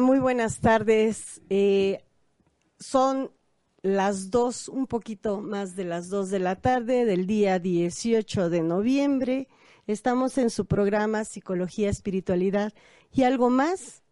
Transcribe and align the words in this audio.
Muy 0.00 0.20
buenas 0.20 0.60
tardes. 0.60 1.42
Eh, 1.50 2.02
son 2.78 3.30
las 3.82 4.30
dos, 4.30 4.68
un 4.68 4.86
poquito 4.86 5.42
más 5.42 5.76
de 5.76 5.84
las 5.84 6.08
dos 6.08 6.30
de 6.30 6.38
la 6.38 6.56
tarde 6.56 7.04
del 7.04 7.26
día 7.26 7.58
18 7.58 8.48
de 8.48 8.62
noviembre. 8.62 9.48
Estamos 9.86 10.38
en 10.38 10.50
su 10.50 10.66
programa 10.66 11.24
Psicología, 11.24 11.90
Espiritualidad 11.90 12.72
y 13.12 13.24
algo 13.24 13.50
más. 13.50 14.02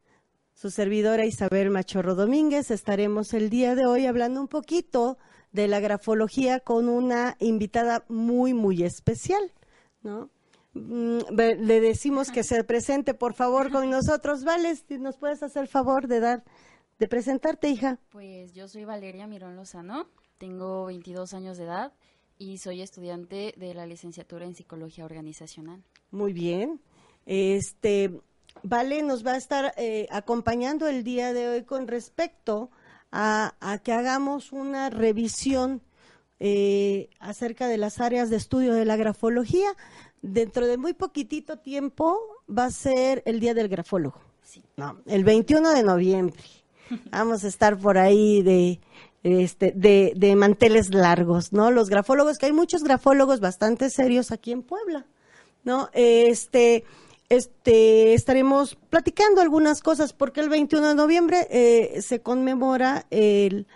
Su 0.54 0.70
servidora 0.70 1.24
Isabel 1.24 1.70
Machorro 1.70 2.14
Domínguez 2.14 2.70
estaremos 2.70 3.32
el 3.32 3.48
día 3.48 3.74
de 3.74 3.86
hoy 3.86 4.06
hablando 4.06 4.40
un 4.40 4.48
poquito 4.48 5.16
de 5.52 5.66
la 5.66 5.80
grafología 5.80 6.60
con 6.60 6.88
una 6.88 7.36
invitada 7.40 8.04
muy, 8.08 8.52
muy 8.52 8.82
especial, 8.82 9.52
¿no? 10.02 10.30
Mm, 10.74 11.18
le 11.36 11.80
decimos 11.80 12.30
que 12.30 12.42
se 12.42 12.62
presente, 12.64 13.14
por 13.14 13.34
favor, 13.34 13.70
con 13.70 13.90
nosotros. 13.90 14.44
Vale, 14.44 14.74
¿nos 14.98 15.16
puedes 15.16 15.42
hacer 15.42 15.66
favor 15.66 16.06
de 16.06 16.20
dar, 16.20 16.44
de 16.98 17.08
presentarte, 17.08 17.68
hija? 17.68 17.98
Pues 18.10 18.54
yo 18.54 18.68
soy 18.68 18.84
Valeria 18.84 19.26
Mirón 19.26 19.56
Lozano, 19.56 20.08
tengo 20.38 20.86
22 20.86 21.34
años 21.34 21.58
de 21.58 21.64
edad 21.64 21.92
y 22.38 22.58
soy 22.58 22.82
estudiante 22.82 23.54
de 23.56 23.74
la 23.74 23.86
licenciatura 23.86 24.46
en 24.46 24.54
Psicología 24.54 25.04
Organizacional. 25.04 25.82
Muy 26.10 26.32
bien. 26.32 26.80
Este, 27.26 28.20
Vale 28.62 29.02
nos 29.02 29.26
va 29.26 29.32
a 29.32 29.36
estar 29.36 29.72
eh, 29.76 30.06
acompañando 30.10 30.86
el 30.86 31.04
día 31.04 31.32
de 31.32 31.48
hoy 31.48 31.64
con 31.64 31.88
respecto 31.88 32.70
a, 33.10 33.54
que 33.82 33.92
hagamos 33.92 34.52
una 34.52 34.90
revisión 34.90 35.82
eh, 36.38 37.08
acerca 37.18 37.68
de 37.68 37.78
las 37.78 38.00
áreas 38.00 38.30
de 38.30 38.36
estudio 38.36 38.74
de 38.74 38.84
la 38.84 38.96
grafología 38.96 39.68
dentro 40.22 40.66
de 40.66 40.76
muy 40.76 40.92
poquitito 40.92 41.58
tiempo 41.58 42.18
va 42.48 42.66
a 42.66 42.70
ser 42.70 43.22
el 43.26 43.40
Día 43.40 43.54
del 43.54 43.68
Grafólogo. 43.68 44.20
No, 44.76 44.98
el 45.06 45.24
21 45.24 45.70
de 45.70 45.82
noviembre. 45.82 46.42
Vamos 47.10 47.44
a 47.44 47.48
estar 47.48 47.78
por 47.78 47.98
ahí 47.98 48.42
de, 48.42 48.80
este, 49.22 49.72
de, 49.76 50.12
de, 50.16 50.34
manteles 50.34 50.92
largos, 50.92 51.52
¿no? 51.52 51.70
Los 51.70 51.88
grafólogos, 51.88 52.38
que 52.38 52.46
hay 52.46 52.52
muchos 52.52 52.82
grafólogos 52.82 53.40
bastante 53.40 53.90
serios 53.90 54.32
aquí 54.32 54.50
en 54.50 54.62
Puebla, 54.62 55.06
¿no? 55.62 55.88
Este, 55.92 56.84
este, 57.28 58.14
estaremos 58.14 58.76
platicando 58.88 59.40
algunas 59.40 59.82
cosas, 59.82 60.12
porque 60.12 60.40
el 60.40 60.48
21 60.48 60.88
de 60.88 60.94
noviembre 60.94 61.46
eh, 61.50 62.02
se 62.02 62.20
conmemora 62.20 63.06
el 63.10 63.66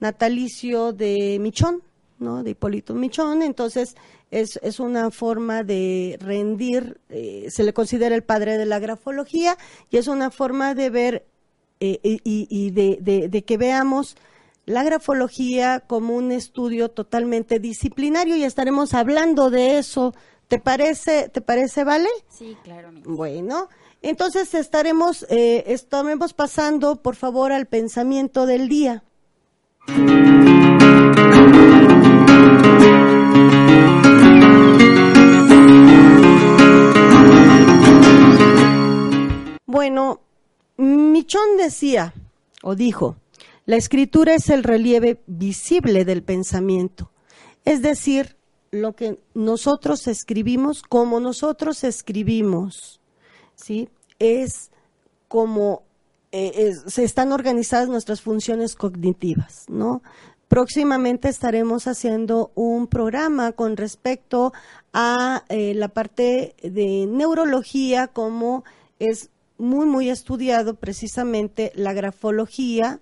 natalicio 0.00 0.92
de 0.92 1.38
Michón, 1.40 1.82
¿no? 2.18 2.42
De 2.42 2.50
Hipólito 2.50 2.94
Michón, 2.94 3.42
entonces 3.42 3.96
es, 4.30 4.58
es 4.62 4.80
una 4.80 5.10
forma 5.10 5.62
de 5.62 6.18
rendir, 6.20 7.00
eh, 7.08 7.46
se 7.50 7.62
le 7.62 7.72
considera 7.72 8.14
el 8.14 8.22
padre 8.22 8.58
de 8.58 8.66
la 8.66 8.78
grafología 8.78 9.56
y 9.90 9.98
es 9.98 10.08
una 10.08 10.30
forma 10.30 10.74
de 10.74 10.90
ver 10.90 11.26
eh, 11.80 12.00
y, 12.02 12.70
de, 12.70 13.28
de, 13.30 13.44
que 13.44 13.58
veamos 13.58 14.16
la 14.64 14.82
grafología 14.82 15.80
como 15.80 16.16
un 16.16 16.32
estudio 16.32 16.90
totalmente 16.90 17.58
disciplinario 17.58 18.36
y 18.36 18.44
estaremos 18.44 18.94
hablando 18.94 19.50
de 19.50 19.78
eso. 19.78 20.14
¿Te 20.48 20.58
parece, 20.58 21.28
te 21.28 21.40
parece, 21.40 21.84
vale? 21.84 22.08
Sí, 22.28 22.56
claro. 22.62 22.90
Bueno, 23.04 23.68
entonces 24.00 24.54
estaremos, 24.54 25.26
eh, 25.28 25.64
estaremos 25.66 26.32
pasando, 26.32 26.96
por 26.96 27.16
favor, 27.16 27.52
al 27.52 27.66
pensamiento 27.66 28.46
del 28.46 28.68
día. 28.68 29.02
Bueno, 39.76 40.22
Michón 40.78 41.58
decía, 41.58 42.14
o 42.62 42.74
dijo, 42.74 43.16
la 43.66 43.76
escritura 43.76 44.32
es 44.32 44.48
el 44.48 44.62
relieve 44.62 45.20
visible 45.26 46.06
del 46.06 46.22
pensamiento, 46.22 47.10
es 47.66 47.82
decir, 47.82 48.38
lo 48.70 48.96
que 48.96 49.20
nosotros 49.34 50.06
escribimos, 50.06 50.82
como 50.82 51.20
nosotros 51.20 51.84
escribimos, 51.84 53.02
¿sí? 53.54 53.90
Es 54.18 54.70
como 55.28 55.82
eh, 56.32 56.72
se 56.86 57.04
están 57.04 57.32
organizadas 57.32 57.90
nuestras 57.90 58.22
funciones 58.22 58.76
cognitivas, 58.76 59.66
¿no? 59.68 60.02
Próximamente 60.48 61.28
estaremos 61.28 61.86
haciendo 61.86 62.50
un 62.54 62.86
programa 62.86 63.52
con 63.52 63.76
respecto 63.76 64.54
a 64.94 65.44
eh, 65.50 65.74
la 65.74 65.88
parte 65.88 66.54
de 66.62 67.04
neurología, 67.06 68.06
como 68.06 68.64
es 68.98 69.28
muy, 69.58 69.86
muy 69.86 70.10
estudiado 70.10 70.74
precisamente 70.74 71.72
la 71.74 71.92
grafología 71.92 73.00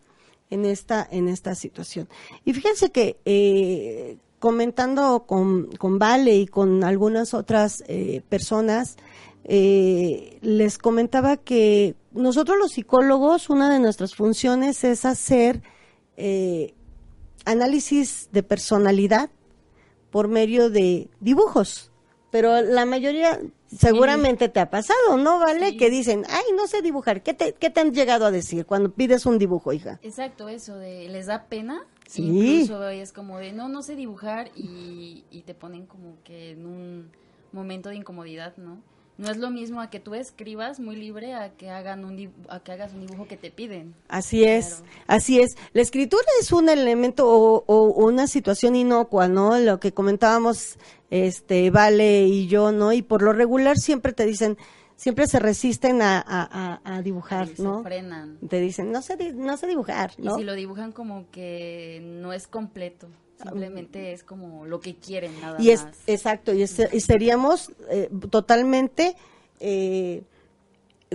en 0.50 0.64
esta, 0.64 1.06
en 1.10 1.28
esta 1.28 1.54
situación. 1.54 2.08
Y 2.44 2.52
fíjense 2.52 2.90
que 2.90 3.18
eh, 3.24 4.18
comentando 4.38 5.24
con, 5.26 5.66
con, 5.76 5.98
Vale 5.98 6.36
y 6.36 6.46
con 6.46 6.84
algunas 6.84 7.34
otras 7.34 7.82
eh, 7.88 8.22
personas, 8.28 8.96
eh, 9.44 10.38
les 10.42 10.78
comentaba 10.78 11.36
que 11.36 11.96
nosotros 12.12 12.56
los 12.58 12.72
psicólogos, 12.72 13.50
una 13.50 13.72
de 13.72 13.80
nuestras 13.80 14.14
funciones 14.14 14.84
es 14.84 15.04
hacer 15.04 15.62
análisis 17.44 18.28
de 18.30 18.44
personalidad 18.44 19.30
por 20.10 20.28
medio 20.28 20.70
de 20.70 21.08
dibujos, 21.18 21.90
pero 22.30 22.62
la 22.62 22.84
mayoría 22.84 23.40
Seguramente 23.78 24.48
te 24.48 24.60
ha 24.60 24.70
pasado, 24.70 25.16
¿no? 25.16 25.38
¿Vale? 25.38 25.76
Que 25.76 25.90
dicen, 25.90 26.24
ay, 26.28 26.44
no 26.56 26.66
sé 26.66 26.82
dibujar. 26.82 27.22
¿Qué 27.22 27.34
te, 27.34 27.52
¿Qué 27.54 27.70
te 27.70 27.80
han 27.80 27.92
llegado 27.92 28.26
a 28.26 28.30
decir 28.30 28.66
cuando 28.66 28.90
pides 28.92 29.26
un 29.26 29.38
dibujo, 29.38 29.72
hija? 29.72 29.98
Exacto, 30.02 30.48
eso 30.48 30.76
de, 30.76 31.08
les 31.08 31.26
da 31.26 31.44
pena. 31.44 31.84
Sí. 32.06 32.22
Incluso 32.22 32.88
es 32.88 33.12
como 33.12 33.38
de, 33.38 33.52
no, 33.52 33.68
no 33.68 33.82
sé 33.82 33.96
dibujar 33.96 34.50
y, 34.54 35.24
y 35.30 35.42
te 35.42 35.54
ponen 35.54 35.86
como 35.86 36.16
que 36.22 36.50
en 36.50 36.66
un 36.66 37.10
momento 37.52 37.88
de 37.88 37.96
incomodidad, 37.96 38.56
¿no? 38.56 38.82
No 39.16 39.30
es 39.30 39.36
lo 39.36 39.50
mismo 39.50 39.80
a 39.80 39.90
que 39.90 40.00
tú 40.00 40.14
escribas 40.14 40.80
muy 40.80 40.96
libre 40.96 41.34
a 41.34 41.50
que 41.50 41.70
hagan 41.70 42.04
un 42.04 42.32
a 42.48 42.58
que 42.58 42.72
hagas 42.72 42.94
un 42.94 43.06
dibujo 43.06 43.28
que 43.28 43.36
te 43.36 43.52
piden. 43.52 43.94
Así 44.08 44.42
es, 44.42 44.82
así 45.06 45.40
es. 45.40 45.56
La 45.72 45.82
escritura 45.82 46.24
es 46.40 46.50
un 46.50 46.68
elemento 46.68 47.28
o, 47.28 47.64
o, 47.66 47.82
una 48.04 48.26
situación 48.26 48.74
inocua, 48.74 49.28
¿no? 49.28 49.56
Lo 49.58 49.78
que 49.78 49.92
comentábamos, 49.92 50.78
este, 51.10 51.70
Vale 51.70 52.24
y 52.26 52.48
yo, 52.48 52.72
¿no? 52.72 52.92
Y 52.92 53.02
por 53.02 53.22
lo 53.22 53.32
regular 53.32 53.76
siempre 53.76 54.12
te 54.12 54.26
dicen, 54.26 54.58
siempre 54.96 55.28
se 55.28 55.38
resisten 55.38 56.02
a, 56.02 56.20
a, 56.26 56.80
a 56.84 57.02
dibujar, 57.02 57.48
¿no? 57.58 57.78
Se 57.78 57.84
frenan. 57.84 58.38
Te 58.48 58.60
dicen, 58.60 58.90
no 58.90 59.00
sé, 59.00 59.16
no 59.32 59.56
sé 59.56 59.68
dibujar, 59.68 60.12
¿no? 60.18 60.34
Y 60.34 60.38
si 60.40 60.44
lo 60.44 60.54
dibujan 60.54 60.90
como 60.90 61.30
que 61.30 62.00
no 62.02 62.32
es 62.32 62.48
completo. 62.48 63.08
Simplemente 63.42 64.12
es 64.12 64.22
como 64.22 64.64
lo 64.64 64.80
que 64.80 64.96
quieren, 64.96 65.38
nada 65.40 65.60
y 65.60 65.70
es, 65.70 65.84
Exacto, 66.06 66.52
y, 66.54 66.66
seríamos 66.66 67.72
eh, 67.90 68.08
totalmente, 68.30 69.16
eh, 69.60 70.22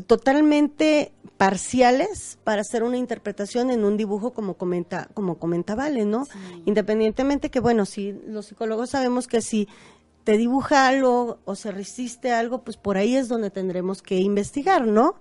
totalmente 0.06 1.12
parciales 1.38 2.38
para 2.44 2.62
hacer 2.62 2.83
una 2.83 2.98
interpretación 2.98 3.71
en 3.71 3.86
un 3.86 3.95
dibujo 3.95 4.33
como 4.33 4.56
comenta, 4.56 5.10
como 5.13 5.39
comenta 5.39 5.75
Vale, 5.75 6.06
¿no? 6.06 6.27
Independientemente 6.66 7.50
que, 7.50 7.62
bueno, 7.62 7.86
si 7.86 8.12
los 8.27 8.48
psicólogos 8.48 8.89
sabemos 8.89 9.27
que 9.27 9.42
si 9.42 9.68
te 10.25 10.38
dibuja 10.38 10.88
algo 10.88 11.39
o 11.45 11.56
se 11.56 11.71
resiste 11.71 12.31
algo, 12.31 12.63
pues 12.63 12.75
por 12.77 12.98
ahí 12.98 13.16
es 13.16 13.30
donde 13.30 13.50
tendremos 13.50 14.01
que 14.01 14.18
investigar, 14.18 14.86
¿no? 14.86 15.16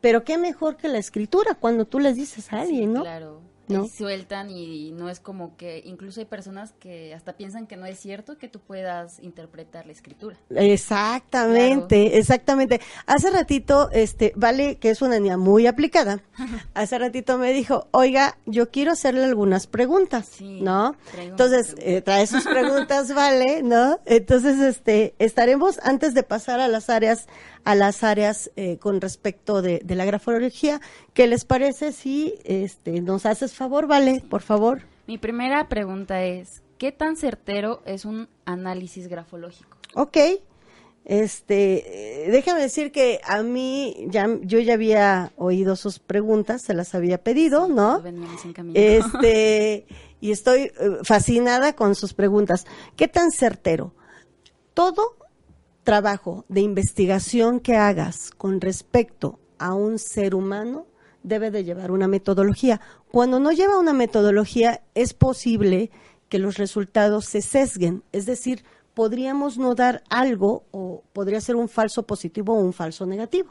Pero 0.00 0.24
qué 0.24 0.36
mejor 0.38 0.76
que 0.76 0.88
la 0.88 0.98
escritura 0.98 1.54
cuando 1.54 1.84
tú 1.84 2.00
les 2.00 2.16
dices 2.16 2.52
a 2.52 2.62
alguien, 2.62 2.92
¿no? 2.92 3.02
Claro 3.02 3.49
¿no? 3.70 3.88
sueltan 3.88 4.50
y 4.50 4.92
no 4.92 5.08
es 5.08 5.20
como 5.20 5.56
que 5.56 5.82
incluso 5.84 6.20
hay 6.20 6.26
personas 6.26 6.72
que 6.78 7.14
hasta 7.14 7.36
piensan 7.36 7.66
que 7.66 7.76
no 7.76 7.86
es 7.86 7.98
cierto 7.98 8.38
que 8.38 8.48
tú 8.48 8.60
puedas 8.60 9.20
interpretar 9.20 9.86
la 9.86 9.92
escritura. 9.92 10.36
Exactamente, 10.50 12.18
exactamente. 12.18 12.80
Hace 13.06 13.30
ratito, 13.30 13.90
este, 13.92 14.32
Vale, 14.36 14.76
que 14.76 14.90
es 14.90 15.02
una 15.02 15.18
niña 15.18 15.36
muy 15.36 15.66
aplicada, 15.66 16.22
hace 16.74 16.98
ratito 16.98 17.38
me 17.38 17.52
dijo, 17.52 17.88
oiga, 17.92 18.38
yo 18.46 18.70
quiero 18.70 18.92
hacerle 18.92 19.24
algunas 19.24 19.66
preguntas, 19.66 20.40
¿no? 20.40 20.96
Entonces, 21.18 21.74
eh, 21.78 22.02
trae 22.02 22.26
sus 22.26 22.44
preguntas, 22.48 23.14
Vale, 23.14 23.62
¿no? 23.62 24.00
Entonces, 24.06 24.58
este, 24.58 25.14
estaremos, 25.18 25.78
antes 25.82 26.14
de 26.14 26.22
pasar 26.22 26.60
a 26.60 26.68
las 26.68 26.90
áreas 26.90 27.26
a 27.64 27.74
las 27.74 28.02
áreas 28.04 28.50
eh, 28.56 28.78
con 28.78 29.00
respecto 29.00 29.62
de, 29.62 29.82
la 29.86 30.04
grafología. 30.04 30.80
¿Qué 31.14 31.26
les 31.26 31.44
parece 31.44 31.92
si 31.92 32.34
este, 32.44 33.00
nos 33.00 33.26
haces 33.26 33.54
favor, 33.54 33.86
Vale, 33.86 34.22
por 34.28 34.42
favor? 34.42 34.82
Mi 35.06 35.18
primera 35.18 35.68
pregunta 35.68 36.22
es, 36.22 36.62
¿qué 36.78 36.92
tan 36.92 37.16
certero 37.16 37.82
es 37.84 38.04
un 38.04 38.28
análisis 38.44 39.08
grafológico? 39.08 39.76
Ok, 39.94 40.16
este, 41.04 42.28
déjame 42.30 42.60
decir 42.60 42.92
que 42.92 43.20
a 43.24 43.42
mí 43.42 44.06
ya 44.08 44.28
yo 44.42 44.60
ya 44.60 44.74
había 44.74 45.32
oído 45.36 45.74
sus 45.74 45.98
preguntas, 45.98 46.62
se 46.62 46.74
las 46.74 46.94
había 46.94 47.18
pedido, 47.22 47.68
¿no? 47.68 48.02
Este, 48.74 49.86
y 50.20 50.30
estoy 50.30 50.60
eh, 50.60 50.72
fascinada 51.02 51.74
con 51.74 51.94
sus 51.94 52.12
preguntas. 52.12 52.66
¿Qué 52.96 53.08
tan 53.08 53.30
certero? 53.30 53.94
Todo 54.74 55.16
trabajo 55.90 56.44
de 56.48 56.60
investigación 56.60 57.58
que 57.58 57.74
hagas 57.74 58.30
con 58.38 58.60
respecto 58.60 59.40
a 59.58 59.74
un 59.74 59.98
ser 59.98 60.36
humano 60.36 60.86
debe 61.24 61.50
de 61.50 61.64
llevar 61.64 61.90
una 61.90 62.06
metodología. 62.06 62.80
Cuando 63.10 63.40
no 63.40 63.50
lleva 63.50 63.76
una 63.76 63.92
metodología, 63.92 64.82
es 64.94 65.14
posible 65.14 65.90
que 66.28 66.38
los 66.38 66.58
resultados 66.58 67.24
se 67.24 67.42
sesguen, 67.42 68.04
es 68.12 68.24
decir, 68.24 68.62
podríamos 68.94 69.58
no 69.58 69.74
dar 69.74 70.04
algo 70.10 70.62
o 70.70 71.02
podría 71.12 71.40
ser 71.40 71.56
un 71.56 71.68
falso 71.68 72.04
positivo 72.04 72.54
o 72.54 72.60
un 72.60 72.72
falso 72.72 73.04
negativo. 73.04 73.50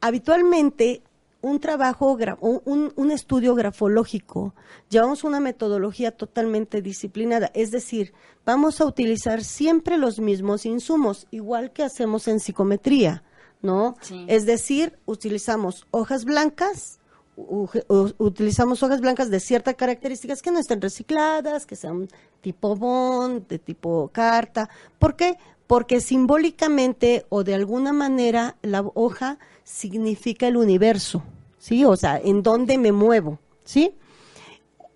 Habitualmente, 0.00 1.04
un 1.46 1.60
trabajo, 1.60 2.18
un, 2.40 2.92
un, 2.96 3.10
estudio 3.12 3.54
grafológico, 3.54 4.52
llevamos 4.90 5.22
una 5.22 5.38
metodología 5.38 6.10
totalmente 6.10 6.82
disciplinada, 6.82 7.52
es 7.54 7.70
decir, 7.70 8.12
vamos 8.44 8.80
a 8.80 8.84
utilizar 8.84 9.44
siempre 9.44 9.96
los 9.96 10.18
mismos 10.18 10.66
insumos, 10.66 11.28
igual 11.30 11.72
que 11.72 11.84
hacemos 11.84 12.26
en 12.26 12.40
psicometría, 12.40 13.22
¿no? 13.62 13.94
Es 14.26 14.44
decir, 14.44 14.98
utilizamos 15.06 15.86
hojas 15.92 16.24
blancas, 16.24 16.98
utilizamos 17.36 18.82
hojas 18.82 19.00
blancas 19.00 19.30
de 19.30 19.38
ciertas 19.38 19.76
características 19.76 20.42
que 20.42 20.50
no 20.50 20.58
estén 20.58 20.80
recicladas, 20.80 21.64
que 21.64 21.76
sean 21.76 22.08
tipo 22.40 22.74
bond, 22.74 23.46
de 23.46 23.60
tipo 23.60 24.10
carta. 24.12 24.68
¿Por 24.98 25.14
qué? 25.14 25.38
Porque 25.68 26.00
simbólicamente 26.00 27.24
o 27.28 27.44
de 27.44 27.54
alguna 27.54 27.92
manera 27.92 28.56
la 28.62 28.82
hoja 28.94 29.38
significa 29.62 30.48
el 30.48 30.56
universo, 30.56 31.22
¿sí? 31.66 31.84
O 31.84 31.96
sea, 31.96 32.16
en 32.22 32.44
dónde 32.44 32.78
me 32.78 32.92
muevo, 32.92 33.40
¿sí? 33.64 33.92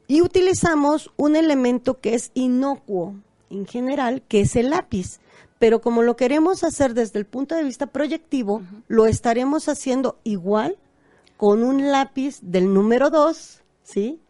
Y 0.07 0.23
utilizamos 0.23 1.11
un 1.17 1.35
elemento 1.35 2.01
que 2.01 2.15
es 2.15 2.31
inocuo 2.35 3.17
en 3.51 3.67
general, 3.67 4.23
que 4.29 4.43
es 4.43 4.55
el 4.55 4.71
lápiz. 4.71 5.19
Pero 5.59 5.81
como 5.81 6.03
lo 6.03 6.15
queremos 6.15 6.63
hacer 6.63 6.95
desde 6.95 7.19
el 7.19 7.27
punto 7.27 7.57
de 7.57 7.65
vista 7.65 7.89
proyectivo, 7.89 8.63
lo 8.87 9.07
estaremos 9.07 9.69
haciendo 9.69 10.21
igual 10.23 10.79
con 11.37 11.65
un 11.65 11.91
lápiz 11.91 12.39
del 12.41 12.73
número 12.73 13.11
2, 13.11 13.63
¿sí? 13.83 14.21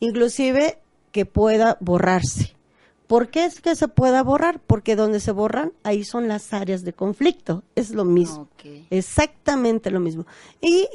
Inclusive 0.00 0.78
que 1.12 1.26
pueda 1.26 1.76
borrarse. 1.80 2.56
¿Por 3.06 3.28
qué 3.28 3.44
es 3.44 3.60
que 3.60 3.76
se 3.76 3.88
pueda 3.88 4.22
borrar? 4.22 4.60
Porque 4.60 4.96
donde 4.96 5.20
se 5.20 5.32
borran, 5.32 5.74
ahí 5.82 6.04
son 6.04 6.26
las 6.26 6.54
áreas 6.54 6.84
de 6.84 6.94
conflicto. 6.94 7.64
Es 7.74 7.90
lo 7.90 8.06
mismo. 8.06 8.48
Exactamente 8.88 9.90
lo 9.90 10.00
mismo. 10.00 10.24
Y 10.62 10.88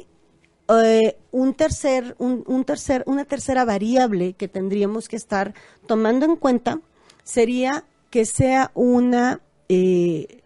eh, 0.68 1.16
un 1.30 1.54
tercer, 1.54 2.14
un, 2.18 2.64
tercer, 2.64 3.02
una 3.06 3.24
tercera 3.24 3.64
variable 3.64 4.34
que 4.34 4.48
tendríamos 4.48 5.08
que 5.08 5.16
estar 5.16 5.54
tomando 5.86 6.26
en 6.26 6.36
cuenta 6.36 6.80
sería 7.24 7.84
que 8.10 8.24
sea 8.26 8.70
una 8.74 9.40
eh, 9.68 10.42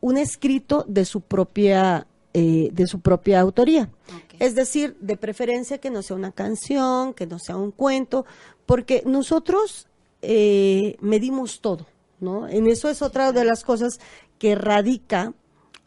un 0.00 0.16
escrito 0.16 0.84
de 0.88 1.04
su 1.04 1.20
propia 1.20 2.06
eh, 2.34 2.68
de 2.72 2.86
su 2.86 3.00
propia 3.00 3.40
autoría. 3.40 3.90
Es 4.38 4.54
decir, 4.54 4.96
de 5.00 5.16
preferencia 5.16 5.78
que 5.78 5.90
no 5.90 6.02
sea 6.02 6.14
una 6.14 6.30
canción, 6.30 7.14
que 7.14 7.26
no 7.26 7.38
sea 7.38 7.56
un 7.56 7.72
cuento, 7.72 8.26
porque 8.66 9.02
nosotros 9.06 9.88
eh, 10.22 10.96
medimos 11.00 11.60
todo, 11.60 11.86
¿no? 12.20 12.46
En 12.46 12.68
eso 12.68 12.90
es 12.90 13.02
otra 13.02 13.32
de 13.32 13.44
las 13.44 13.64
cosas 13.64 13.98
que 14.38 14.54
radica 14.54 15.32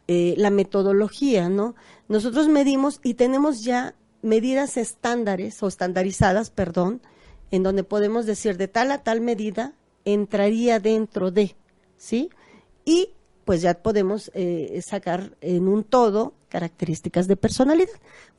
eh, 0.08 0.34
la 0.36 0.50
metodología, 0.50 1.48
¿no? 1.48 1.74
Nosotros 2.08 2.48
medimos 2.48 3.00
y 3.02 3.14
tenemos 3.14 3.62
ya 3.62 3.94
medidas 4.22 4.76
estándares 4.76 5.62
o 5.62 5.68
estandarizadas, 5.68 6.50
perdón, 6.50 7.00
en 7.50 7.62
donde 7.62 7.84
podemos 7.84 8.26
decir 8.26 8.56
de 8.56 8.68
tal 8.68 8.90
a 8.90 9.02
tal 9.02 9.20
medida 9.20 9.74
entraría 10.04 10.80
dentro 10.80 11.30
de, 11.30 11.54
¿sí? 11.96 12.30
Y 12.84 13.10
pues 13.44 13.62
ya 13.62 13.74
podemos 13.74 14.30
eh, 14.34 14.80
sacar 14.84 15.36
en 15.40 15.68
un 15.68 15.84
todo 15.84 16.34
características 16.48 17.26
de 17.26 17.36
personalidad. 17.36 17.90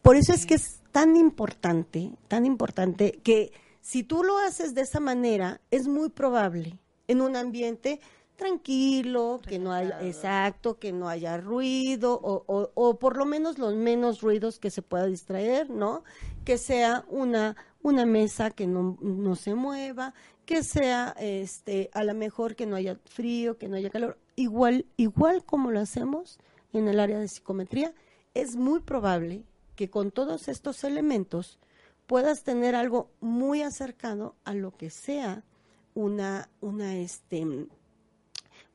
Por 0.02 0.16
eso 0.16 0.34
es 0.34 0.46
que 0.46 0.56
es 0.56 0.82
tan 0.92 1.16
importante, 1.18 2.12
tan 2.28 2.46
importante 2.46 3.20
que 3.24 3.52
si 3.82 4.04
tú 4.04 4.24
lo 4.24 4.38
haces 4.38 4.74
de 4.74 4.82
esa 4.82 5.00
manera, 5.00 5.60
es 5.72 5.88
muy 5.88 6.10
probable 6.10 6.78
en 7.08 7.22
un 7.22 7.36
ambiente 7.36 8.00
tranquilo, 8.44 9.40
que 9.48 9.58
no 9.58 9.72
haya, 9.72 10.02
exacto, 10.02 10.78
que 10.78 10.92
no 10.92 11.08
haya 11.08 11.38
ruido 11.38 12.20
o, 12.22 12.72
o, 12.76 13.00
por 13.00 13.16
lo 13.16 13.26
menos 13.26 13.58
los 13.58 13.74
menos 13.74 14.22
ruidos 14.22 14.60
que 14.60 14.70
se 14.70 14.82
pueda 14.82 15.06
distraer, 15.06 15.70
¿no? 15.70 16.04
Que 16.44 16.58
sea 16.58 17.06
una, 17.08 17.56
una 17.84 18.06
mesa 18.06 18.52
que 18.52 18.68
no, 18.68 18.98
no 19.02 19.38
se 19.38 19.56
mueva, 19.56 20.14
que 20.46 20.62
sea 20.62 21.16
este, 21.20 21.90
a 21.94 22.04
lo 22.04 22.14
mejor 22.16 22.58
que 22.58 22.66
no 22.66 22.76
haya 22.76 22.98
frío, 23.06 23.58
que 23.58 23.70
no 23.70 23.78
haya 23.78 23.90
calor, 23.90 24.18
igual, 24.36 24.86
igual 24.98 25.46
como 25.46 25.72
lo 25.72 25.80
hacemos 25.80 26.38
en 26.74 26.90
el 26.90 27.00
área 27.00 27.20
de 27.20 27.30
psicometría, 27.30 27.94
es 28.34 28.58
muy 28.58 28.82
probable 28.82 29.46
que 29.78 29.90
con 29.90 30.12
todos 30.12 30.50
estos 30.50 30.84
elementos 30.84 31.60
puedas 32.08 32.44
tener 32.44 32.76
algo 32.76 33.10
muy 33.22 33.62
acercado 33.62 34.36
a 34.44 34.54
lo 34.54 34.76
que 34.76 34.90
sea 34.90 35.46
una, 35.94 36.50
una 36.60 36.98
este, 36.98 37.48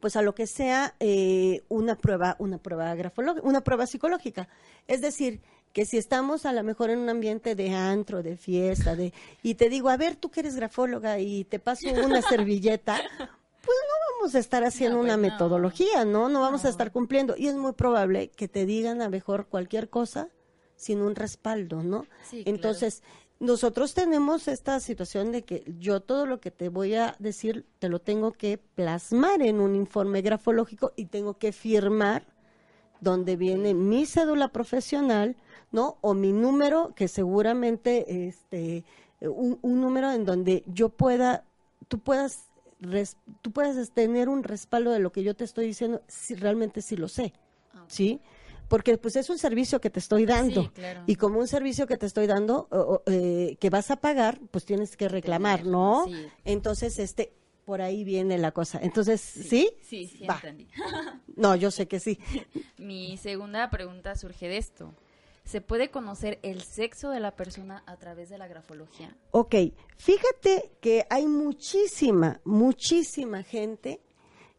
pues 0.01 0.17
a 0.17 0.23
lo 0.23 0.35
que 0.35 0.47
sea 0.47 0.95
eh, 1.01 1.63
una 1.69 1.97
prueba, 1.97 2.37
una 2.39 2.59
prueba 2.59 2.95
grafológica, 2.95 3.47
una 3.47 3.63
prueba 3.63 3.87
psicológica. 3.87 4.49
Es 4.87 5.01
decir, 5.01 5.41
que 5.73 5.85
si 5.85 5.99
estamos 5.99 6.47
a 6.47 6.53
lo 6.53 6.63
mejor 6.63 6.91
en 6.91 6.99
un 6.99 7.09
ambiente 7.09 7.55
de 7.55 7.71
antro, 7.71 8.23
de 8.23 8.37
fiesta, 8.37 8.97
de 8.97 9.13
y 9.43 9.55
te 9.55 9.69
digo, 9.69 9.91
a 9.91 9.97
ver, 9.97 10.17
tú 10.17 10.31
que 10.31 10.41
eres 10.41 10.57
grafóloga 10.57 11.19
y 11.19 11.45
te 11.45 11.59
paso 11.59 11.89
una 12.05 12.23
servilleta, 12.23 12.97
pues 13.17 13.79
no 13.87 14.17
vamos 14.17 14.35
a 14.35 14.39
estar 14.39 14.65
haciendo 14.65 14.99
una 14.99 15.17
pues 15.17 15.33
metodología, 15.33 16.05
¿no? 16.05 16.29
¿no? 16.29 16.41
vamos 16.41 16.65
a 16.65 16.69
estar 16.69 16.93
cumpliendo. 16.93 17.35
Y 17.37 17.49
es 17.49 17.55
muy 17.55 17.73
probable 17.73 18.31
que 18.31 18.49
te 18.49 18.67
digan 18.67 19.01
a 19.01 19.05
lo 19.05 19.11
mejor 19.11 19.47
cualquier 19.47 19.89
cosa 19.89 20.29
sin 20.77 21.03
un 21.03 21.17
respaldo, 21.17 21.83
¿no? 21.83 22.07
Entonces, 22.33 23.03
nosotros 23.41 23.95
tenemos 23.95 24.49
esta 24.49 24.81
situación 24.81 25.31
de 25.31 25.43
que 25.43 25.63
yo 25.79 26.01
todo 26.01 26.27
lo 26.27 26.41
que 26.41 26.51
te 26.51 26.69
voy 26.69 26.95
a 26.95 27.15
decir 27.19 27.65
te 27.79 27.89
lo 27.89 28.01
tengo 28.01 28.33
que 28.33 28.59
plasmar 28.59 29.43
en 29.43 29.61
un 29.61 29.77
informe 29.77 30.23
grafológico 30.23 30.93
y 30.97 31.07
tengo 31.07 31.39
que 31.39 31.53
firmar 31.53 32.27
donde 33.01 33.37
viene 33.37 33.75
mi 33.75 34.07
cédula 34.07 34.49
profesional, 34.49 35.37
¿no? 35.71 35.99
O 36.01 36.15
mi 36.15 36.33
número, 36.33 36.95
que 36.97 37.07
seguramente, 37.07 38.27
este, 38.27 38.85
un, 39.21 39.59
número 39.63 40.11
en 40.11 40.25
donde 40.25 40.65
yo 40.67 40.89
pueda, 40.89 41.45
tú 41.87 42.01
puedas, 42.01 42.47
tú 43.43 43.53
puedas 43.53 43.91
tener 43.91 44.29
un 44.29 44.43
respaldo 44.43 44.91
de 44.91 44.99
lo 44.99 45.13
que 45.13 45.23
yo 45.23 45.37
te 45.37 45.45
estoy 45.45 45.67
diciendo, 45.67 46.03
si 46.09 46.35
realmente 46.35 46.83
sí 46.83 46.97
lo 46.97 47.07
sé, 47.07 47.33
ah, 47.75 47.85
¿sí? 47.87 48.21
Porque 48.69 48.99
pues 48.99 49.17
es 49.17 49.31
un 49.31 49.39
servicio 49.39 49.81
que 49.81 49.91
te 49.91 49.99
estoy 49.99 50.27
dando. 50.27 50.71
Y 51.07 51.17
como 51.17 51.41
un 51.41 51.49
servicio 51.49 51.87
que 51.87 51.97
te 51.97 52.07
estoy 52.07 52.27
dando, 52.27 52.69
eh, 53.07 53.57
que 53.59 53.71
vas 53.71 53.91
a 53.91 53.97
pagar, 53.97 54.39
pues 54.51 54.65
tienes 54.65 54.97
que 54.97 55.09
reclamar, 55.09 55.65
¿no? 55.65 56.07
Entonces, 56.45 56.99
este, 56.99 57.33
por 57.65 57.83
ahí 57.83 58.05
viene 58.05 58.39
la 58.39 58.53
cosa. 58.53 58.79
Entonces, 58.83 59.21
¿sí? 59.21 59.71
Sí, 59.83 60.07
sí, 60.07 60.25
entendí. 60.25 60.69
no, 61.37 61.55
yo 61.55 61.71
sé 61.71 61.87
que 61.87 62.01
sí. 62.01 62.19
Mi 62.79 63.17
segunda 63.19 63.69
pregunta 63.69 64.15
surge 64.17 64.49
de 64.49 64.57
esto. 64.57 64.95
¿Se 65.45 65.63
puede 65.63 65.91
conocer 65.91 66.39
el 66.43 66.61
sexo 66.61 67.11
de 67.11 67.21
la 67.21 67.37
persona 67.37 67.83
a 67.87 67.97
través 67.97 68.29
de 68.29 68.37
la 68.37 68.49
grafología? 68.49 69.17
Ok, 69.31 69.55
fíjate 69.97 70.73
que 70.81 71.07
hay 71.09 71.27
muchísima, 71.27 72.41
muchísima 72.45 73.43
gente, 73.43 74.01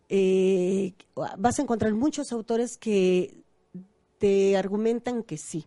eh, 0.08 0.94
vas 1.38 1.60
a 1.60 1.62
encontrar 1.62 1.94
muchos 1.94 2.32
autores 2.32 2.78
que 2.78 3.44
te 4.20 4.56
argumentan 4.56 5.24
que 5.24 5.38
sí. 5.38 5.66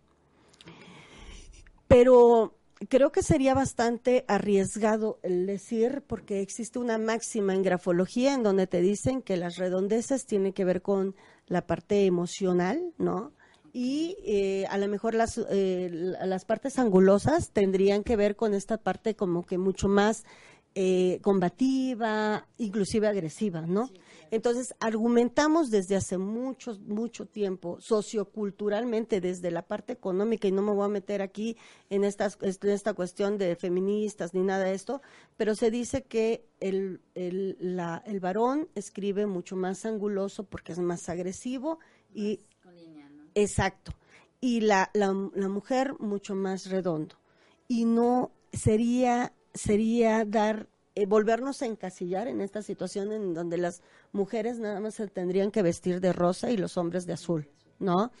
Pero 1.87 2.55
creo 2.89 3.11
que 3.11 3.21
sería 3.21 3.53
bastante 3.53 4.23
arriesgado 4.27 5.19
el 5.21 5.45
decir, 5.45 6.03
porque 6.07 6.41
existe 6.41 6.79
una 6.79 6.97
máxima 6.97 7.53
en 7.53 7.63
grafología 7.63 8.33
en 8.33 8.43
donde 8.43 8.67
te 8.67 8.81
dicen 8.81 9.21
que 9.21 9.35
las 9.35 9.57
redondeces 9.57 10.25
tienen 10.25 10.53
que 10.53 10.65
ver 10.65 10.81
con 10.81 11.15
la 11.47 11.67
parte 11.67 12.05
emocional, 12.05 12.93
¿no? 12.97 13.33
y 13.73 14.17
eh, 14.23 14.65
a 14.69 14.77
lo 14.77 14.87
mejor 14.87 15.15
las, 15.15 15.39
eh, 15.49 15.89
las 15.91 16.45
partes 16.45 16.77
angulosas 16.77 17.49
tendrían 17.49 18.03
que 18.03 18.15
ver 18.15 18.35
con 18.35 18.53
esta 18.53 18.77
parte 18.77 19.15
como 19.15 19.43
que 19.43 19.57
mucho 19.57 19.87
más 19.87 20.25
eh, 20.75 21.19
combativa, 21.23 22.47
inclusive 22.57 23.07
agresiva, 23.07 23.61
¿no? 23.61 23.89
Entonces, 24.33 24.73
argumentamos 24.79 25.69
desde 25.69 25.95
hace 25.95 26.17
mucho, 26.17 26.79
mucho 26.87 27.27
tiempo, 27.27 27.79
socioculturalmente, 27.79 29.21
desde 29.21 29.51
la 29.51 29.61
parte 29.61 29.93
económica, 29.93 30.47
y 30.47 30.51
no 30.51 30.63
me 30.63 30.71
voy 30.71 30.85
a 30.85 30.89
meter 30.89 31.21
aquí 31.21 31.55
en, 31.91 32.03
estas, 32.03 32.39
en 32.41 32.69
esta 32.69 32.93
cuestión 32.93 33.37
de 33.37 33.55
feministas 33.55 34.33
ni 34.33 34.41
nada 34.41 34.65
de 34.65 34.73
esto, 34.73 35.03
pero 35.37 35.53
se 35.53 35.69
dice 35.69 36.03
que 36.03 36.47
el, 36.59 37.01
el, 37.13 37.57
la, 37.59 38.01
el 38.07 38.19
varón 38.19 38.69
escribe 38.73 39.27
mucho 39.27 39.55
más 39.55 39.85
anguloso 39.85 40.45
porque 40.45 40.71
es 40.71 40.79
más 40.79 41.09
agresivo 41.09 41.77
y 42.11 42.39
Exacto. 43.35 43.93
Y 44.41 44.61
la, 44.61 44.89
la, 44.93 45.13
mujer 45.13 45.93
mucho 45.99 46.35
más 46.35 46.69
redondo. 46.69 47.15
Y 47.67 47.85
no 47.85 48.31
sería, 48.51 49.33
sería 49.53 50.25
dar, 50.25 50.67
eh, 50.95 51.05
volvernos 51.05 51.61
a 51.61 51.65
encasillar 51.65 52.27
en 52.27 52.41
esta 52.41 52.61
situación 52.61 53.11
en 53.11 53.33
donde 53.33 53.57
las 53.57 53.81
mujeres 54.11 54.59
nada 54.59 54.79
más 54.79 54.95
se 54.95 55.07
tendrían 55.07 55.51
que 55.51 55.61
vestir 55.61 56.01
de 56.01 56.13
rosa 56.13 56.51
y 56.51 56.57
los 56.57 56.77
hombres 56.77 57.05
de 57.05 57.13
azul, 57.13 57.49
¿no? 57.79 58.11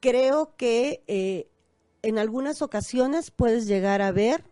Creo 0.00 0.56
que 0.56 1.04
eh, 1.06 1.48
en 2.02 2.18
algunas 2.18 2.62
ocasiones 2.62 3.30
puedes 3.30 3.66
llegar 3.66 4.02
a 4.02 4.10
ver 4.12 4.44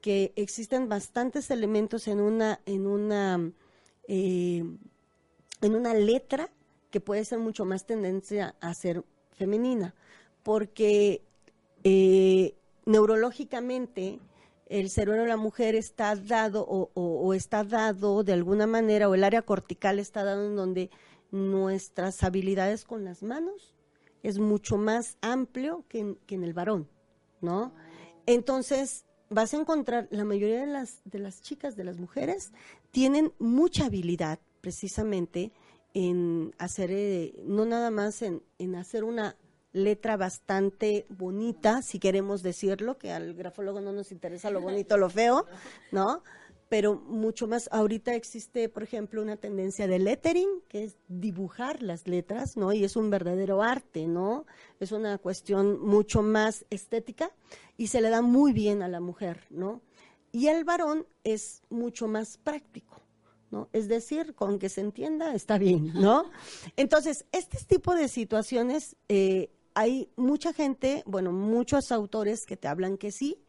que 0.00 0.32
existen 0.36 0.88
bastantes 0.88 1.50
elementos 1.50 2.06
en 2.06 2.20
una, 2.20 2.60
en 2.64 2.86
una, 2.86 3.52
eh, 4.06 4.62
en 5.60 5.74
una 5.74 5.94
letra 5.94 6.48
que 6.90 7.00
puede 7.00 7.24
ser 7.24 7.40
mucho 7.40 7.64
más 7.64 7.86
tendencia 7.86 8.54
a 8.60 8.72
ser 8.74 9.02
femenina, 9.32 9.94
porque 10.44 11.22
eh, 11.82 12.54
neurológicamente 12.84 14.20
el 14.66 14.90
cerebro 14.90 15.22
de 15.22 15.28
la 15.28 15.36
mujer 15.36 15.74
está 15.74 16.16
dado 16.16 16.66
o, 16.68 17.34
está 17.34 17.64
dado 17.64 18.24
de 18.24 18.32
alguna 18.32 18.66
manera, 18.66 19.08
o 19.08 19.14
el 19.14 19.24
área 19.24 19.42
cortical 19.42 19.98
está 19.98 20.24
dado 20.24 20.46
en 20.46 20.56
donde 20.56 20.90
nuestras 21.30 22.22
habilidades 22.24 22.84
con 22.84 23.04
las 23.04 23.22
manos 23.22 23.74
es 24.22 24.38
mucho 24.38 24.76
más 24.76 25.18
amplio 25.20 25.84
que 25.88 26.00
en, 26.00 26.14
que 26.26 26.34
en 26.34 26.42
el 26.42 26.52
varón, 26.52 26.88
¿no? 27.40 27.72
Entonces, 28.26 29.04
vas 29.30 29.54
a 29.54 29.58
encontrar, 29.58 30.08
la 30.10 30.24
mayoría 30.24 30.60
de 30.60 30.66
las, 30.66 31.00
de 31.04 31.20
las 31.20 31.42
chicas, 31.42 31.76
de 31.76 31.84
las 31.84 31.98
mujeres, 31.98 32.52
tienen 32.90 33.32
mucha 33.38 33.86
habilidad 33.86 34.40
precisamente 34.60 35.52
en 35.94 36.54
hacer, 36.58 36.90
eh, 36.90 37.34
no 37.44 37.64
nada 37.66 37.90
más 37.90 38.20
en, 38.22 38.42
en 38.58 38.74
hacer 38.74 39.04
una 39.04 39.36
letra 39.76 40.16
bastante 40.16 41.06
bonita, 41.08 41.82
si 41.82 41.98
queremos 41.98 42.42
decirlo, 42.42 42.98
que 42.98 43.12
al 43.12 43.34
grafólogo 43.34 43.80
no 43.80 43.92
nos 43.92 44.10
interesa 44.10 44.50
lo 44.50 44.60
bonito, 44.60 44.96
lo 44.96 45.10
feo, 45.10 45.46
¿no? 45.92 46.22
pero 46.68 46.96
mucho 46.96 47.46
más. 47.46 47.68
Ahorita 47.72 48.14
existe, 48.14 48.68
por 48.68 48.82
ejemplo, 48.82 49.22
una 49.22 49.36
tendencia 49.36 49.86
de 49.86 49.98
lettering, 49.98 50.48
que 50.68 50.84
es 50.84 50.96
dibujar 51.08 51.82
las 51.82 52.08
letras, 52.08 52.56
¿no? 52.56 52.72
Y 52.72 52.84
es 52.84 52.96
un 52.96 53.10
verdadero 53.10 53.62
arte, 53.62 54.06
¿no? 54.06 54.46
Es 54.80 54.92
una 54.92 55.18
cuestión 55.18 55.80
mucho 55.80 56.22
más 56.22 56.64
estética 56.70 57.30
y 57.76 57.88
se 57.88 58.00
le 58.00 58.10
da 58.10 58.22
muy 58.22 58.52
bien 58.52 58.82
a 58.82 58.88
la 58.88 59.00
mujer, 59.00 59.46
¿no? 59.50 59.80
Y 60.32 60.48
el 60.48 60.64
varón 60.64 61.06
es 61.24 61.62
mucho 61.70 62.08
más 62.08 62.38
práctico. 62.38 63.00
¿No? 63.48 63.68
Es 63.72 63.86
decir, 63.86 64.34
con 64.34 64.58
que 64.58 64.68
se 64.68 64.80
entienda 64.80 65.32
está 65.32 65.56
bien, 65.56 65.92
¿no? 65.94 66.24
Entonces, 66.76 67.26
este 67.30 67.58
tipo 67.64 67.94
de 67.94 68.08
situaciones, 68.08 68.96
eh, 69.08 69.50
hay 69.76 70.10
mucha 70.16 70.54
gente, 70.54 71.02
bueno, 71.04 71.32
muchos 71.32 71.92
autores 71.92 72.46
que 72.46 72.56
te 72.56 72.66
hablan 72.66 72.96
que 72.96 73.12
sí. 73.12 73.44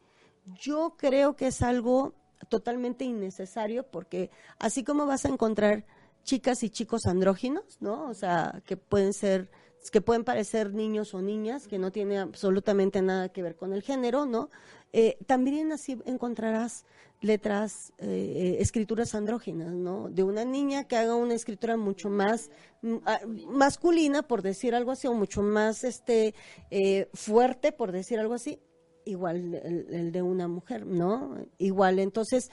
Yo 0.59 0.95
creo 0.97 1.37
que 1.37 1.47
es 1.47 1.61
algo 1.61 2.15
totalmente 2.49 3.05
innecesario 3.05 3.89
porque 3.89 4.29
así 4.59 4.83
como 4.83 5.05
vas 5.05 5.23
a 5.23 5.29
encontrar 5.29 5.85
chicas 6.25 6.63
y 6.63 6.69
chicos 6.69 7.05
andróginos, 7.05 7.77
¿no? 7.79 8.09
O 8.09 8.13
sea, 8.13 8.61
que 8.65 8.75
pueden 8.75 9.13
ser 9.13 9.49
que 9.91 10.01
pueden 10.01 10.23
parecer 10.23 10.73
niños 10.73 11.13
o 11.13 11.21
niñas, 11.21 11.67
que 11.67 11.79
no 11.79 11.91
tiene 11.91 12.19
absolutamente 12.19 13.01
nada 13.01 13.29
que 13.29 13.41
ver 13.41 13.55
con 13.55 13.73
el 13.73 13.81
género, 13.81 14.25
¿no? 14.25 14.49
Eh, 14.93 15.17
también 15.25 15.71
así 15.71 15.97
encontrarás 16.05 16.85
letras, 17.21 17.93
eh, 17.97 18.57
escrituras 18.59 19.15
andróginas, 19.15 19.73
¿no? 19.73 20.09
De 20.09 20.23
una 20.23 20.45
niña 20.45 20.85
que 20.85 20.97
haga 20.97 21.15
una 21.15 21.33
escritura 21.33 21.75
mucho 21.75 22.09
más 22.09 22.49
mm, 22.81 22.95
ah, 23.05 23.19
masculina, 23.49 24.23
por 24.23 24.41
decir 24.41 24.75
algo 24.75 24.91
así, 24.91 25.07
o 25.07 25.13
mucho 25.13 25.41
más 25.41 25.83
este 25.83 26.35
eh, 26.69 27.09
fuerte, 27.13 27.71
por 27.71 27.91
decir 27.91 28.19
algo 28.19 28.35
así, 28.35 28.59
igual 29.05 29.55
el, 29.55 30.11
de 30.11 30.21
una 30.21 30.47
mujer, 30.47 30.85
¿no? 30.85 31.37
Igual, 31.57 31.99
entonces, 31.99 32.51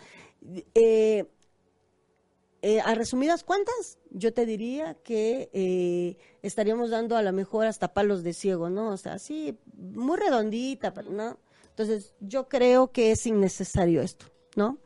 eh, 2.65 2.81
a 2.81 2.95
resumidas 2.95 3.45
cuentas, 3.45 3.99
yo 4.11 4.33
te 4.33 4.47
diría 4.47 4.95
que 4.95 5.51
eh, 5.53 6.17
estaríamos 6.43 6.91
dando 6.91 7.17
a 7.17 7.23
lo 7.23 7.33
mejor 7.33 7.67
hasta 7.67 7.93
palos 7.93 8.23
de 8.23 8.33
ciego, 8.33 8.71
¿no? 8.71 8.89
O 8.89 8.97
sea, 8.97 9.19
sí, 9.19 9.59
muy 9.77 10.17
redondita, 10.17 10.93
¿no? 11.11 11.39
Entonces, 11.69 12.15
yo 12.21 12.49
creo 12.49 12.91
que 12.91 13.13
es 13.13 13.27
innecesario 13.27 14.01
esto, 14.01 14.27
¿no? 14.57 14.79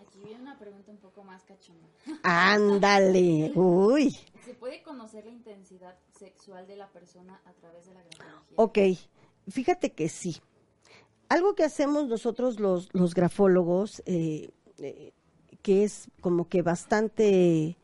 Aquí 0.00 0.18
viene 0.24 0.42
una 0.42 0.58
pregunta 0.58 0.90
un 0.90 0.98
poco 0.98 1.22
más 1.22 1.44
cachonda. 1.44 1.86
Ándale, 2.22 3.52
uy. 3.54 4.16
¿Se 4.44 4.54
puede 4.54 4.82
conocer 4.82 5.24
la 5.26 5.30
intensidad 5.30 5.96
sexual 6.18 6.66
de 6.66 6.76
la 6.76 6.88
persona 6.88 7.40
a 7.44 7.52
través 7.52 7.86
de 7.86 7.94
la 7.94 8.02
grafología? 8.02 8.56
Ok, 8.56 8.78
Fíjate 9.48 9.92
que 9.92 10.08
sí. 10.08 10.36
Algo 11.28 11.54
que 11.54 11.64
hacemos 11.64 12.06
nosotros 12.08 12.60
los, 12.60 12.88
los 12.92 13.14
grafólogos, 13.14 14.02
eh, 14.06 14.50
eh, 14.78 15.12
que 15.62 15.84
es 15.84 16.08
como 16.20 16.48
que 16.48 16.62
bastante 16.62 17.76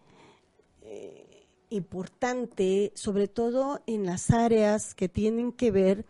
eh, 0.83 1.47
importante, 1.71 2.93
sobre 2.95 3.29
todo 3.29 3.81
en 3.87 4.07
las 4.07 4.31
áreas 4.31 4.95
que 4.95 5.09
tienen 5.09 5.53
que 5.53 5.71
ver 5.71 6.05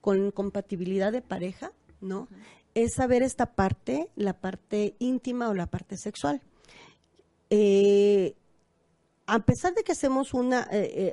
con 0.00 0.30
compatibilidad 0.30 1.12
de 1.12 1.22
pareja, 1.22 1.72
¿no? 2.00 2.28
Es 2.74 2.94
saber 2.94 3.22
esta 3.22 3.54
parte, 3.54 4.08
la 4.16 4.32
parte 4.32 4.94
íntima 4.98 5.48
o 5.50 5.54
la 5.54 5.66
parte 5.66 5.96
sexual. 5.96 6.40
a 9.26 9.38
pesar 9.40 9.74
de 9.74 9.84
que 9.84 9.92
hacemos 9.92 10.34
una, 10.34 10.68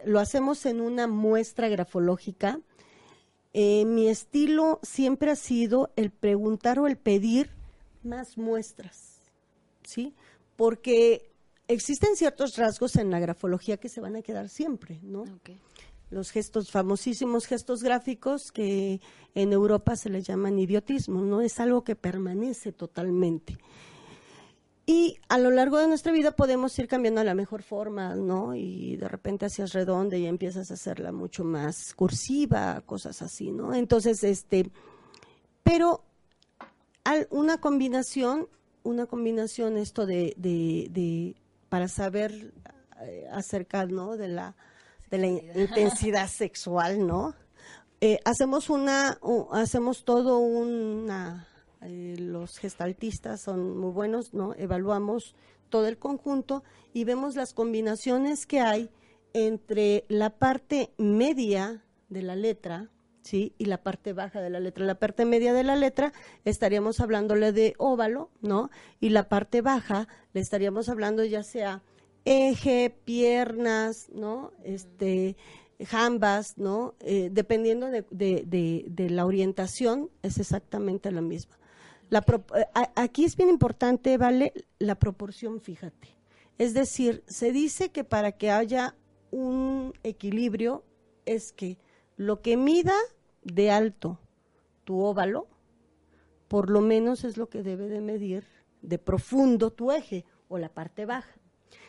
lo 0.05 0.19
hacemos 0.19 0.65
en 0.65 0.81
una 0.81 1.07
muestra 1.07 1.67
grafológica, 1.67 2.59
eh, 3.59 3.85
mi 3.85 4.07
estilo 4.07 4.79
siempre 4.83 5.31
ha 5.31 5.35
sido 5.35 5.91
el 5.95 6.11
preguntar 6.11 6.77
o 6.77 6.85
el 6.85 6.95
pedir 6.95 7.49
más 8.03 8.37
muestras, 8.37 9.16
¿sí? 9.87 10.13
Porque 10.55 11.31
existen 11.67 12.15
ciertos 12.15 12.57
rasgos 12.57 12.95
en 12.95 13.09
la 13.09 13.19
grafología 13.19 13.77
que 13.77 13.89
se 13.89 14.01
van 14.01 14.15
a 14.15 14.21
quedar 14.21 14.49
siempre, 14.49 14.99
¿no? 15.01 15.25
Los 16.09 16.31
gestos, 16.31 16.71
famosísimos 16.71 17.45
gestos 17.45 17.83
gráficos 17.83 18.51
que 18.51 19.01
en 19.35 19.53
Europa 19.53 19.95
se 19.95 20.09
les 20.09 20.25
llaman 20.25 20.59
idiotismo, 20.59 21.21
¿no? 21.21 21.41
Es 21.41 21.59
algo 21.59 21.83
que 21.83 21.95
permanece 21.95 22.71
totalmente. 22.71 23.57
Y 24.85 25.19
a 25.27 25.37
lo 25.37 25.51
largo 25.51 25.79
de 25.79 25.87
nuestra 25.89 26.13
vida 26.13 26.31
podemos 26.31 26.77
ir 26.79 26.87
cambiando 26.87 27.19
a 27.19 27.25
la 27.25 27.35
mejor 27.35 27.61
forma, 27.61 28.15
¿no? 28.15 28.55
Y 28.55 28.95
de 28.95 29.09
repente 29.09 29.45
hacias 29.45 29.73
redonda 29.73 30.15
y 30.15 30.25
empiezas 30.25 30.71
a 30.71 30.75
hacerla 30.75 31.11
mucho 31.11 31.43
más 31.43 31.93
cursiva, 31.93 32.81
cosas 32.85 33.21
así, 33.21 33.51
¿no? 33.51 33.73
Entonces, 33.73 34.23
este, 34.23 34.71
pero 35.61 36.05
al, 37.03 37.27
una 37.31 37.59
combinación, 37.59 38.47
una 38.87 39.05
combinación 39.05 39.77
esto 39.77 40.05
de, 40.05 40.33
de, 40.37 40.87
de 40.91 41.35
para 41.69 41.87
saber 41.87 42.53
eh, 43.01 43.27
acercar, 43.31 43.91
¿no? 43.91 44.17
De 44.17 44.27
la, 44.27 44.55
de 45.11 45.17
la 45.17 45.27
intensidad 45.27 46.27
sexual, 46.27 47.05
¿no? 47.05 47.35
Eh, 47.99 48.19
hacemos 48.25 48.69
una, 48.69 49.19
hacemos 49.51 50.05
todo 50.05 50.39
una 50.39 51.47
eh, 51.81 52.15
los 52.19 52.57
gestaltistas 52.57 53.41
son 53.41 53.77
muy 53.77 53.91
buenos, 53.91 54.33
¿no? 54.33 54.53
Evaluamos 54.55 55.35
todo 55.69 55.87
el 55.87 55.97
conjunto 55.97 56.63
y 56.93 57.03
vemos 57.03 57.35
las 57.35 57.53
combinaciones 57.53 58.45
que 58.45 58.61
hay 58.61 58.89
entre 59.33 60.05
la 60.07 60.31
parte 60.31 60.91
media 60.97 61.83
de 62.09 62.21
la 62.23 62.35
letra, 62.35 62.89
¿sí? 63.27 63.53
Y 63.57 63.65
la 63.65 63.83
parte 63.83 64.13
baja 64.13 64.41
de 64.41 64.49
la 64.49 64.59
letra. 64.59 64.85
La 64.85 64.95
parte 64.95 65.25
media 65.25 65.53
de 65.53 65.63
la 65.63 65.75
letra 65.75 66.13
estaríamos 66.45 66.99
hablándole 66.99 67.51
de 67.51 67.73
óvalo, 67.77 68.31
¿no? 68.41 68.69
Y 68.99 69.09
la 69.09 69.27
parte 69.27 69.61
baja 69.61 70.07
le 70.33 70.41
estaríamos 70.41 70.87
hablando 70.87 71.23
ya 71.25 71.43
sea 71.43 71.83
eje, 72.23 72.95
piernas, 73.03 74.09
¿no? 74.13 74.51
Este, 74.63 75.35
jambas, 75.85 76.57
¿no? 76.57 76.95
Eh, 77.01 77.29
dependiendo 77.31 77.87
de, 77.87 78.05
de, 78.11 79.09
la 79.09 79.25
orientación, 79.25 80.09
es 80.23 80.37
exactamente 80.39 81.11
la 81.11 81.21
misma. 81.21 81.57
La 82.09 82.19
eh, 82.55 82.65
aquí 82.95 83.25
es 83.25 83.35
bien 83.35 83.49
importante, 83.49 84.17
¿vale? 84.17 84.53
La 84.79 84.95
proporción, 84.95 85.59
fíjate. 85.59 86.15
Es 86.57 86.73
decir, 86.73 87.23
se 87.27 87.51
dice 87.51 87.89
que 87.89 88.03
para 88.03 88.31
que 88.31 88.51
haya 88.51 88.95
un 89.31 89.93
equilibrio 90.03 90.83
es 91.25 91.51
que 91.51 91.77
lo 92.15 92.41
que 92.41 92.57
mida 92.57 92.95
de 93.53 93.71
alto 93.71 94.19
tu 94.83 95.01
óvalo, 95.01 95.47
por 96.47 96.69
lo 96.69 96.81
menos 96.81 97.23
es 97.23 97.37
lo 97.37 97.49
que 97.49 97.63
debe 97.63 97.89
de 97.89 98.01
medir 98.01 98.45
de 98.81 98.97
profundo 98.97 99.71
tu 99.71 99.91
eje 99.91 100.25
o 100.47 100.57
la 100.57 100.69
parte 100.69 101.05
baja. 101.05 101.35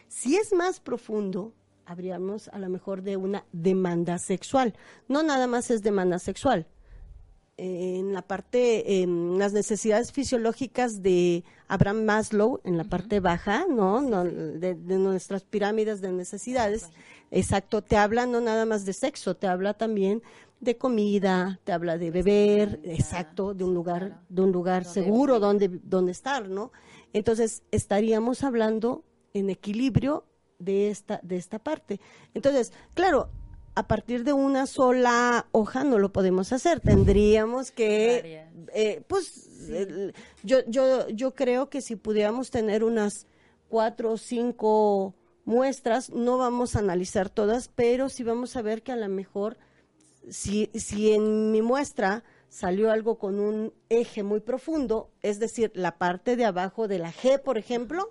Si 0.08 0.36
es 0.36 0.52
más 0.52 0.80
profundo, 0.80 1.52
habríamos 1.84 2.48
a 2.48 2.58
lo 2.58 2.68
mejor 2.68 3.02
de 3.02 3.16
una 3.16 3.44
demanda 3.52 4.18
sexual. 4.18 4.74
No 5.06 5.22
nada 5.22 5.46
más 5.46 5.70
es 5.70 5.82
demanda 5.82 6.18
sexual, 6.18 6.66
en 7.58 8.12
la 8.12 8.22
parte, 8.22 9.02
en 9.02 9.38
las 9.38 9.52
necesidades 9.52 10.12
fisiológicas 10.12 11.02
de 11.02 11.44
Abraham 11.66 12.04
Maslow, 12.04 12.60
en 12.64 12.78
la 12.78 12.84
parte 12.84 13.20
baja, 13.20 13.66
¿no? 13.68 14.02
de, 14.02 14.74
nuestras 14.74 15.44
pirámides 15.44 16.00
de 16.00 16.12
necesidades. 16.12 16.88
Exacto, 17.30 17.82
te 17.82 17.96
habla 17.96 18.26
no 18.26 18.40
nada 18.40 18.64
más 18.64 18.84
de 18.84 18.92
sexo, 18.92 19.36
te 19.36 19.48
habla 19.48 19.74
también 19.74 20.22
de 20.60 20.76
comida, 20.76 21.60
te 21.64 21.72
habla 21.72 21.98
de 21.98 22.10
beber, 22.10 22.80
exacto, 22.82 23.54
de 23.54 23.64
un 23.64 23.74
lugar, 23.74 24.20
de 24.28 24.42
un 24.42 24.52
lugar 24.52 24.84
seguro 24.84 25.38
donde, 25.38 25.68
donde 25.82 26.12
estar, 26.12 26.48
¿no? 26.48 26.72
Entonces, 27.12 27.62
estaríamos 27.70 28.42
hablando 28.42 29.04
en 29.34 29.50
equilibrio 29.50 30.24
de 30.58 30.90
esta, 30.90 31.20
de 31.22 31.36
esta 31.36 31.58
parte. 31.58 32.00
Entonces, 32.34 32.72
claro, 32.94 33.30
a 33.74 33.86
partir 33.86 34.24
de 34.24 34.32
una 34.32 34.66
sola 34.66 35.46
hoja 35.52 35.84
no 35.84 36.00
lo 36.00 36.12
podemos 36.12 36.52
hacer. 36.52 36.80
Tendríamos 36.80 37.70
que, 37.70 38.44
eh, 38.74 39.02
pues, 39.06 39.70
yo, 40.42 40.58
yo, 40.66 41.08
yo 41.10 41.34
creo 41.34 41.70
que 41.70 41.80
si 41.80 41.94
pudiéramos 41.94 42.50
tener 42.50 42.82
unas 42.82 43.28
cuatro 43.68 44.12
o 44.12 44.16
cinco 44.16 45.14
muestras, 45.44 46.10
no 46.10 46.38
vamos 46.38 46.74
a 46.74 46.80
analizar 46.80 47.30
todas, 47.30 47.68
pero 47.68 48.08
sí 48.08 48.24
vamos 48.24 48.56
a 48.56 48.62
ver 48.62 48.82
que 48.82 48.90
a 48.90 48.96
lo 48.96 49.08
mejor, 49.08 49.58
si, 50.30 50.70
si 50.75 51.12
en 51.12 51.50
mi 51.52 51.62
muestra 51.62 52.25
salió 52.49 52.90
algo 52.90 53.18
con 53.18 53.38
un 53.38 53.73
eje 53.88 54.23
muy 54.23 54.40
profundo, 54.40 55.11
es 55.23 55.38
decir, 55.38 55.70
la 55.75 55.99
parte 55.99 56.37
de 56.37 56.44
abajo 56.44 56.88
de 56.88 56.99
la 56.99 57.12
G, 57.12 57.40
por 57.40 57.58
ejemplo, 57.58 58.11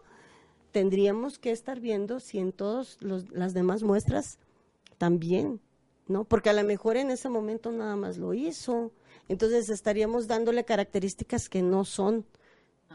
tendríamos 0.71 1.39
que 1.39 1.51
estar 1.51 1.79
viendo 1.79 2.19
si 2.19 2.39
en 2.39 2.51
todas 2.51 2.97
las 3.01 3.53
demás 3.53 3.83
muestras 3.83 4.37
también, 4.97 5.59
¿no? 6.07 6.23
Porque 6.23 6.49
a 6.49 6.53
lo 6.53 6.63
mejor 6.63 6.97
en 6.97 7.09
ese 7.09 7.29
momento 7.29 7.71
nada 7.71 7.95
más 7.95 8.17
lo 8.17 8.33
hizo. 8.33 8.91
Entonces 9.27 9.69
estaríamos 9.69 10.27
dándole 10.27 10.65
características 10.65 11.49
que 11.49 11.61
no 11.61 11.83
son, 11.83 12.25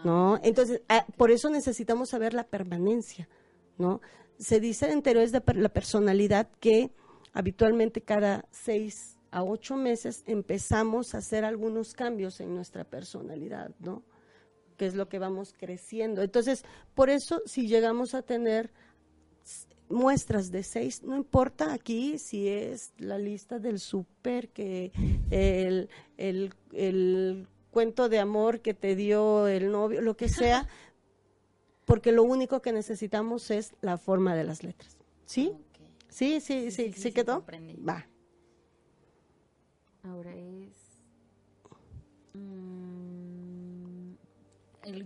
¿no? 0.05 0.35
Ah, 0.35 0.41
Entonces, 0.45 0.83
ah, 0.88 1.07
por 1.17 1.31
eso 1.31 1.50
necesitamos 1.50 2.11
saber 2.11 2.35
la 2.35 2.45
permanencia, 2.45 3.29
¿no? 3.79 4.00
Se 4.38 4.61
dice 4.61 4.91
en 4.91 5.02
teorías 5.02 5.33
de 5.33 5.43
la 5.55 5.69
personalidad 5.69 6.49
que 6.61 6.91
habitualmente 7.33 8.00
cada 8.00 8.47
seis 8.50 9.12
a 9.33 9.43
ocho 9.43 9.77
meses 9.77 10.23
empezamos 10.27 11.15
a 11.15 11.19
hacer 11.19 11.45
algunos 11.45 11.95
cambios 11.95 12.41
en 12.41 12.55
nuestra 12.55 12.85
personalidad, 12.85 13.75
¿no? 13.81 14.03
Que 14.77 14.87
es 14.87 14.95
lo 14.95 15.09
que 15.09 15.19
vamos 15.19 15.55
creciendo. 15.59 16.23
Entonces, 16.23 16.65
por 16.95 17.09
eso 17.09 17.43
si 17.47 17.67
llegamos 17.67 18.15
a 18.15 18.23
tener 18.23 18.71
muestras 19.89 20.51
de 20.51 20.62
seis, 20.62 21.03
no 21.03 21.17
importa 21.17 21.73
aquí 21.73 22.19
si 22.19 22.47
es 22.47 22.93
la 22.99 23.19
lista 23.19 23.59
del 23.59 23.81
súper, 23.81 24.51
que 24.51 24.93
el, 25.31 25.89
el, 26.19 27.49
cuento 27.71 28.11
de 28.11 28.19
amor 28.19 28.61
que 28.61 28.75
te 28.75 28.95
dio 28.95 29.49
el 29.49 29.73
novio, 29.73 30.03
lo 30.03 30.15
que 30.15 30.29
sea, 30.29 30.69
porque 31.87 32.12
lo 32.12 32.23
único 32.23 32.61
que 32.61 32.71
necesitamos 32.71 33.51
es 33.51 33.73
la 33.81 33.97
forma 33.97 34.35
de 34.35 34.45
las 34.45 34.62
letras. 34.62 34.99
¿Sí? 35.25 35.55
Sí, 36.11 36.43
sí, 36.43 36.71
sí, 36.71 36.93
sí, 36.93 37.12
quedó. 37.12 37.43
Va. 37.89 38.07
Ahora 40.02 40.35
es... 40.35 40.92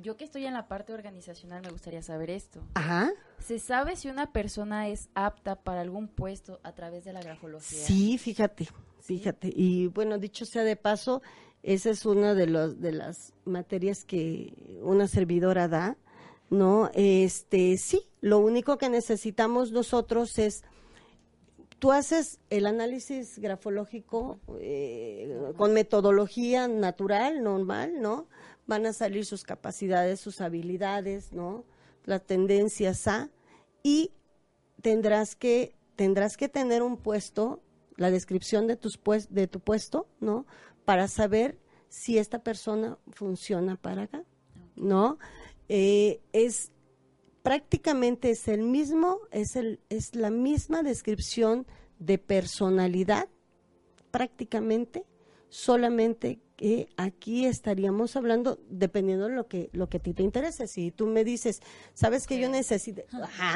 yo 0.06 0.16
que 0.16 0.24
estoy 0.24 0.46
en 0.46 0.54
la 0.54 0.68
parte 0.68 0.92
organizacional 0.92 1.62
me 1.62 1.70
gustaría 1.70 2.00
saber 2.00 2.30
esto. 2.30 2.62
Ajá. 2.74 3.10
¿Se 3.40 3.58
sabe 3.58 3.96
si 3.96 4.08
una 4.08 4.32
persona 4.32 4.88
es 4.88 5.08
apta 5.14 5.56
para 5.56 5.80
algún 5.80 6.06
puesto 6.06 6.60
a 6.62 6.72
través 6.72 7.04
de 7.04 7.12
la 7.12 7.20
grafología? 7.20 7.84
Sí, 7.84 8.16
fíjate, 8.16 8.68
fíjate. 9.00 9.52
Y 9.54 9.88
bueno, 9.88 10.18
dicho 10.18 10.44
sea 10.44 10.62
de 10.62 10.76
paso, 10.76 11.22
esa 11.64 11.90
es 11.90 12.06
una 12.06 12.34
de 12.34 12.46
los 12.46 12.80
de 12.80 12.92
las 12.92 13.32
materias 13.44 14.04
que 14.04 14.78
una 14.82 15.08
servidora 15.08 15.66
da, 15.66 15.96
¿no? 16.50 16.90
Este, 16.94 17.76
sí, 17.76 18.02
lo 18.20 18.38
único 18.38 18.78
que 18.78 18.88
necesitamos 18.88 19.72
nosotros 19.72 20.38
es 20.38 20.62
tú 21.78 21.92
haces 21.92 22.40
el 22.50 22.66
análisis 22.66 23.38
grafológico 23.38 24.38
eh, 24.60 25.52
con 25.56 25.72
metodología 25.72 26.68
natural, 26.68 27.42
normal, 27.42 28.00
¿no? 28.00 28.28
van 28.66 28.86
a 28.86 28.92
salir 28.92 29.24
sus 29.24 29.44
capacidades, 29.44 30.20
sus 30.20 30.40
habilidades, 30.40 31.32
¿no? 31.32 31.64
Las 32.04 32.24
tendencias 32.24 33.06
a 33.06 33.30
y 33.82 34.12
tendrás 34.82 35.36
que 35.36 35.74
tendrás 35.94 36.36
que 36.36 36.48
tener 36.48 36.82
un 36.82 36.98
puesto, 36.98 37.62
la 37.96 38.10
descripción 38.10 38.66
de 38.66 38.76
tus 38.76 38.98
pues, 38.98 39.32
de 39.32 39.46
tu 39.46 39.60
puesto, 39.60 40.08
¿no? 40.20 40.46
Para 40.84 41.08
saber 41.08 41.58
si 41.88 42.18
esta 42.18 42.40
persona 42.40 42.98
funciona 43.10 43.76
para 43.76 44.02
acá, 44.02 44.24
¿no? 44.74 45.18
Eh, 45.68 46.20
es 46.32 46.72
prácticamente 47.46 48.30
es 48.30 48.48
el 48.48 48.62
mismo, 48.62 49.20
es 49.30 49.54
el 49.54 49.78
es 49.88 50.16
la 50.16 50.30
misma 50.30 50.82
descripción 50.82 51.64
de 52.00 52.18
personalidad, 52.18 53.28
prácticamente, 54.10 55.04
solamente 55.48 56.40
que 56.56 56.88
aquí 56.96 57.46
estaríamos 57.46 58.16
hablando 58.16 58.58
dependiendo 58.68 59.28
de 59.28 59.36
lo 59.36 59.46
que 59.46 59.70
lo 59.72 59.88
que 59.88 59.98
a 59.98 60.00
ti 60.00 60.12
te 60.12 60.24
interese. 60.24 60.66
Si 60.66 60.90
tú 60.90 61.06
me 61.06 61.22
dices, 61.22 61.60
sabes 61.94 62.26
que 62.26 62.40
yo 62.40 62.48
necesito 62.48 63.02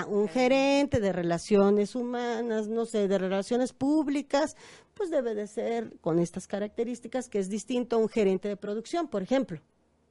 un 0.06 0.28
gerente 0.28 1.00
de 1.00 1.12
relaciones 1.12 1.96
humanas, 1.96 2.68
no 2.68 2.86
sé, 2.86 3.08
de 3.08 3.18
relaciones 3.18 3.72
públicas, 3.72 4.54
pues 4.94 5.10
debe 5.10 5.34
de 5.34 5.48
ser 5.48 5.98
con 6.00 6.20
estas 6.20 6.46
características 6.46 7.28
que 7.28 7.40
es 7.40 7.48
distinto 7.48 7.96
a 7.96 7.98
un 7.98 8.08
gerente 8.08 8.46
de 8.46 8.56
producción, 8.56 9.08
por 9.08 9.24
ejemplo, 9.24 9.60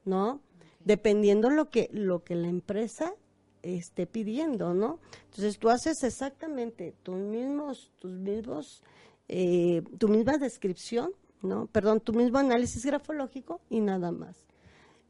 ¿no? 0.04 0.42
Dependiendo 0.84 1.50
lo 1.50 1.70
que 1.70 1.89
lo 1.94 2.26
que 2.26 2.36
la 2.36 2.50
empresa 2.50 3.15
esté 3.63 4.06
pidiendo, 4.06 4.74
¿no? 4.74 5.00
Entonces 5.26 5.60
tú 5.60 5.69
haces 5.69 6.04
exactamente 6.04 6.93
tus 7.04 7.17
mismos 7.17 7.91
tus 8.00 8.12
mismos 8.12 8.84
eh, 9.28 9.84
tu 9.98 10.08
misma 10.08 10.38
descripción 10.38 11.12
¿no? 11.41 11.67
Perdón, 11.67 12.02
tu 12.02 12.13
mismo 12.13 12.38
análisis 12.38 12.86
grafológico 12.86 13.62
y 13.69 13.80
nada 13.80 14.12
más. 14.12 14.45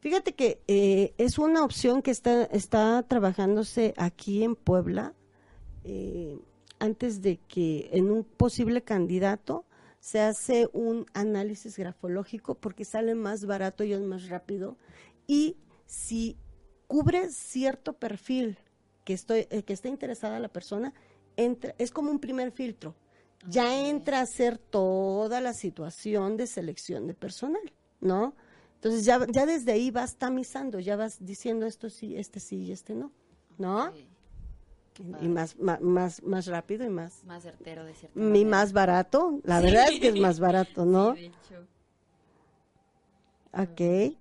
Fíjate 0.00 0.34
que 0.34 0.62
eh, 0.66 1.14
es 1.18 1.38
una 1.38 1.64
opción 1.64 2.02
que 2.02 2.10
está, 2.10 2.44
está 2.44 3.02
trabajándose 3.02 3.94
aquí 3.96 4.42
en 4.42 4.56
Puebla 4.56 5.14
eh, 5.84 6.38
antes 6.78 7.20
de 7.20 7.38
que 7.38 7.90
en 7.92 8.10
un 8.10 8.24
posible 8.24 8.82
candidato 8.82 9.66
se 9.98 10.20
hace 10.20 10.68
un 10.72 11.04
análisis 11.12 11.76
grafológico 11.76 12.54
porque 12.54 12.86
sale 12.86 13.14
más 13.14 13.44
barato 13.44 13.84
y 13.84 13.92
es 13.92 14.00
más 14.00 14.28
rápido 14.28 14.78
y 15.26 15.56
si 15.84 16.38
cubre 16.90 17.30
cierto 17.30 17.92
perfil 17.92 18.58
que 19.04 19.12
estoy 19.12 19.46
eh, 19.50 19.62
que 19.62 19.72
está 19.72 19.86
interesada 19.86 20.40
la 20.40 20.48
persona 20.48 20.92
entra, 21.36 21.72
es 21.78 21.92
como 21.92 22.10
un 22.10 22.18
primer 22.18 22.50
filtro 22.50 22.96
ya 23.48 23.88
entra 23.88 24.20
a 24.20 24.26
ser 24.26 24.58
toda 24.58 25.40
la 25.40 25.54
situación 25.54 26.36
de 26.36 26.48
selección 26.48 27.06
de 27.06 27.14
personal, 27.14 27.62
¿no? 28.00 28.34
Entonces 28.74 29.04
ya, 29.04 29.24
ya 29.28 29.46
desde 29.46 29.72
ahí 29.72 29.90
vas 29.90 30.16
tamizando, 30.16 30.80
ya 30.80 30.96
vas 30.96 31.24
diciendo 31.24 31.66
esto 31.66 31.88
sí, 31.90 32.16
este 32.16 32.40
sí 32.40 32.56
y 32.64 32.72
este 32.72 32.94
no, 32.94 33.12
¿no? 33.58 33.92
Y, 35.22 35.28
más, 35.28 35.56
más, 35.58 36.22
más, 36.22 36.46
rápido 36.46 36.84
y 36.84 36.90
más... 36.90 37.24
Más 37.24 37.42
certero, 37.42 37.86
de 37.86 37.94
cierto 37.94 38.20
Y 38.20 38.44
más 38.44 38.74
barato, 38.74 39.40
la 39.44 39.60
verdad 39.60 39.88
es 39.90 40.00
que 40.00 40.08
es 40.08 40.20
más 40.20 40.40
barato, 40.40 40.84
¿no? 40.86 41.14
Sí, 41.14 41.20
de 41.22 41.26
hecho. 41.26 41.66
Ok, 43.52 44.18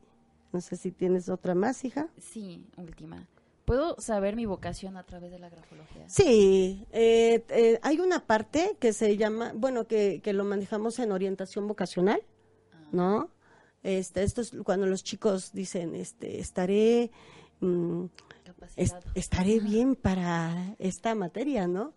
no 0.51 0.61
sé 0.61 0.75
si 0.75 0.91
tienes 0.91 1.29
otra 1.29 1.55
más, 1.55 1.83
hija. 1.85 2.09
Sí, 2.17 2.65
última. 2.77 3.27
¿Puedo 3.65 4.01
saber 4.01 4.35
mi 4.35 4.47
vocación 4.47 4.97
a 4.97 5.03
través 5.03 5.29
de 5.29 5.37
la 5.37 5.49
grafología? 5.49 6.09
Sí, 6.09 6.87
eh, 6.91 7.45
eh, 7.49 7.79
hay 7.83 7.99
una 7.99 8.25
parte 8.25 8.75
que 8.79 8.93
se 8.93 9.15
llama, 9.15 9.51
bueno, 9.55 9.85
que, 9.85 10.21
que 10.23 10.33
lo 10.33 10.43
manejamos 10.43 10.97
en 10.97 11.11
orientación 11.11 11.67
vocacional, 11.67 12.21
ah. 12.73 12.87
¿no? 12.91 13.29
Este, 13.83 14.23
esto 14.23 14.41
es 14.41 14.51
cuando 14.63 14.87
los 14.87 15.03
chicos 15.03 15.53
dicen, 15.53 15.95
este, 15.95 16.39
estaré, 16.39 17.11
mm, 17.59 18.05
estaré 19.13 19.59
bien 19.59 19.95
para 19.95 20.75
esta 20.79 21.15
materia, 21.15 21.67
¿no? 21.67 21.93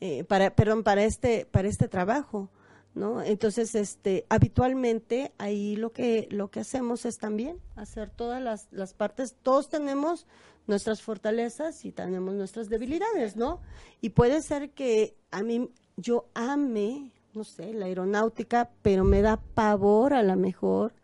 Eh, 0.00 0.24
para, 0.24 0.54
perdón, 0.54 0.82
para 0.82 1.04
este, 1.04 1.46
para 1.46 1.68
este 1.68 1.88
trabajo. 1.88 2.50
¿No? 2.94 3.22
Entonces, 3.22 3.74
este, 3.74 4.24
habitualmente 4.28 5.32
ahí 5.38 5.76
lo 5.76 5.92
que, 5.92 6.28
lo 6.30 6.50
que 6.50 6.60
hacemos 6.60 7.04
es 7.04 7.18
también 7.18 7.60
hacer 7.76 8.10
todas 8.10 8.40
las, 8.40 8.68
las 8.70 8.94
partes, 8.94 9.36
todos 9.42 9.68
tenemos 9.68 10.26
nuestras 10.66 11.02
fortalezas 11.02 11.84
y 11.84 11.92
tenemos 11.92 12.34
nuestras 12.34 12.68
debilidades, 12.68 13.36
¿no? 13.36 13.60
Y 14.00 14.10
puede 14.10 14.40
ser 14.42 14.70
que 14.70 15.16
a 15.30 15.42
mí, 15.42 15.70
yo 15.96 16.28
ame, 16.34 17.12
no 17.34 17.44
sé, 17.44 17.72
la 17.74 17.86
aeronáutica, 17.86 18.70
pero 18.82 19.04
me 19.04 19.22
da 19.22 19.36
pavor 19.36 20.14
a 20.14 20.22
lo 20.22 20.36
mejor, 20.36 20.94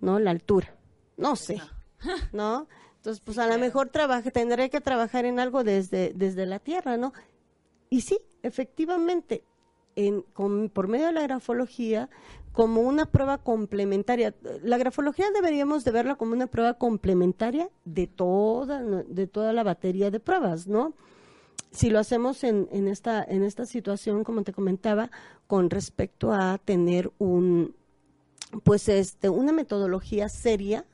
¿no? 0.00 0.18
La 0.18 0.30
altura, 0.30 0.76
no 1.16 1.36
sé, 1.36 1.60
¿no? 2.32 2.68
Entonces, 2.96 3.22
pues 3.24 3.38
a 3.38 3.46
lo 3.46 3.58
mejor 3.58 3.88
trabaje, 3.88 4.30
tendré 4.30 4.68
que 4.68 4.82
trabajar 4.82 5.24
en 5.24 5.40
algo 5.40 5.64
desde, 5.64 6.12
desde 6.14 6.44
la 6.44 6.58
tierra, 6.58 6.98
¿no? 6.98 7.14
Y 7.88 8.02
sí, 8.02 8.18
efectivamente, 8.42 9.42
por 10.72 10.88
medio 10.88 11.06
de 11.06 11.12
la 11.12 11.22
grafología 11.22 12.08
como 12.52 12.82
una 12.82 13.06
prueba 13.06 13.38
complementaria. 13.38 14.34
La 14.62 14.78
grafología 14.78 15.30
deberíamos 15.30 15.84
de 15.84 15.92
verla 15.92 16.16
como 16.16 16.32
una 16.32 16.46
prueba 16.46 16.74
complementaria 16.74 17.70
de 17.84 18.06
toda, 18.06 18.82
de 18.82 19.26
toda 19.26 19.52
la 19.52 19.62
batería 19.62 20.10
de 20.10 20.20
pruebas, 20.20 20.66
¿no? 20.66 20.94
Si 21.70 21.88
lo 21.88 22.00
hacemos 22.00 22.42
en, 22.42 22.68
en, 22.72 22.88
esta, 22.88 23.22
en 23.22 23.44
esta 23.44 23.64
situación, 23.64 24.24
como 24.24 24.42
te 24.42 24.52
comentaba, 24.52 25.10
con 25.46 25.70
respecto 25.70 26.32
a 26.32 26.58
tener 26.58 27.12
un, 27.18 27.76
pues 28.64 28.88
este, 28.88 29.28
una 29.28 29.52
metodología 29.52 30.28
seria, 30.28 30.84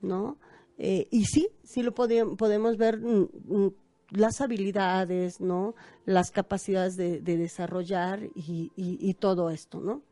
¿no? 0.00 0.38
Eh, 0.78 1.06
y 1.10 1.26
sí, 1.26 1.48
sí 1.62 1.82
lo 1.82 1.94
podemos 1.94 2.76
ver 2.76 2.98
mm, 2.98 3.28
mm, 3.46 3.74
las 4.14 4.40
habilidades, 4.40 5.40
¿no? 5.40 5.74
Las 6.04 6.30
capacidades 6.30 6.96
de, 6.96 7.20
desarrollar 7.20 8.22
y, 8.34 8.72
y, 8.76 9.14
todo 9.14 9.50
esto, 9.50 9.80
¿no? 9.80 10.02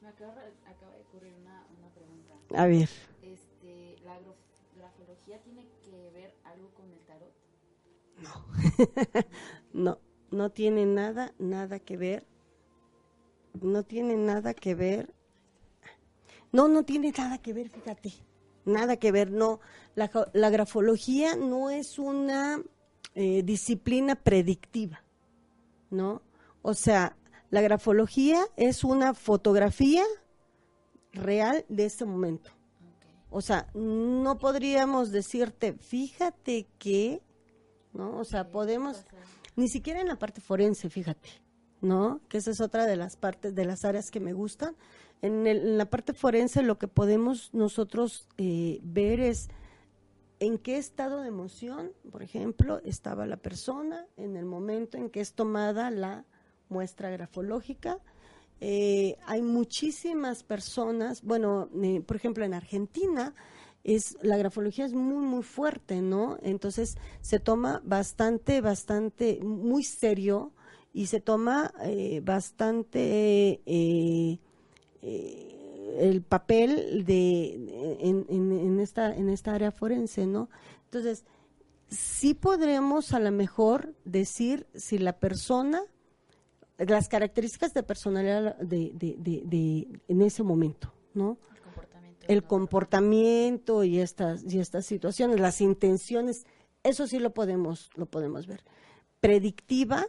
Me 0.00 0.08
acaba, 0.08 0.42
acaba, 0.66 0.92
de 0.96 1.02
ocurrir 1.02 1.34
una, 1.40 1.66
una 1.78 1.88
pregunta. 1.90 2.34
A 2.54 2.66
ver. 2.66 2.88
Este, 3.22 3.96
¿La 4.04 4.18
grafología 4.76 5.40
tiene 5.42 5.66
que 5.84 6.10
ver 6.10 6.34
algo 6.44 6.70
con 6.74 6.90
el 6.92 7.00
tarot? 7.00 7.32
No. 8.22 9.24
no, 9.72 9.98
no 10.30 10.50
tiene 10.50 10.86
nada, 10.86 11.34
nada 11.38 11.80
que 11.80 11.96
ver. 11.96 12.26
No 13.60 13.82
tiene 13.82 14.16
nada 14.16 14.54
que 14.54 14.74
ver. 14.74 15.12
No, 16.52 16.68
no 16.68 16.84
tiene 16.84 17.12
nada 17.12 17.38
que 17.38 17.52
ver, 17.52 17.68
fíjate 17.68 18.12
nada 18.64 18.96
que 18.96 19.12
ver, 19.12 19.30
no. 19.30 19.60
La, 19.94 20.10
la 20.32 20.50
grafología 20.50 21.36
no 21.36 21.70
es 21.70 21.98
una 21.98 22.62
eh, 23.14 23.42
disciplina 23.42 24.14
predictiva, 24.14 25.02
¿no? 25.90 26.22
O 26.62 26.74
sea, 26.74 27.16
la 27.50 27.60
grafología 27.60 28.42
es 28.56 28.84
una 28.84 29.12
fotografía 29.12 30.04
real 31.12 31.66
de 31.68 31.86
ese 31.86 32.04
momento. 32.04 32.50
O 33.28 33.40
sea, 33.40 33.68
no 33.74 34.38
podríamos 34.38 35.10
decirte, 35.10 35.74
fíjate 35.74 36.66
que, 36.78 37.22
¿no? 37.92 38.18
O 38.18 38.24
sea, 38.24 38.50
podemos, 38.50 39.04
ni 39.56 39.68
siquiera 39.68 40.00
en 40.00 40.08
la 40.08 40.18
parte 40.18 40.40
forense, 40.40 40.88
fíjate, 40.88 41.28
¿no? 41.80 42.20
Que 42.28 42.38
esa 42.38 42.50
es 42.50 42.60
otra 42.60 42.86
de 42.86 42.96
las 42.96 43.16
partes, 43.16 43.54
de 43.54 43.64
las 43.64 43.84
áreas 43.84 44.10
que 44.10 44.20
me 44.20 44.32
gustan. 44.32 44.76
En, 45.20 45.78
la 45.78 45.86
parte 45.86 46.14
forense 46.14 46.62
lo 46.62 46.78
que 46.78 46.88
podemos 46.88 47.52
nosotros 47.52 48.26
eh, 48.38 48.80
ver 48.82 49.20
es 49.20 49.48
en 50.42 50.58
qué 50.58 50.76
estado 50.76 51.20
de 51.20 51.28
emoción, 51.28 51.92
por 52.10 52.20
ejemplo, 52.20 52.80
estaba 52.84 53.26
la 53.26 53.36
persona 53.36 54.08
en 54.16 54.36
el 54.36 54.44
momento 54.44 54.98
en 54.98 55.08
que 55.08 55.20
es 55.20 55.34
tomada 55.34 55.88
la 55.92 56.24
muestra 56.68 57.10
grafológica. 57.10 58.00
Eh, 58.60 59.18
hay 59.24 59.40
muchísimas 59.40 60.42
personas, 60.42 61.22
bueno, 61.22 61.68
eh, 61.80 62.00
por 62.00 62.16
ejemplo, 62.16 62.44
en 62.44 62.54
Argentina, 62.54 63.36
es 63.84 64.18
la 64.20 64.36
grafología 64.36 64.84
es 64.84 64.94
muy 64.94 65.24
muy 65.24 65.44
fuerte, 65.44 66.02
¿no? 66.02 66.38
Entonces 66.42 66.96
se 67.20 67.38
toma 67.38 67.80
bastante 67.84 68.60
bastante 68.60 69.38
muy 69.42 69.84
serio 69.84 70.52
y 70.92 71.06
se 71.06 71.20
toma 71.20 71.72
bastante 72.24 73.60
eh, 73.64 74.40
el 75.98 76.22
papel 76.22 77.04
de 77.04 77.96
en, 78.00 78.26
en, 78.28 78.80
esta 78.80 79.14
en 79.14 79.28
esta 79.28 79.54
área 79.54 79.70
forense, 79.70 80.26
¿no? 80.26 80.48
Entonces, 80.84 81.24
sí 81.88 82.34
podremos 82.34 83.12
a 83.12 83.20
lo 83.20 83.30
mejor 83.30 83.94
decir 84.04 84.66
si 84.74 84.98
la 84.98 85.18
persona 85.18 85.82
las 86.78 87.08
características 87.08 87.74
de 87.74 87.82
personalidad 87.82 88.56
de, 88.56 88.90
de, 88.94 89.42
de, 89.44 90.00
en 90.08 90.22
ese 90.22 90.42
momento, 90.42 90.92
¿no? 91.14 91.38
El 91.54 91.60
comportamiento, 91.62 92.26
el 92.28 92.44
comportamiento 92.44 93.84
y 93.84 94.00
estas 94.00 94.42
y 94.52 94.58
estas 94.58 94.86
situaciones, 94.86 95.38
las 95.38 95.60
intenciones, 95.60 96.46
eso 96.82 97.06
sí 97.06 97.18
lo 97.18 97.32
podemos 97.34 97.90
lo 97.94 98.06
podemos 98.06 98.46
ver. 98.46 98.64
Predictiva, 99.20 100.06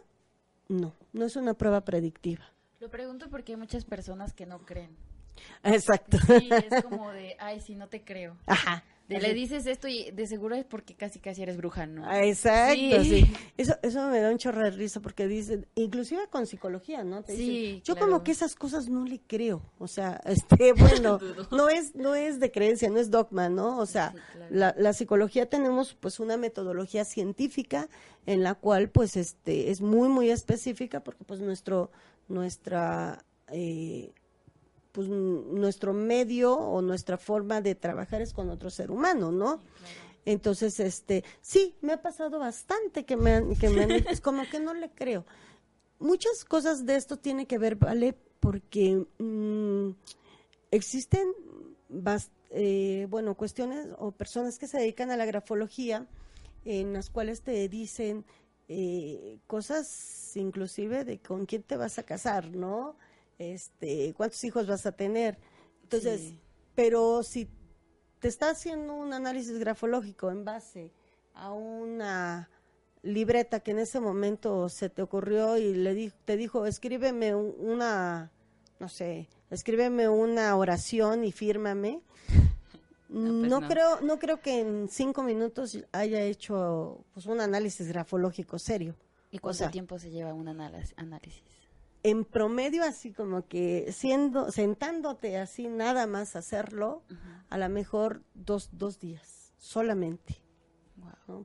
no, 0.68 0.94
no 1.12 1.24
es 1.24 1.36
una 1.36 1.54
prueba 1.54 1.82
predictiva. 1.82 2.44
Lo 2.80 2.90
pregunto 2.90 3.30
porque 3.30 3.52
hay 3.52 3.56
muchas 3.56 3.84
personas 3.84 4.34
que 4.34 4.46
no 4.46 4.58
creen. 4.58 4.96
Exacto. 5.62 6.18
Sí, 6.26 6.48
es 6.70 6.82
como 6.82 7.10
de, 7.12 7.36
ay, 7.38 7.60
si 7.60 7.74
no 7.74 7.88
te 7.88 8.02
creo. 8.02 8.36
Ajá. 8.46 8.84
le 9.08 9.34
dices 9.34 9.66
esto 9.66 9.86
y 9.88 10.10
de 10.10 10.26
seguro 10.26 10.54
es 10.54 10.64
porque 10.64 10.94
casi 10.94 11.18
casi 11.18 11.42
eres 11.42 11.56
bruja, 11.56 11.86
¿no? 11.86 12.04
Ah, 12.06 12.24
exacto, 12.24 13.04
sí. 13.04 13.30
Eso, 13.56 13.76
eso 13.82 14.08
me 14.08 14.20
da 14.20 14.30
un 14.30 14.38
chorro 14.38 14.62
de 14.62 14.70
risa 14.70 15.00
porque 15.00 15.28
dicen, 15.28 15.66
inclusive 15.74 16.26
con 16.28 16.46
psicología, 16.46 17.04
¿no? 17.04 17.22
Te 17.22 17.36
sí, 17.36 17.82
yo 17.84 17.96
como 17.96 18.24
que 18.24 18.32
esas 18.32 18.56
cosas 18.56 18.88
no 18.88 19.04
le 19.04 19.20
creo. 19.20 19.62
O 19.78 19.86
sea, 19.86 20.20
este, 20.26 20.72
bueno, 20.76 21.20
no 21.50 21.68
es, 21.68 21.94
no 21.94 22.14
es 22.14 22.40
de 22.40 22.50
creencia, 22.50 22.90
no 22.90 22.98
es 22.98 23.10
dogma, 23.10 23.48
¿no? 23.48 23.78
O 23.78 23.86
sea, 23.86 24.14
la, 24.50 24.74
la 24.76 24.92
psicología 24.92 25.48
tenemos 25.48 25.94
pues 25.94 26.18
una 26.20 26.36
metodología 26.36 27.04
científica 27.04 27.88
en 28.26 28.42
la 28.42 28.54
cual 28.54 28.88
pues 28.88 29.16
este 29.16 29.70
es 29.70 29.80
muy, 29.80 30.08
muy 30.08 30.30
específica 30.30 31.00
porque 31.00 31.24
pues 31.24 31.40
nuestro 31.40 31.90
nuestra 32.28 33.24
eh, 33.48 34.12
pues 34.94 35.08
nuestro 35.08 35.92
medio 35.92 36.54
o 36.54 36.80
nuestra 36.80 37.18
forma 37.18 37.60
de 37.60 37.74
trabajar 37.74 38.22
es 38.22 38.32
con 38.32 38.48
otro 38.48 38.70
ser 38.70 38.92
humano, 38.92 39.32
¿no? 39.32 39.58
Entonces, 40.24 40.78
este, 40.78 41.24
sí, 41.40 41.74
me 41.80 41.94
ha 41.94 42.00
pasado 42.00 42.38
bastante 42.38 43.04
que 43.04 43.16
me, 43.16 43.42
que 43.58 43.70
me 43.70 44.04
es 44.08 44.20
como 44.20 44.48
que 44.48 44.60
no 44.60 44.72
le 44.72 44.88
creo. 44.90 45.26
Muchas 45.98 46.44
cosas 46.44 46.86
de 46.86 46.94
esto 46.94 47.16
tiene 47.16 47.46
que 47.48 47.58
ver, 47.58 47.74
¿vale? 47.74 48.16
Porque 48.38 49.04
mm, 49.18 49.96
existen, 50.70 51.26
eh, 52.50 53.08
bueno, 53.10 53.34
cuestiones 53.34 53.88
o 53.98 54.12
personas 54.12 54.60
que 54.60 54.68
se 54.68 54.78
dedican 54.78 55.10
a 55.10 55.16
la 55.16 55.26
grafología 55.26 56.06
en 56.64 56.92
las 56.92 57.10
cuales 57.10 57.42
te 57.42 57.68
dicen 57.68 58.24
eh, 58.68 59.40
cosas 59.48 60.36
inclusive 60.36 61.04
de 61.04 61.18
con 61.18 61.46
quién 61.46 61.64
te 61.64 61.76
vas 61.76 61.98
a 61.98 62.04
casar, 62.04 62.48
¿no? 62.52 62.94
Este, 63.38 64.14
cuántos 64.16 64.42
hijos 64.44 64.66
vas 64.66 64.86
a 64.86 64.92
tener. 64.92 65.38
Entonces, 65.82 66.34
pero 66.74 67.22
si 67.22 67.48
te 68.20 68.28
está 68.28 68.50
haciendo 68.50 68.94
un 68.94 69.12
análisis 69.12 69.58
grafológico 69.58 70.30
en 70.30 70.44
base 70.44 70.92
a 71.34 71.52
una 71.52 72.48
libreta 73.02 73.60
que 73.60 73.72
en 73.72 73.80
ese 73.80 74.00
momento 74.00 74.68
se 74.68 74.88
te 74.88 75.02
ocurrió 75.02 75.58
y 75.58 75.74
le 75.74 76.10
te 76.24 76.36
dijo, 76.36 76.66
escríbeme 76.66 77.34
una, 77.34 78.32
no 78.80 78.88
sé, 78.88 79.28
escríbeme 79.50 80.08
una 80.08 80.56
oración 80.56 81.24
y 81.24 81.32
fírmame. 81.32 82.00
Pues 83.06 83.22
no, 83.22 83.60
creo, 83.68 84.00
no 84.00 84.18
creo 84.18 84.40
que 84.40 84.58
en 84.58 84.88
cinco 84.88 85.22
minutos 85.22 85.78
haya 85.92 86.22
hecho 86.22 87.04
pues 87.12 87.26
un 87.26 87.40
análisis 87.40 87.86
grafológico 87.86 88.58
serio. 88.58 88.96
¿Y 89.30 89.38
cuánto 89.38 89.70
tiempo 89.70 90.00
se 90.00 90.10
lleva 90.10 90.34
un 90.34 90.48
análisis? 90.48 90.94
En 92.04 92.24
promedio, 92.24 92.84
así 92.84 93.12
como 93.12 93.48
que 93.48 93.90
siendo, 93.90 94.52
sentándote 94.52 95.38
así 95.38 95.66
nada 95.66 96.06
más 96.06 96.36
hacerlo, 96.36 97.02
a 97.48 97.58
lo 97.58 97.68
mejor 97.68 98.22
dos, 98.34 98.68
dos 98.72 99.00
días, 99.00 99.52
solamente. 99.56 100.44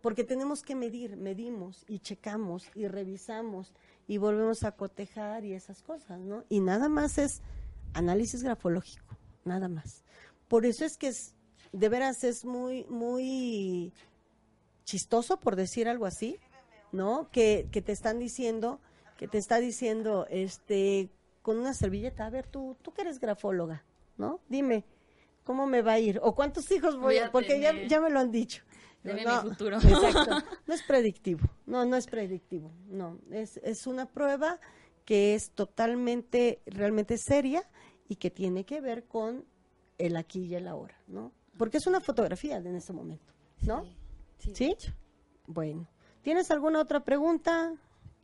Porque 0.02 0.24
tenemos 0.24 0.62
que 0.62 0.76
medir, 0.76 1.16
medimos 1.16 1.86
y 1.88 2.00
checamos 2.00 2.70
y 2.76 2.88
revisamos 2.88 3.74
y 4.08 4.18
volvemos 4.18 4.64
a 4.64 4.74
cotejar 4.74 5.46
y 5.46 5.54
esas 5.54 5.82
cosas, 5.82 6.20
¿no? 6.20 6.44
Y 6.50 6.60
nada 6.60 6.90
más 6.90 7.18
es 7.18 7.42
análisis 7.94 8.44
grafológico, 8.44 9.18
nada 9.46 9.70
más. 9.70 10.04
Por 10.50 10.66
eso 10.66 10.84
es 10.84 10.98
que 10.98 11.08
es 11.08 11.34
de 11.72 11.90
veras 11.90 12.24
es 12.24 12.46
muy, 12.46 12.86
muy 12.86 13.94
chistoso, 14.84 15.40
por 15.40 15.56
decir 15.56 15.88
algo 15.88 16.06
así, 16.06 16.38
¿no? 16.92 17.30
Que, 17.32 17.70
que 17.72 17.82
te 17.82 17.92
están 17.92 18.20
diciendo, 18.20 18.82
que 19.20 19.28
te 19.28 19.38
está 19.38 19.60
diciendo, 19.60 20.26
este, 20.30 21.10
con 21.42 21.58
una 21.58 21.74
servilleta, 21.74 22.26
a 22.26 22.30
ver, 22.30 22.48
tú, 22.48 22.78
tú 22.82 22.94
que 22.94 23.02
eres 23.02 23.20
grafóloga, 23.20 23.84
¿no? 24.16 24.40
Dime, 24.48 24.86
¿cómo 25.44 25.68
me 25.68 25.82
va 25.82 25.92
a 25.94 26.00
ir? 26.00 26.22
¿O 26.24 26.34
cuántos 26.34 26.72
hijos 26.72 26.98
voy 26.98 27.18
a, 27.18 27.30
porque 27.30 27.60
ya, 27.60 27.74
ya 27.86 28.00
me 28.00 28.10
lo 28.10 28.22
han 28.22 28.32
dicho. 28.32 28.64
no, 29.04 29.14
mi 29.14 29.50
futuro. 29.50 29.76
Exacto. 29.84 30.38
No 30.68 30.74
es 30.74 30.84
predictivo. 30.84 31.42
No, 31.66 31.84
no 31.84 31.98
es 31.98 32.08
predictivo. 32.08 32.72
No, 32.88 33.20
es, 33.30 33.58
es 33.58 33.88
una 33.88 34.06
prueba 34.06 34.58
que 35.04 35.36
es 35.36 35.52
totalmente, 35.52 36.62
realmente 36.66 37.18
seria 37.18 37.70
y 38.08 38.16
que 38.16 38.32
tiene 38.32 38.64
que 38.64 38.80
ver 38.80 39.04
con 39.04 39.44
el 39.98 40.16
aquí 40.16 40.46
y 40.46 40.56
el 40.56 40.66
ahora, 40.66 40.98
¿no? 41.08 41.34
Porque 41.58 41.76
es 41.76 41.88
una 41.88 42.00
fotografía 42.00 42.56
en 42.56 42.74
ese 42.74 42.94
momento, 42.94 43.34
¿no? 43.64 43.84
Sí. 44.38 44.54
¿Sí? 44.56 44.76
Bueno. 45.46 45.90
¿Tienes 46.22 46.52
alguna 46.52 46.80
otra 46.80 47.04
pregunta? 47.04 47.74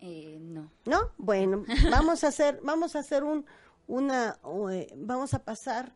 Eh, 0.02 0.38
no. 0.42 0.72
¿No? 0.86 1.12
Bueno, 1.18 1.64
vamos 1.92 2.24
a 2.24 2.28
hacer, 2.28 2.60
vamos 2.64 2.96
a 2.96 3.00
hacer 3.00 3.24
un, 3.24 3.46
una, 3.88 4.40
eh, 4.72 4.94
vamos 4.96 5.34
a 5.34 5.44
pasar 5.44 5.94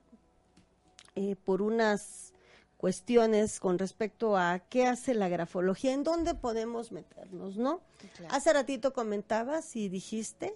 eh, 1.16 1.36
por 1.36 1.62
unas 1.62 2.34
cuestiones 2.78 3.60
con 3.60 3.78
respecto 3.78 4.38
a 4.38 4.60
qué 4.60 4.86
hace 4.86 5.14
la 5.14 5.28
grafología, 5.28 5.94
en 5.94 6.04
dónde 6.04 6.34
podemos 6.34 6.92
meternos, 6.94 7.58
¿no? 7.58 7.82
Hace 8.30 8.54
ratito 8.54 8.94
comentabas 8.94 9.76
y 9.76 9.90
dijiste, 9.90 10.56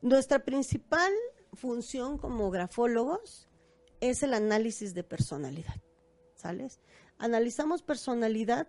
nuestra 0.00 0.44
principal 0.44 1.12
función 1.52 2.16
como 2.16 2.50
grafólogos 2.50 3.48
es 4.00 4.22
el 4.22 4.34
análisis 4.34 4.94
de 4.94 5.02
personalidad. 5.02 5.74
Analizamos 7.18 7.82
personalidad 7.82 8.68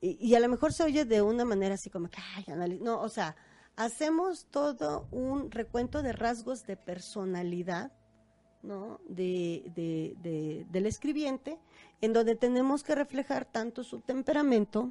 y, 0.00 0.34
a 0.34 0.40
lo 0.40 0.48
mejor 0.48 0.72
se 0.72 0.82
oye 0.82 1.04
de 1.04 1.20
una 1.20 1.44
manera 1.44 1.74
así 1.74 1.90
como 1.90 2.08
que, 2.08 2.18
ay, 2.36 2.78
no, 2.80 3.00
o 3.00 3.08
sea, 3.08 3.36
hacemos 3.76 4.46
todo 4.46 5.06
un 5.10 5.50
recuento 5.50 6.02
de 6.02 6.12
rasgos 6.12 6.66
de 6.66 6.76
personalidad, 6.76 7.92
¿no? 8.62 9.00
De, 9.08 9.70
de, 9.74 10.66
del 10.70 10.86
escribiente, 10.86 11.58
en 12.00 12.12
donde 12.12 12.34
tenemos 12.34 12.82
que 12.82 12.94
reflejar 12.94 13.44
tanto 13.44 13.84
su 13.84 14.00
temperamento 14.00 14.90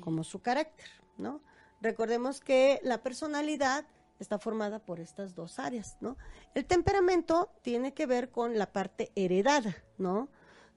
como 0.00 0.22
su 0.22 0.40
carácter, 0.40 0.88
¿no? 1.18 1.40
Recordemos 1.80 2.40
que 2.40 2.80
la 2.82 3.02
personalidad 3.02 3.84
está 4.18 4.38
formada 4.38 4.78
por 4.78 5.00
estas 5.00 5.34
dos 5.34 5.58
áreas, 5.58 5.96
¿no? 6.00 6.16
El 6.54 6.66
temperamento 6.66 7.50
tiene 7.62 7.94
que 7.94 8.06
ver 8.06 8.30
con 8.30 8.56
la 8.56 8.72
parte 8.72 9.10
heredada, 9.14 9.76
¿no? 9.98 10.28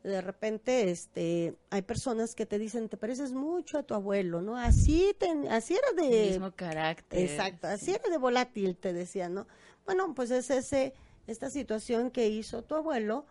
De 0.03 0.21
repente, 0.21 0.89
este, 0.89 1.55
hay 1.69 1.81
personas 1.81 2.33
que 2.33 2.45
te 2.45 2.57
dicen, 2.57 2.87
te 2.87 2.95
pareces 2.95 3.33
mucho 3.33 3.77
a 3.77 3.83
tu 3.83 3.93
abuelo, 3.93 4.41
¿no? 4.41 4.55
Así, 4.55 5.13
te, 5.17 5.29
así 5.49 5.75
era 5.75 5.91
de... 6.01 6.29
Mismo 6.29 6.51
carácter. 6.51 7.19
Exacto, 7.19 7.67
así 7.67 7.91
era 7.91 8.09
de 8.09 8.17
volátil, 8.17 8.77
te 8.77 8.93
decía, 8.93 9.27
¿no? 9.27 9.45
Bueno, 9.85 10.13
pues 10.15 10.31
es 10.31 10.49
ese, 10.49 10.93
esta 11.27 11.49
situación 11.49 12.11
que 12.11 12.29
hizo 12.29 12.63
tu 12.63 12.75
abuelo, 12.75 13.25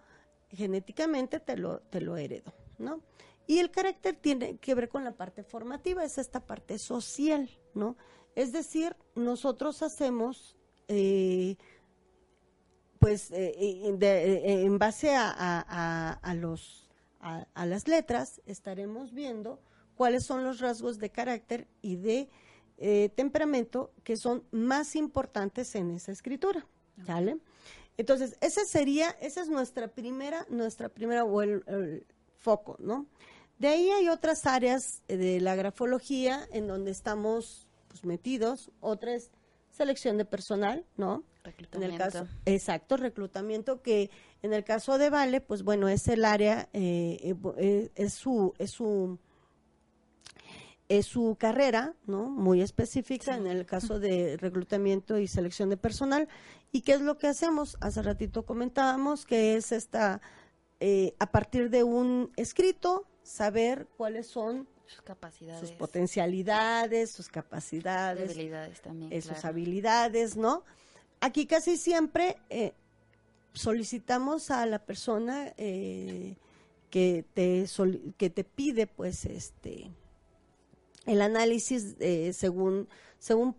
genéticamente 0.50 1.40
te 1.40 1.57
lo, 1.57 1.81
te 1.81 2.00
lo 2.00 2.16
heredó, 2.16 2.52
¿no? 2.78 3.00
Y 3.46 3.61
el 3.61 3.70
carácter 3.70 4.14
tiene 4.14 4.59
que 4.59 4.74
ver 4.74 4.90
con 4.90 5.04
la 5.04 5.12
parte 5.12 5.42
formativa, 5.42 6.04
es 6.04 6.18
esta 6.18 6.40
parte 6.40 6.78
social, 6.78 7.48
¿no? 7.74 7.96
Es 8.35 8.52
decir, 8.52 8.94
nosotros 9.14 9.83
hacemos, 9.83 10.54
eh, 10.87 11.57
pues, 12.98 13.30
eh, 13.30 13.54
eh, 13.58 14.62
en 14.64 14.78
base 14.78 15.14
a, 15.14 16.34
los, 16.37 16.88
a, 17.20 17.66
las 17.66 17.88
letras, 17.88 18.40
estaremos 18.46 19.12
viendo 19.12 19.61
cuáles 19.96 20.24
son 20.24 20.44
los 20.44 20.61
rasgos 20.61 20.98
de 20.98 21.11
carácter 21.11 21.66
y 21.82 21.96
de 21.96 22.28
temperamento 23.16 23.92
que 24.04 24.16
son 24.16 24.44
más 24.52 24.94
importantes 24.94 25.74
en 25.74 25.90
esa 25.90 26.12
escritura, 26.12 26.64
¿sale? 27.04 27.38
Entonces, 27.96 28.37
esa 28.40 28.64
sería, 28.64 29.11
esa 29.20 29.40
es 29.40 29.48
nuestra 29.48 29.88
primera, 29.88 30.46
nuestra 30.48 30.88
primera 30.88 31.24
o 31.24 31.42
el 31.42 32.06
foco, 32.37 32.76
¿no? 32.78 33.06
De 33.58 33.66
ahí 33.66 33.90
hay 33.90 34.08
otras 34.08 34.46
áreas 34.46 35.02
de 35.08 35.40
la 35.40 35.56
grafología 35.56 36.48
en 36.52 36.68
donde 36.68 36.92
estamos 36.92 37.66
pues, 37.88 38.04
metidos. 38.04 38.70
Otra 38.80 39.14
es 39.14 39.32
selección 39.72 40.16
de 40.16 40.24
personal, 40.24 40.87
¿no? 40.96 41.24
En 41.72 41.83
el 41.83 41.96
caso, 41.96 42.27
exacto, 42.44 42.96
reclutamiento 42.96 43.83
que 43.83 44.11
en 44.42 44.53
el 44.53 44.64
caso 44.64 44.98
de 44.98 45.11
Vale, 45.11 45.40
pues 45.40 45.62
bueno, 45.62 45.88
es 45.88 46.09
el 46.09 46.24
área, 46.24 46.68
eh, 46.72 47.18
eh, 47.22 47.35
eh, 47.57 47.90
es 47.94 48.14
su, 48.14 48.55
es 48.59 48.70
su, 48.70 49.18
es 50.88 51.07
su 51.07 51.37
carrera, 51.38 51.94
¿no? 52.07 52.29
Muy 52.29 52.61
específica 52.61 53.37
en 53.37 53.46
el 53.46 53.66
caso 53.66 53.98
de 53.98 54.37
reclutamiento 54.37 55.18
y 55.18 55.27
selección 55.27 55.70
de 55.70 55.77
personal. 55.77 56.29
¿Y 56.70 56.83
qué 56.83 56.92
es 56.92 57.01
lo 57.01 57.18
que 57.18 57.29
hacemos? 57.29 57.77
Hace 57.81 58.03
ratito 58.03 58.44
comentábamos 58.44 59.24
que 59.24 59.57
es 59.57 59.72
esta, 59.72 60.20
a 61.18 61.27
partir 61.31 61.70
de 61.70 61.83
un 61.83 62.31
escrito, 62.37 63.07
saber 63.22 63.87
cuáles 63.96 64.27
son 64.27 64.68
sus 64.88 65.03
capacidades, 65.03 65.61
sus 65.61 65.72
potencialidades, 65.72 67.11
sus 67.11 67.29
capacidades, 67.29 68.31
habilidades 68.31 68.81
también, 68.81 69.12
eh, 69.12 69.20
sus 69.20 69.44
habilidades, 69.44 70.37
¿no? 70.37 70.64
Aquí 71.20 71.46
casi 71.46 71.76
siempre 71.76 72.37
eh, 72.50 72.72
solicitamos 73.52 74.50
a 74.50 74.66
la 74.66 74.78
persona 74.78 75.52
eh, 75.57 76.37
que 76.90 77.24
te 77.35 77.66
que 78.16 78.31
te 78.31 78.44
pide, 78.44 78.87
pues, 78.87 79.24
este, 79.24 79.90
el 81.07 81.22
análisis 81.22 81.96
según 82.37 82.88
según 83.18 83.57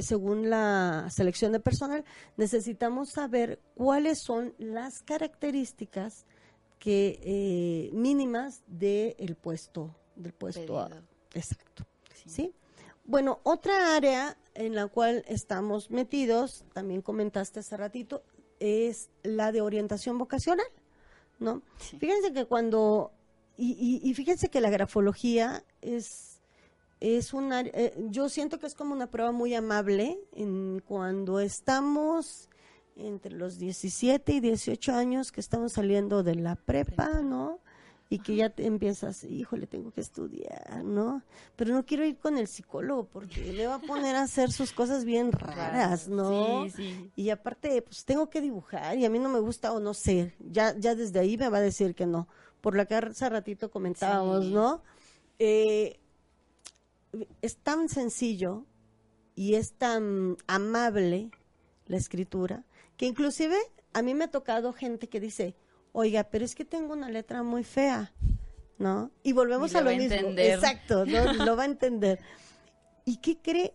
según 0.00 0.50
la 0.50 1.08
selección 1.10 1.52
de 1.52 1.60
personal 1.60 2.04
necesitamos 2.36 3.10
saber 3.10 3.60
cuáles 3.74 4.18
son 4.18 4.54
las 4.58 5.02
características 5.02 6.24
que 6.82 7.20
eh, 7.22 7.90
mínimas 7.92 8.64
del 8.66 9.36
puesto, 9.36 9.94
del 10.16 10.32
puesto 10.32 10.90
exacto. 11.32 11.86
Sí. 12.26 12.52
Bueno, 13.04 13.38
otra 13.44 13.94
área 13.94 14.36
en 14.54 14.74
la 14.74 14.86
cual 14.88 15.24
estamos 15.28 15.90
metidos, 15.90 16.64
también 16.72 17.02
comentaste 17.02 17.60
hace 17.60 17.76
ratito, 17.76 18.22
es 18.60 19.10
la 19.22 19.52
de 19.52 19.60
orientación 19.60 20.18
vocacional, 20.18 20.66
¿no? 21.38 21.62
Fíjense 21.98 22.32
que 22.32 22.44
cuando, 22.44 23.12
y, 23.56 24.12
fíjense 24.14 24.48
que 24.48 24.60
la 24.60 24.70
grafología 24.70 25.64
es, 25.80 26.40
es 27.00 27.34
una, 27.34 27.60
eh, 27.60 27.94
yo 28.10 28.28
siento 28.28 28.58
que 28.58 28.66
es 28.66 28.74
como 28.74 28.94
una 28.94 29.10
prueba 29.10 29.32
muy 29.32 29.54
amable 29.54 30.18
en 30.32 30.80
cuando 30.86 31.40
estamos 31.40 32.48
entre 32.96 33.32
los 33.32 33.58
17 33.58 34.32
y 34.32 34.40
18 34.40 34.92
años 34.92 35.32
que 35.32 35.40
estamos 35.40 35.72
saliendo 35.72 36.22
de 36.22 36.34
la 36.34 36.56
prepa, 36.56 37.22
¿no? 37.22 37.60
Y 38.12 38.18
que 38.18 38.36
ya 38.36 38.50
te 38.50 38.66
empiezas, 38.66 39.24
híjole, 39.24 39.66
tengo 39.66 39.90
que 39.90 40.02
estudiar, 40.02 40.84
¿no? 40.84 41.22
Pero 41.56 41.72
no 41.72 41.86
quiero 41.86 42.04
ir 42.04 42.18
con 42.18 42.36
el 42.36 42.46
psicólogo 42.46 43.04
porque 43.04 43.54
le 43.54 43.66
va 43.66 43.76
a 43.76 43.78
poner 43.78 44.16
a 44.16 44.24
hacer 44.24 44.52
sus 44.52 44.72
cosas 44.72 45.06
bien 45.06 45.32
raras, 45.32 46.08
¿no? 46.08 46.66
Sí, 46.66 46.70
sí. 46.76 47.10
Y 47.16 47.30
aparte, 47.30 47.80
pues 47.80 48.04
tengo 48.04 48.28
que 48.28 48.42
dibujar 48.42 48.98
y 48.98 49.06
a 49.06 49.08
mí 49.08 49.18
no 49.18 49.30
me 49.30 49.40
gusta 49.40 49.72
o 49.72 49.80
no 49.80 49.94
sé, 49.94 50.34
ya, 50.40 50.76
ya 50.78 50.94
desde 50.94 51.20
ahí 51.20 51.38
me 51.38 51.48
va 51.48 51.56
a 51.56 51.62
decir 51.62 51.94
que 51.94 52.04
no. 52.04 52.28
Por 52.60 52.76
la 52.76 52.84
que 52.84 52.96
hace 52.96 53.30
ratito 53.30 53.70
comentábamos, 53.70 54.44
¿no? 54.44 54.82
Eh, 55.38 55.98
es 57.40 57.56
tan 57.56 57.88
sencillo 57.88 58.66
y 59.34 59.54
es 59.54 59.72
tan 59.72 60.36
amable 60.46 61.30
la 61.86 61.96
escritura 61.96 62.66
que 62.98 63.06
inclusive 63.06 63.56
a 63.94 64.02
mí 64.02 64.12
me 64.12 64.24
ha 64.24 64.30
tocado 64.30 64.74
gente 64.74 65.08
que 65.08 65.18
dice, 65.18 65.54
oiga, 65.92 66.24
pero 66.24 66.44
es 66.44 66.54
que 66.54 66.64
tengo 66.64 66.92
una 66.92 67.08
letra 67.08 67.42
muy 67.42 67.64
fea, 67.64 68.12
¿no? 68.78 69.10
Y 69.22 69.32
volvemos 69.32 69.74
a 69.74 69.80
lo, 69.80 69.90
mismo. 69.90 70.30
Exacto, 70.36 71.04
lo 71.06 71.56
va 71.56 71.62
a 71.62 71.66
entender. 71.66 72.18
¿Y 73.04 73.18
qué 73.18 73.38
cree? 73.40 73.74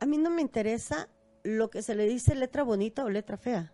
A 0.00 0.06
mí 0.06 0.18
no 0.18 0.30
me 0.30 0.42
interesa 0.42 1.08
lo 1.42 1.70
que 1.70 1.82
se 1.82 1.94
le 1.94 2.06
dice 2.06 2.34
letra 2.34 2.62
bonita 2.62 3.04
o 3.04 3.10
letra 3.10 3.36
fea. 3.36 3.72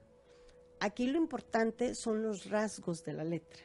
Aquí 0.80 1.06
lo 1.06 1.18
importante 1.18 1.94
son 1.94 2.22
los 2.22 2.50
rasgos 2.50 3.04
de 3.04 3.12
la 3.12 3.24
letra. 3.24 3.62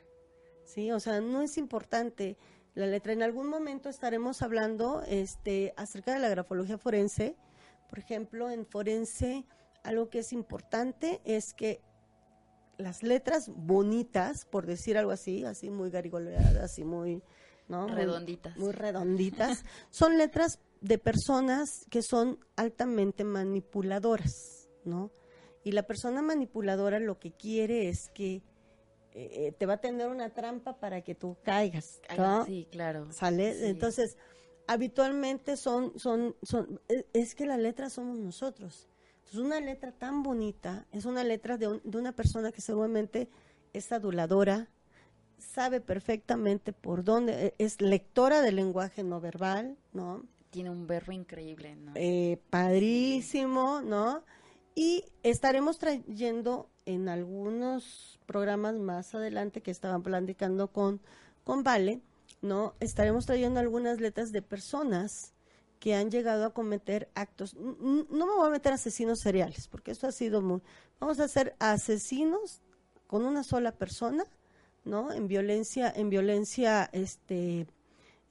¿Sí? 0.64 0.92
O 0.92 1.00
sea, 1.00 1.22
no 1.22 1.42
es 1.42 1.58
importante 1.58 2.38
la 2.74 2.86
letra. 2.88 3.14
En 3.14 3.24
algún 3.24 3.48
momento 3.48 3.90
estaremos 3.90 4.42
hablando 4.42 5.04
este 5.08 5.74
acerca 5.78 6.14
de 6.14 6.20
la 6.20 6.30
grafología 6.30 6.78
forense. 6.78 7.36
Por 7.90 8.00
ejemplo, 8.00 8.50
en 8.50 8.66
forense 8.66 9.46
algo 9.84 10.10
que 10.10 10.20
es 10.20 10.34
importante 10.34 11.22
es 11.24 11.54
que 11.54 11.82
las 12.78 13.04
letras 13.04 13.50
bonitas, 13.50 14.46
por 14.46 14.66
decir 14.66 14.98
algo 14.98 15.12
así, 15.12 15.44
así 15.46 15.70
muy 15.70 15.90
garigoleadas 15.90 16.78
y 16.80 16.84
muy, 16.84 17.22
¿no? 17.68 17.88
Redonditas. 17.88 18.58
Muy, 18.58 18.72
redonditas, 18.72 19.64
son 19.90 20.18
letras 20.18 20.60
de 20.82 20.98
personas 20.98 21.86
que 21.90 22.02
son 22.02 22.40
altamente 22.56 23.24
manipuladoras, 23.24 24.70
¿no? 24.84 25.12
Y 25.64 25.72
la 25.72 25.84
persona 25.84 26.22
manipuladora 26.22 27.00
lo 27.00 27.20
que 27.20 27.32
quiere 27.32 27.90
es 27.90 28.10
que 28.10 28.44
eh, 29.14 29.54
te 29.58 29.66
va 29.66 29.76
a 29.76 29.82
tener 29.82 30.10
una 30.10 30.30
trampa 30.30 30.78
para 30.80 31.02
que 31.02 31.16
tú 31.16 31.38
caigas, 31.42 32.02
¿no? 32.18 32.46
Sí, 32.46 32.68
claro. 32.70 33.12
¿Sale? 33.12 33.70
Entonces, 33.70 34.18
habitualmente 34.68 35.58
son, 35.58 35.98
son, 35.98 36.36
son, 36.44 36.82
e, 36.90 37.06
es 37.14 37.34
que 37.34 37.46
las 37.46 37.60
letras 37.60 37.94
somos 37.94 38.20
nosotros. 38.20 38.90
Entonces, 39.26 39.40
una 39.40 39.60
letra 39.60 39.92
tan 39.92 40.22
bonita 40.22 40.86
es 40.92 41.06
una 41.06 41.24
letra 41.24 41.58
de, 41.58 41.82
de 41.84 41.98
una 41.98 42.12
persona 42.12 42.52
que 42.52 42.62
seguramente 42.62 43.28
es 43.74 43.92
aduladora, 43.92 44.70
sabe 45.38 45.82
perfectamente 45.82 46.74
por 46.74 47.04
dónde, 47.04 47.48
e, 47.48 47.56
es 47.58 47.82
lectora 47.82 48.42
del 48.42 48.56
lenguaje 48.56 49.04
no 49.04 49.20
verbal, 49.20 49.78
¿no? 49.94 50.24
Tiene 50.52 50.70
un 50.70 50.88
verbo 50.88 51.12
increíble, 51.12 51.76
¿no? 51.76 51.92
Eh, 51.96 52.40
padrísimo, 52.50 53.82
¿no? 53.82 54.24
Y 54.76 55.06
estaremos 55.24 55.80
trayendo 55.80 56.70
en 56.86 57.10
algunos 57.10 58.20
programas 58.26 58.76
más 58.76 59.16
adelante 59.16 59.62
que 59.62 59.72
estaban 59.72 60.04
platicando 60.04 60.68
con, 60.72 61.02
con 61.44 61.64
Vale, 61.64 62.02
¿no? 62.42 62.76
Estaremos 62.80 63.26
trayendo 63.26 63.60
algunas 63.60 64.00
letras 64.00 64.32
de 64.32 64.42
personas 64.42 65.34
que 65.80 65.96
han 65.96 66.10
llegado 66.10 66.46
a 66.46 66.54
cometer 66.54 67.10
actos. 67.16 67.56
No 67.56 68.06
me 68.10 68.34
voy 68.34 68.48
a 68.48 68.52
meter 68.52 68.74
asesinos 68.74 69.20
seriales, 69.20 69.68
porque 69.68 69.92
esto 69.92 70.08
ha 70.08 70.12
sido 70.12 70.42
muy... 70.42 70.62
Vamos 71.00 71.20
a 71.20 71.26
hacer 71.26 71.56
asesinos 71.60 72.62
con 73.08 73.26
una 73.26 73.44
sola 73.44 73.72
persona, 73.72 74.26
¿no? 74.84 75.12
En 75.12 75.28
violencia, 75.28 75.92
en 75.96 76.10
violencia, 76.10 76.90
este, 76.94 77.68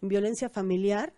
en 0.02 0.08
violencia 0.08 0.48
familiar 0.48 1.12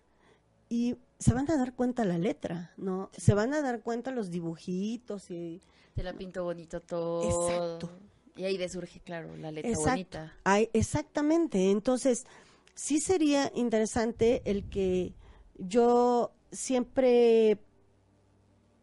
y 0.69 0.97
se 1.19 1.33
van 1.33 1.51
a 1.51 1.57
dar 1.57 1.75
cuenta 1.75 2.05
la 2.05 2.19
letra, 2.19 2.73
¿no? 2.77 3.11
Se 3.17 3.35
van 3.35 3.55
a 3.55 3.63
dar 3.63 3.81
cuenta 3.81 4.11
los 4.11 4.31
dibujitos 4.31 5.31
y... 5.31 5.63
Se 5.95 6.03
la 6.03 6.13
pinto 6.13 6.45
bonito 6.45 6.81
todo. 6.81 7.25
Exacto. 7.25 7.91
Y 8.37 8.45
ahí 8.45 8.59
de 8.59 8.69
surge, 8.69 9.01
claro, 9.01 9.35
la 9.37 9.51
letra 9.51 9.79
bonita. 9.79 10.35
exactamente. 10.75 11.71
Entonces, 11.71 12.27
sí 12.75 13.01
sería 13.01 13.51
interesante 13.55 14.43
el 14.45 14.69
que 14.69 15.15
yo 15.59 16.33
siempre 16.53 17.59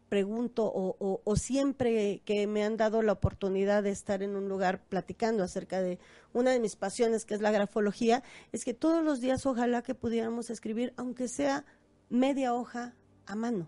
pregunto 0.09 0.71
o, 0.73 1.35
siempre 1.35 2.21
que 2.23 2.45
me 2.45 2.63
han 2.63 2.77
dado 2.77 3.01
la 3.01 3.13
oportunidad 3.13 3.81
de 3.81 3.89
estar 3.89 4.21
en 4.21 4.35
un 4.35 4.47
lugar 4.47 4.83
platicando 4.83 5.43
acerca 5.43 5.81
de 5.81 5.97
una 6.33 6.51
de 6.51 6.59
mis 6.59 6.75
pasiones, 6.75 7.25
que 7.25 7.33
es 7.33 7.41
la 7.41 7.49
grafología, 7.49 8.21
es 8.51 8.63
que 8.63 8.75
todos 8.75 9.03
los 9.03 9.21
días 9.21 9.45
ojalá 9.47 9.81
que 9.81 9.95
pudiéramos 9.95 10.51
escribir, 10.51 10.93
aunque 10.97 11.27
sea 11.27 11.65
media 12.09 12.53
hoja 12.53 12.93
a 13.25 13.35
mano. 13.35 13.67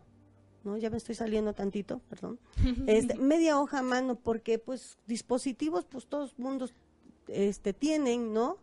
¿no? 0.63 0.77
Ya 0.77 0.89
me 0.89 0.97
estoy 0.97 1.15
saliendo 1.15 1.53
tantito, 1.53 1.99
perdón. 2.09 2.39
Este, 2.87 3.15
media 3.17 3.59
hoja 3.59 3.79
a 3.79 3.83
mano 3.83 4.15
porque 4.15 4.59
pues 4.59 4.97
dispositivos 5.07 5.85
pues 5.85 6.05
todos 6.07 6.37
mundos 6.37 6.73
este 7.27 7.73
tienen, 7.73 8.33
¿no? 8.33 8.57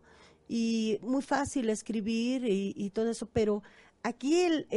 Y 0.47 0.99
muy 1.01 1.21
fácil 1.21 1.69
escribir 1.69 2.45
y, 2.45 2.89
todo 2.91 3.09
eso, 3.09 3.25
pero 3.25 3.63
aquí 4.03 4.41
el, 4.41 4.67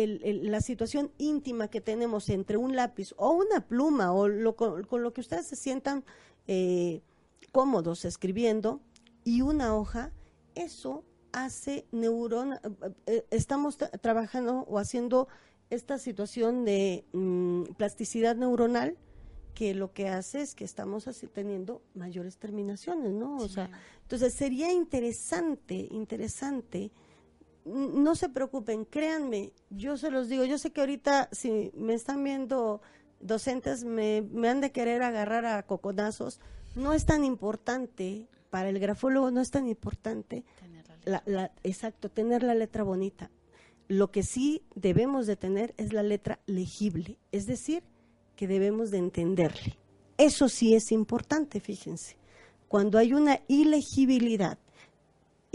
la 0.51 0.61
situación 0.61 1.11
íntima 1.19 1.69
que 1.69 1.81
tenemos 1.81 2.29
entre 2.29 2.57
un 2.57 2.77
lápiz 2.77 3.13
o 3.19 3.33
una 3.33 3.67
pluma 3.67 4.13
o 4.13 4.29
lo, 4.29 4.57
con, 4.57 4.87
lo 4.91 5.13
que 5.13 5.21
ustedes 5.21 5.47
se 5.47 5.57
sientan 5.57 6.05
eh, 6.47 7.03
cómodos 7.53 8.05
escribiendo 8.05 8.81
y 9.25 9.43
una 9.43 9.75
hoja, 9.75 10.13
eso 10.55 11.05
hace 11.33 11.87
neurona, 11.91 12.61
eh, 12.65 12.93
eh, 13.07 13.27
estamos 13.31 13.77
trabajando 13.77 14.61
o 14.69 14.79
haciendo 14.79 15.29
esta 15.69 15.99
situación 15.99 16.65
de 16.65 17.05
mm, 17.13 17.75
plasticidad 17.77 18.37
neuronal 18.37 18.97
que 19.55 19.75
lo 19.75 19.93
que 19.93 20.09
hace 20.09 20.43
es 20.43 20.55
que 20.55 20.65
estamos 20.65 21.09
así 21.09 21.27
teniendo 21.27 21.83
mayores 21.95 22.37
terminaciones, 22.37 23.13
¿no? 23.13 23.39
O 23.39 23.49
sea, 23.49 23.71
entonces 24.03 24.35
sería 24.35 24.71
interesante, 24.71 25.89
interesante, 25.91 26.93
no 27.67 28.15
se 28.15 28.29
preocupen, 28.29 28.85
créanme, 28.85 29.53
yo 29.71 29.97
se 29.97 30.11
los 30.11 30.29
digo, 30.29 30.45
yo 30.45 30.57
sé 30.57 30.71
que 30.71 30.81
ahorita 30.81 31.29
si 31.33 31.73
me 31.75 31.95
están 31.95 32.23
viendo 32.23 32.81
docentes 33.21 33.85
me, 33.85 34.23
me 34.23 34.49
han 34.49 34.61
de 34.61 34.71
querer 34.71 35.03
agarrar 35.03 35.45
a 35.47 35.63
coconazos, 35.65 36.41
no 36.77 36.93
es 36.93 37.05
tan 37.05 37.25
importante, 37.25 38.29
para 38.51 38.69
el 38.69 38.79
grafólogo 38.79 39.31
no 39.31 39.41
es 39.41 39.51
tan 39.51 39.69
importante, 39.69 40.45
la, 41.05 41.23
la, 41.27 41.53
exacto, 41.63 42.09
tener 42.09 42.43
la 42.43 42.55
letra 42.55 42.83
bonita. 42.83 43.31
Lo 43.89 44.11
que 44.11 44.23
sí 44.23 44.63
debemos 44.75 45.27
de 45.27 45.37
tener 45.37 45.75
es 45.77 45.93
la 45.93 46.03
letra 46.03 46.41
legible, 46.47 47.19
es 47.33 47.47
decir, 47.47 47.83
que 48.35 48.47
debemos 48.47 48.91
de 48.91 48.99
entenderle. 48.99 49.79
Eso 50.19 50.49
sí 50.49 50.75
es 50.75 50.93
importante, 50.93 51.61
fíjense. 51.61 52.17
Cuando 52.69 52.99
hay 52.99 53.13
una 53.13 53.41
ilegibilidad 53.49 54.59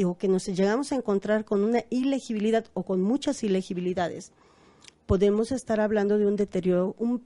o 0.04 0.18
que 0.18 0.28
nos 0.28 0.46
llegamos 0.46 0.92
a 0.92 0.96
encontrar 0.96 1.46
con 1.46 1.64
una 1.64 1.84
ilegibilidad 1.90 2.66
o 2.74 2.84
con 2.84 3.02
muchas 3.02 3.44
ilegibilidades, 3.44 4.32
podemos 5.06 5.52
estar 5.52 5.80
hablando 5.80 6.18
de 6.18 6.28
un 6.28 6.36
deterioro, 6.36 6.96
un 6.98 7.24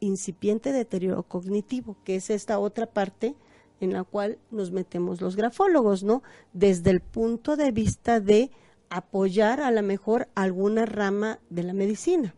incipiente 0.00 0.72
deterioro 0.72 1.22
cognitivo, 1.22 1.96
que 2.04 2.16
es 2.16 2.30
esta 2.30 2.58
otra 2.58 2.86
parte 2.86 3.34
en 3.80 3.92
la 3.92 4.04
cual 4.04 4.38
nos 4.50 4.70
metemos 4.70 5.20
los 5.20 5.36
grafólogos, 5.36 6.04
¿no? 6.04 6.22
Desde 6.52 6.90
el 6.90 7.00
punto 7.00 7.56
de 7.56 7.70
vista 7.70 8.20
de 8.20 8.50
apoyar 8.88 9.60
a 9.60 9.70
lo 9.70 9.82
mejor 9.82 10.28
alguna 10.34 10.86
rama 10.86 11.40
de 11.50 11.62
la 11.64 11.72
medicina. 11.72 12.34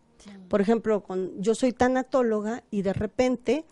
Por 0.49 0.61
ejemplo, 0.61 1.03
con, 1.03 1.41
yo 1.41 1.55
soy 1.55 1.73
tanatóloga 1.73 2.63
y 2.71 2.81
de 2.81 2.93
repente 2.93 3.65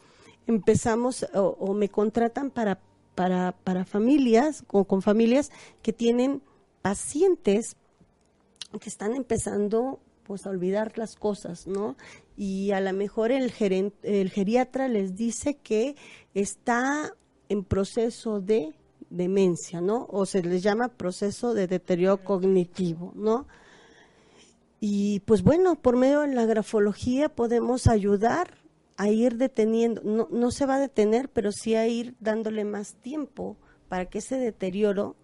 empezamos 0.48 1.26
o, 1.34 1.74
me 1.74 1.90
contratan 1.90 2.52
para, 2.52 2.80
para, 3.16 3.54
para 3.64 3.86
familias, 3.86 4.64
o 4.68 4.86
con 4.86 5.02
familias 5.02 5.52
que 5.82 5.94
tienen 5.94 6.42
pacientes 6.82 7.78
que 8.80 8.90
están 8.90 9.16
empezando 9.16 10.00
pues 10.24 10.46
a 10.46 10.50
olvidar 10.50 10.98
las 10.98 11.16
cosas, 11.16 11.68
¿no? 11.68 11.96
Y 12.36 12.72
a 12.72 12.82
lo 12.82 12.92
mejor 12.94 13.32
el, 13.32 13.54
el 14.04 14.30
geriatra 14.32 14.88
les 14.88 15.16
dice 15.16 15.56
que 15.56 15.96
está 16.34 17.14
en 17.48 17.64
proceso 17.64 18.42
de 18.42 18.74
demencia, 19.10 19.82
¿no? 19.82 20.08
O 20.10 20.26
se 20.26 20.42
les 20.42 20.64
llama 20.64 20.90
proceso 20.90 21.54
de 21.54 21.68
deterioro 21.68 22.24
cognitivo, 22.24 23.14
¿no? 23.16 23.48
Y 24.80 25.22
pues 25.22 25.42
bueno, 25.42 25.76
por 25.76 25.96
medio 25.96 26.22
de 26.22 26.34
la 26.34 26.46
grafología 26.46 27.30
podemos 27.30 27.88
ayudar 27.88 28.65
a 28.98 29.10
ir 29.10 29.38
deteniendo, 29.38 30.02
no, 30.04 30.28
no 30.32 30.52
se 30.52 30.66
va 30.66 30.76
a 30.76 30.80
detener, 30.80 31.30
pero 31.30 31.52
sí 31.52 31.76
a 31.76 31.88
ir 31.88 32.16
dándole 32.20 32.64
más 32.64 32.96
tiempo 32.96 33.58
para 33.90 34.06
que 34.06 34.20
ese 34.20 34.38
deterioro 34.38 35.16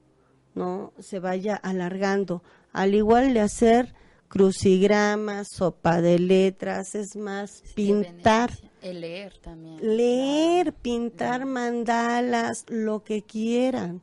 no 0.54 0.94
se 1.00 1.20
vaya 1.20 1.56
alargando. 1.56 2.44
Al 2.74 2.94
igual 2.94 3.34
de 3.34 3.42
hacer 3.42 3.94
crucigramas, 4.32 5.50
sopa 5.52 6.02
de 6.02 6.18
letras, 6.18 6.96
es 6.96 7.18
más, 7.18 7.64
pintar. 7.76 8.52
El 8.82 9.02
leer 9.02 9.38
también. 9.40 9.78
Leer, 9.82 10.74
pintar 10.74 11.46
mandalas, 11.46 12.66
lo 12.70 13.04
que 13.04 13.24
quieran. 13.24 14.02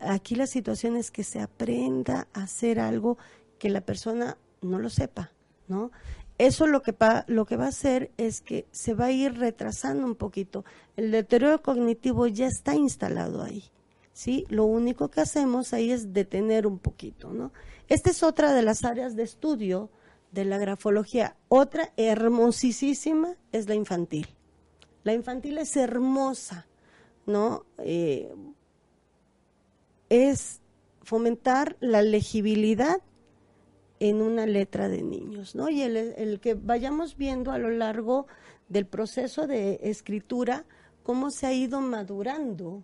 aquí 0.00 0.34
la 0.34 0.46
situación 0.46 0.96
es 0.96 1.10
que 1.10 1.22
se 1.22 1.40
aprenda 1.40 2.26
a 2.32 2.42
hacer 2.42 2.80
algo 2.80 3.16
que 3.58 3.70
la 3.70 3.80
persona 3.80 4.36
no 4.60 4.78
lo 4.78 4.90
sepa, 4.90 5.30
¿no? 5.68 5.92
Eso 6.38 6.68
lo 6.68 6.82
que, 6.82 6.94
lo 7.26 7.46
que 7.46 7.56
va 7.56 7.66
a 7.66 7.68
hacer 7.68 8.12
es 8.16 8.40
que 8.40 8.66
se 8.70 8.94
va 8.94 9.06
a 9.06 9.10
ir 9.10 9.36
retrasando 9.38 10.06
un 10.06 10.14
poquito. 10.14 10.64
El 10.96 11.10
deterioro 11.10 11.60
cognitivo 11.62 12.28
ya 12.28 12.46
está 12.46 12.76
instalado 12.76 13.42
ahí, 13.42 13.64
¿sí? 14.12 14.46
Lo 14.48 14.64
único 14.64 15.10
que 15.10 15.20
hacemos 15.20 15.72
ahí 15.72 15.90
es 15.90 16.12
detener 16.12 16.66
un 16.66 16.78
poquito, 16.78 17.32
¿no? 17.32 17.52
Esta 17.88 18.10
es 18.10 18.22
otra 18.22 18.54
de 18.54 18.62
las 18.62 18.84
áreas 18.84 19.16
de 19.16 19.24
estudio 19.24 19.90
de 20.30 20.44
la 20.44 20.58
grafología. 20.58 21.36
Otra 21.48 21.92
hermosísima 21.96 23.34
es 23.50 23.68
la 23.68 23.74
infantil. 23.74 24.28
La 25.02 25.14
infantil 25.14 25.58
es 25.58 25.76
hermosa, 25.76 26.66
¿no? 27.26 27.64
Eh, 27.78 28.32
es 30.08 30.60
fomentar 31.02 31.76
la 31.80 32.02
legibilidad 32.02 33.00
en 34.00 34.22
una 34.22 34.46
letra 34.46 34.88
de 34.88 35.02
niños, 35.02 35.54
¿no? 35.54 35.68
Y 35.68 35.82
el, 35.82 36.40
que 36.40 36.54
vayamos 36.54 37.16
viendo 37.16 37.50
a 37.50 37.58
lo 37.58 37.70
largo 37.70 38.26
del 38.68 38.86
proceso 38.86 39.46
de 39.46 39.80
escritura 39.82 40.64
cómo 41.02 41.30
se 41.30 41.46
ha 41.46 41.52
ido 41.52 41.80
madurando 41.80 42.82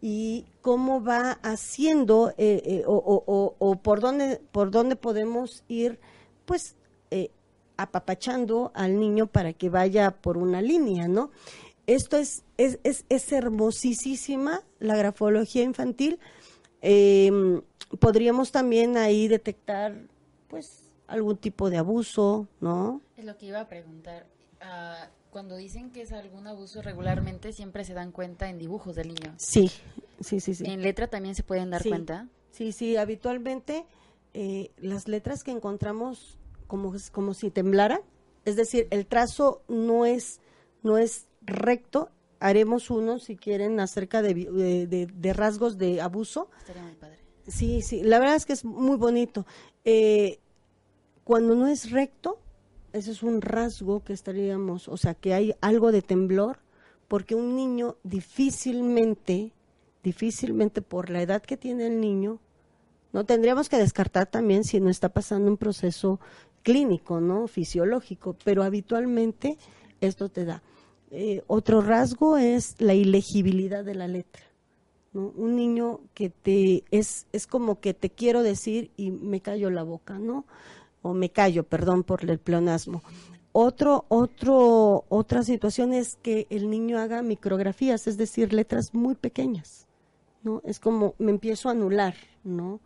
y 0.00 0.44
cómo 0.60 1.02
va 1.02 1.38
haciendo 1.42 2.30
eh, 2.36 2.62
eh, 2.64 2.82
o, 2.86 3.78
por 3.82 4.00
dónde 4.00 4.40
por 4.50 4.70
dónde 4.70 4.96
podemos 4.96 5.64
ir, 5.68 5.98
pues 6.44 6.76
eh, 7.10 7.30
apapachando 7.76 8.72
al 8.74 8.98
niño 8.98 9.26
para 9.26 9.52
que 9.52 9.70
vaya 9.70 10.10
por 10.10 10.36
una 10.36 10.60
línea, 10.60 11.08
¿no? 11.08 11.30
Esto 11.86 12.16
es 12.16 12.44
es, 12.56 12.78
es, 12.84 13.04
es 13.08 13.32
hermosísima 13.32 14.62
la 14.78 14.96
grafología 14.96 15.62
infantil. 15.62 16.18
Em, 16.80 17.62
podríamos 18.00 18.52
también 18.52 18.96
ahí 18.96 19.28
detectar 19.28 20.11
pues 20.52 20.82
algún 21.06 21.38
tipo 21.38 21.70
de 21.70 21.78
abuso, 21.78 22.46
¿no? 22.60 23.00
Es 23.16 23.24
lo 23.24 23.38
que 23.38 23.46
iba 23.46 23.60
a 23.60 23.68
preguntar. 23.68 24.26
Ah, 24.60 25.08
cuando 25.30 25.56
dicen 25.56 25.90
que 25.90 26.02
es 26.02 26.12
algún 26.12 26.46
abuso 26.46 26.82
regularmente 26.82 27.54
siempre 27.54 27.86
se 27.86 27.94
dan 27.94 28.12
cuenta 28.12 28.50
en 28.50 28.58
dibujos 28.58 28.94
del 28.94 29.08
niño. 29.08 29.34
Sí, 29.38 29.70
sí, 30.20 30.40
sí, 30.40 30.54
sí. 30.54 30.64
¿En 30.66 30.82
letra 30.82 31.08
también 31.08 31.34
se 31.34 31.42
pueden 31.42 31.70
dar 31.70 31.82
cuenta? 31.82 32.28
Sí, 32.50 32.72
sí, 32.72 32.98
habitualmente 32.98 33.86
eh, 34.34 34.72
las 34.76 35.08
letras 35.08 35.42
que 35.42 35.52
encontramos 35.52 36.36
como, 36.66 36.92
como 37.12 37.32
si 37.32 37.50
temblara, 37.50 38.02
es 38.44 38.56
decir, 38.56 38.88
el 38.90 39.06
trazo 39.06 39.62
no 39.68 40.04
es, 40.04 40.38
no 40.82 40.98
es 40.98 41.28
recto, 41.40 42.10
haremos 42.40 42.90
uno 42.90 43.20
si 43.20 43.36
quieren 43.36 43.80
acerca 43.80 44.20
de, 44.20 44.34
de, 44.34 45.06
de 45.06 45.32
rasgos 45.32 45.78
de 45.78 46.02
abuso. 46.02 46.50
Estaría 46.58 46.82
muy 46.82 46.94
padre. 46.96 47.22
Sí, 47.48 47.82
sí, 47.82 48.02
la 48.02 48.18
verdad 48.18 48.36
es 48.36 48.46
que 48.46 48.52
es 48.52 48.64
muy 48.64 48.96
bonito. 48.96 49.46
Eh, 49.84 50.38
cuando 51.24 51.54
no 51.54 51.66
es 51.66 51.90
recto, 51.90 52.38
ese 52.92 53.10
es 53.10 53.22
un 53.22 53.40
rasgo 53.40 54.04
que 54.04 54.12
estaríamos, 54.12 54.88
o 54.88 54.96
sea, 54.96 55.14
que 55.14 55.34
hay 55.34 55.54
algo 55.60 55.92
de 55.92 56.02
temblor, 56.02 56.58
porque 57.08 57.34
un 57.34 57.56
niño 57.56 57.96
difícilmente, 58.04 59.52
difícilmente 60.02 60.82
por 60.82 61.10
la 61.10 61.22
edad 61.22 61.42
que 61.42 61.56
tiene 61.56 61.86
el 61.86 62.00
niño, 62.00 62.38
no 63.12 63.24
tendríamos 63.24 63.68
que 63.68 63.76
descartar 63.76 64.26
también 64.26 64.64
si 64.64 64.80
no 64.80 64.88
está 64.88 65.10
pasando 65.10 65.50
un 65.50 65.58
proceso 65.58 66.20
clínico, 66.62 67.20
¿no? 67.20 67.46
Fisiológico, 67.46 68.36
pero 68.44 68.62
habitualmente 68.62 69.58
esto 70.00 70.28
te 70.28 70.44
da. 70.44 70.62
Eh, 71.10 71.42
otro 71.46 71.82
rasgo 71.82 72.38
es 72.38 72.76
la 72.78 72.94
ilegibilidad 72.94 73.84
de 73.84 73.94
la 73.94 74.08
letra. 74.08 74.42
Un 75.14 75.56
niño 75.56 76.00
que 76.14 76.30
te 76.30 76.84
es, 76.90 77.26
es 77.32 77.46
como 77.46 77.80
que 77.80 77.92
te 77.92 78.08
quiero 78.08 78.42
decir 78.42 78.90
y 78.96 79.10
me 79.10 79.40
callo 79.40 79.68
la 79.70 79.82
boca, 79.82 80.18
¿no? 80.18 80.46
O 81.02 81.12
me 81.12 81.28
callo, 81.28 81.64
perdón 81.64 82.02
por 82.02 82.24
el 82.28 82.38
pleonasmo. 82.38 83.02
Otro, 83.52 84.06
otro, 84.08 85.04
otra 85.10 85.42
situación 85.42 85.92
es 85.92 86.16
que 86.16 86.46
el 86.48 86.70
niño 86.70 86.98
haga 86.98 87.20
micrografías, 87.20 88.06
es 88.06 88.16
decir, 88.16 88.54
letras 88.54 88.94
muy 88.94 89.14
pequeñas, 89.14 89.86
¿no? 90.42 90.62
Es 90.64 90.80
como 90.80 91.14
me 91.18 91.30
empiezo 91.30 91.68
a 91.68 91.72
anular, 91.72 92.14
¿no? 92.44 92.80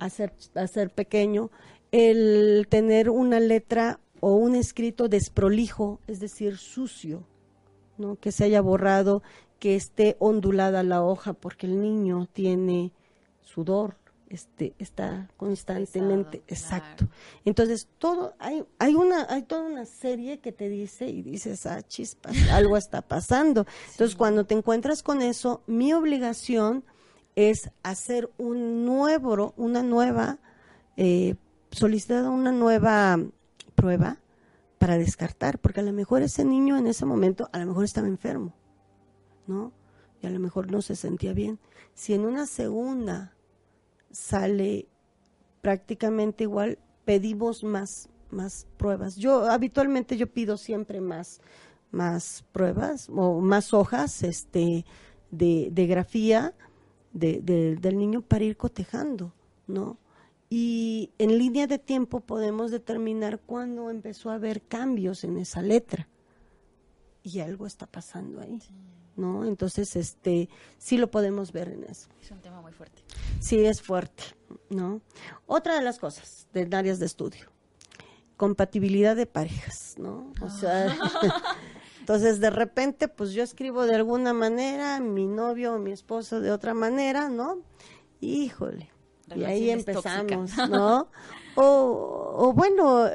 A 0.00 0.10
ser, 0.10 0.32
a 0.56 0.66
ser 0.66 0.90
pequeño. 0.90 1.50
El 1.92 2.66
tener 2.68 3.08
una 3.08 3.38
letra 3.38 4.00
o 4.18 4.34
un 4.34 4.56
escrito 4.56 5.06
desprolijo, 5.06 6.00
es 6.08 6.18
decir, 6.18 6.56
sucio, 6.56 7.22
¿no? 7.96 8.16
Que 8.16 8.32
se 8.32 8.42
haya 8.42 8.60
borrado 8.60 9.22
que 9.58 9.74
esté 9.74 10.16
ondulada 10.18 10.82
la 10.82 11.02
hoja 11.02 11.32
porque 11.32 11.66
el 11.66 11.80
niño 11.80 12.28
tiene 12.32 12.92
sudor, 13.40 13.96
este 14.28 14.74
está 14.78 15.28
constantemente 15.36 16.42
exacto. 16.48 17.06
Entonces 17.44 17.88
todo 17.98 18.34
hay 18.38 18.64
hay 18.78 18.94
una 18.94 19.26
hay 19.28 19.42
toda 19.42 19.62
una 19.62 19.86
serie 19.86 20.40
que 20.40 20.52
te 20.52 20.68
dice 20.68 21.08
y 21.08 21.22
dices 21.22 21.66
ah 21.66 21.82
chispas 21.82 22.34
algo 22.50 22.76
está 22.76 23.02
pasando 23.02 23.66
entonces 23.90 24.16
cuando 24.16 24.44
te 24.44 24.54
encuentras 24.54 25.02
con 25.02 25.22
eso 25.22 25.62
mi 25.66 25.92
obligación 25.92 26.84
es 27.36 27.70
hacer 27.82 28.30
un 28.36 28.84
nuevo 28.84 29.54
una 29.56 29.82
nueva 29.82 30.38
eh, 30.96 31.36
solicitar 31.70 32.24
una 32.24 32.52
nueva 32.52 33.20
prueba 33.74 34.18
para 34.78 34.98
descartar 34.98 35.58
porque 35.60 35.80
a 35.80 35.84
lo 35.84 35.92
mejor 35.92 36.22
ese 36.22 36.44
niño 36.44 36.76
en 36.76 36.88
ese 36.88 37.04
momento 37.04 37.48
a 37.52 37.58
lo 37.58 37.66
mejor 37.66 37.84
estaba 37.84 38.08
enfermo 38.08 38.54
no 39.46 39.72
y 40.22 40.26
a 40.26 40.30
lo 40.30 40.40
mejor 40.40 40.70
no 40.70 40.82
se 40.82 40.96
sentía 40.96 41.32
bien 41.32 41.58
si 41.94 42.14
en 42.14 42.24
una 42.24 42.46
segunda 42.46 43.34
sale 44.10 44.86
prácticamente 45.62 46.44
igual, 46.44 46.78
pedimos 47.04 47.64
más, 47.64 48.08
más 48.30 48.66
pruebas. 48.76 49.16
Yo 49.16 49.50
habitualmente 49.50 50.16
yo 50.16 50.26
pido 50.26 50.56
siempre 50.56 51.00
más, 51.00 51.40
más 51.90 52.44
pruebas 52.52 53.08
o 53.08 53.40
más 53.40 53.74
hojas 53.74 54.22
este, 54.22 54.84
de, 55.30 55.70
de 55.72 55.86
grafía 55.86 56.54
de, 57.12 57.40
del 57.80 57.98
niño 57.98 58.20
para 58.20 58.44
ir 58.44 58.56
cotejando, 58.56 59.32
¿no? 59.66 59.98
Y 60.48 61.10
en 61.18 61.38
línea 61.38 61.66
de 61.66 61.78
tiempo 61.78 62.20
podemos 62.20 62.70
determinar 62.70 63.40
cuándo 63.40 63.90
empezó 63.90 64.30
a 64.30 64.34
haber 64.34 64.62
cambios 64.62 65.24
en 65.24 65.38
esa 65.38 65.62
letra. 65.62 66.08
Y 67.22 67.40
algo 67.40 67.66
está 67.66 67.86
pasando 67.86 68.40
ahí. 68.40 68.60
¿No? 69.16 69.44
Entonces, 69.44 69.96
este, 69.96 70.48
sí 70.78 70.96
lo 70.96 71.10
podemos 71.10 71.52
ver 71.52 71.68
en 71.68 71.84
eso. 71.84 72.08
Es 72.22 72.30
un 72.30 72.40
tema 72.40 72.60
muy 72.60 72.72
fuerte. 72.72 73.02
Sí, 73.40 73.64
es 73.64 73.82
fuerte, 73.82 74.22
¿no? 74.70 75.00
Otra 75.46 75.74
de 75.74 75.82
las 75.82 75.98
cosas 75.98 76.48
de 76.52 76.68
áreas 76.76 76.98
de 76.98 77.06
estudio, 77.06 77.50
compatibilidad 78.36 79.16
de 79.16 79.26
parejas, 79.26 79.94
¿no? 79.98 80.32
O 80.40 80.50
sea, 80.50 80.96
entonces 82.00 82.40
de 82.40 82.50
repente, 82.50 83.08
pues 83.08 83.32
yo 83.32 83.42
escribo 83.42 83.86
de 83.86 83.94
alguna 83.94 84.32
manera, 84.32 85.00
mi 85.00 85.26
novio 85.26 85.74
o 85.74 85.78
mi 85.78 85.92
esposo 85.92 86.40
de 86.40 86.50
otra 86.50 86.74
manera, 86.74 87.28
¿no? 87.28 87.58
Híjole, 88.20 88.90
y 89.34 89.44
ahí 89.44 89.70
empezamos, 89.70 90.56
¿no? 90.68 91.08
O, 91.58 92.52
bueno, 92.54 93.06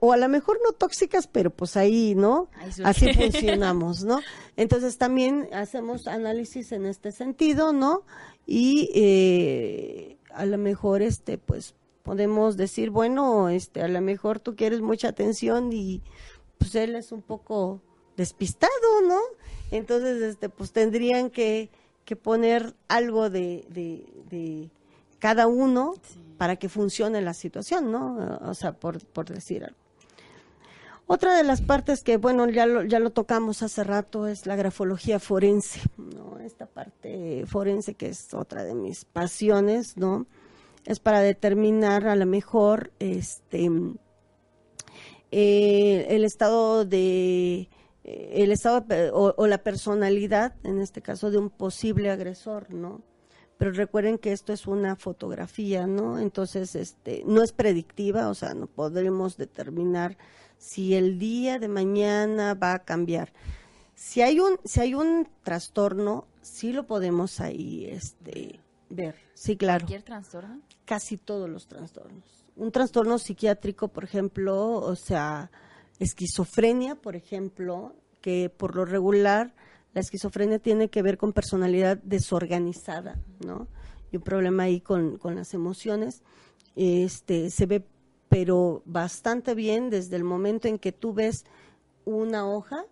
o, 0.00 0.12
a 0.12 0.16
lo 0.16 0.28
mejor 0.28 0.60
no 0.64 0.72
tóxicas, 0.72 1.26
pero 1.26 1.50
pues 1.50 1.76
ahí, 1.76 2.14
¿no? 2.14 2.48
Así 2.84 3.12
funcionamos, 3.12 4.04
¿no? 4.04 4.20
Entonces 4.56 4.98
también 4.98 5.48
hacemos 5.52 6.06
análisis 6.06 6.70
en 6.70 6.86
este 6.86 7.10
sentido, 7.10 7.72
¿no? 7.72 8.04
Y 8.46 8.90
eh, 8.94 10.16
a 10.30 10.46
lo 10.46 10.58
mejor, 10.58 11.02
este, 11.02 11.38
pues 11.38 11.74
podemos 12.04 12.56
decir, 12.56 12.90
bueno, 12.90 13.48
este, 13.48 13.82
a 13.82 13.88
lo 13.88 14.00
mejor 14.00 14.38
tú 14.38 14.54
quieres 14.54 14.80
mucha 14.80 15.08
atención 15.08 15.72
y 15.72 16.00
pues 16.56 16.76
él 16.76 16.94
es 16.94 17.10
un 17.10 17.22
poco 17.22 17.82
despistado, 18.16 19.02
¿no? 19.08 19.18
Entonces, 19.72 20.22
este, 20.22 20.48
pues 20.48 20.70
tendrían 20.70 21.30
que, 21.30 21.68
que 22.04 22.14
poner 22.14 22.76
algo 22.86 23.28
de, 23.28 23.66
de 23.70 24.70
cada 25.18 25.46
uno 25.46 25.94
para 26.36 26.56
que 26.56 26.68
funcione 26.68 27.20
la 27.20 27.34
situación, 27.34 27.90
¿no? 27.90 28.38
O 28.42 28.54
sea, 28.54 28.72
por, 28.72 29.04
por 29.06 29.26
decir 29.26 29.64
algo. 29.64 29.76
Otra 31.10 31.34
de 31.34 31.42
las 31.42 31.62
partes 31.62 32.02
que, 32.02 32.18
bueno, 32.18 32.48
ya 32.50 32.66
lo, 32.66 32.84
ya 32.84 32.98
lo 32.98 33.10
tocamos 33.10 33.62
hace 33.62 33.82
rato 33.82 34.26
es 34.26 34.44
la 34.44 34.56
grafología 34.56 35.18
forense, 35.18 35.80
¿no? 35.96 36.38
Esta 36.38 36.66
parte 36.66 37.44
forense 37.46 37.94
que 37.94 38.08
es 38.08 38.34
otra 38.34 38.62
de 38.62 38.74
mis 38.74 39.06
pasiones, 39.06 39.96
¿no? 39.96 40.26
Es 40.84 41.00
para 41.00 41.20
determinar 41.20 42.06
a 42.06 42.14
lo 42.14 42.26
mejor 42.26 42.92
este 42.98 43.70
eh, 45.30 46.06
el 46.10 46.24
estado 46.24 46.84
de 46.84 47.70
eh, 48.04 48.32
el 48.34 48.52
estado 48.52 48.84
o, 49.14 49.34
o, 49.34 49.46
la 49.46 49.62
personalidad, 49.62 50.56
en 50.62 50.78
este 50.78 51.00
caso, 51.00 51.30
de 51.30 51.38
un 51.38 51.48
posible 51.48 52.10
agresor, 52.10 52.72
¿no? 52.72 53.02
Pero 53.58 53.72
recuerden 53.72 54.18
que 54.18 54.32
esto 54.32 54.52
es 54.52 54.66
una 54.66 54.94
fotografía, 54.94 55.86
¿no? 55.86 56.18
Entonces, 56.18 56.76
este, 56.76 57.24
no 57.26 57.42
es 57.42 57.52
predictiva, 57.52 58.28
o 58.28 58.34
sea, 58.34 58.54
no 58.54 58.68
podremos 58.68 59.36
determinar 59.36 60.16
si 60.58 60.94
el 60.94 61.18
día 61.18 61.58
de 61.58 61.68
mañana 61.68 62.54
va 62.54 62.74
a 62.74 62.84
cambiar. 62.84 63.32
Si 63.96 64.22
hay 64.22 64.38
un, 64.38 64.60
si 64.64 64.80
hay 64.80 64.94
un 64.94 65.28
trastorno, 65.42 66.26
sí 66.40 66.72
lo 66.72 66.86
podemos 66.86 67.40
ahí, 67.40 67.86
este, 67.86 68.60
ver. 68.90 69.16
Sí, 69.34 69.56
claro. 69.56 69.80
¿Cualquier 69.80 70.02
trastorno? 70.04 70.60
Casi 70.84 71.16
todos 71.16 71.50
los 71.50 71.66
trastornos. 71.66 72.44
Un 72.54 72.70
trastorno 72.70 73.18
psiquiátrico, 73.18 73.88
por 73.88 74.04
ejemplo, 74.04 74.74
o 74.74 74.94
sea, 74.94 75.50
esquizofrenia, 75.98 76.94
por 76.94 77.16
ejemplo, 77.16 77.94
que 78.20 78.50
por 78.56 78.76
lo 78.76 78.84
regular 78.84 79.52
la 79.98 80.02
esquizofrenia 80.02 80.60
tiene 80.60 80.90
que 80.90 81.02
ver 81.02 81.18
con 81.18 81.32
personalidad 81.32 81.98
desorganizada, 81.98 83.18
¿no? 83.44 83.66
Y 84.12 84.18
un 84.18 84.22
problema 84.22 84.62
ahí 84.62 84.80
con, 84.80 85.18
las 85.34 85.54
emociones. 85.54 86.22
Este, 86.76 87.50
se 87.50 87.66
ve, 87.66 87.84
pero 88.28 88.82
bastante 88.84 89.56
bien 89.56 89.90
desde 89.90 90.14
el 90.14 90.22
momento 90.22 90.68
en 90.68 90.78
que 90.78 90.92
tú 90.92 91.14
ves 91.14 91.44
una 92.04 92.48
hoja 92.48 92.84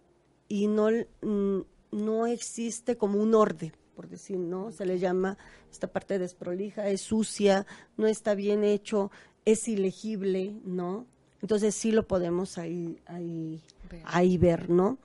y 0.49 0.67
no, 0.67 0.89
mm, 1.23 1.61
no 1.93 2.27
existe 2.27 2.97
como 2.97 3.23
un 3.23 3.37
orden, 3.37 3.73
por 3.95 4.09
decir, 4.09 4.39
¿no? 4.39 4.73
Se 4.73 4.85
le 4.85 4.99
llama 4.99 5.39
esta 5.71 5.87
parte 5.87 6.19
desprolija, 6.19 6.89
es 6.89 7.03
sucia, 7.03 7.67
no 7.97 8.09
está 8.09 8.35
bien 8.35 8.65
hecho, 8.65 9.13
es 9.45 9.69
ilegible, 9.69 10.57
¿no? 10.65 11.07
Entonces 11.41 11.77
sí 11.77 11.93
lo 11.93 12.09
podemos 12.09 12.59
ahí, 12.59 12.99
ahí, 13.07 13.63
ahí 14.07 14.39
ver, 14.39 14.69
¿no? 14.71 14.99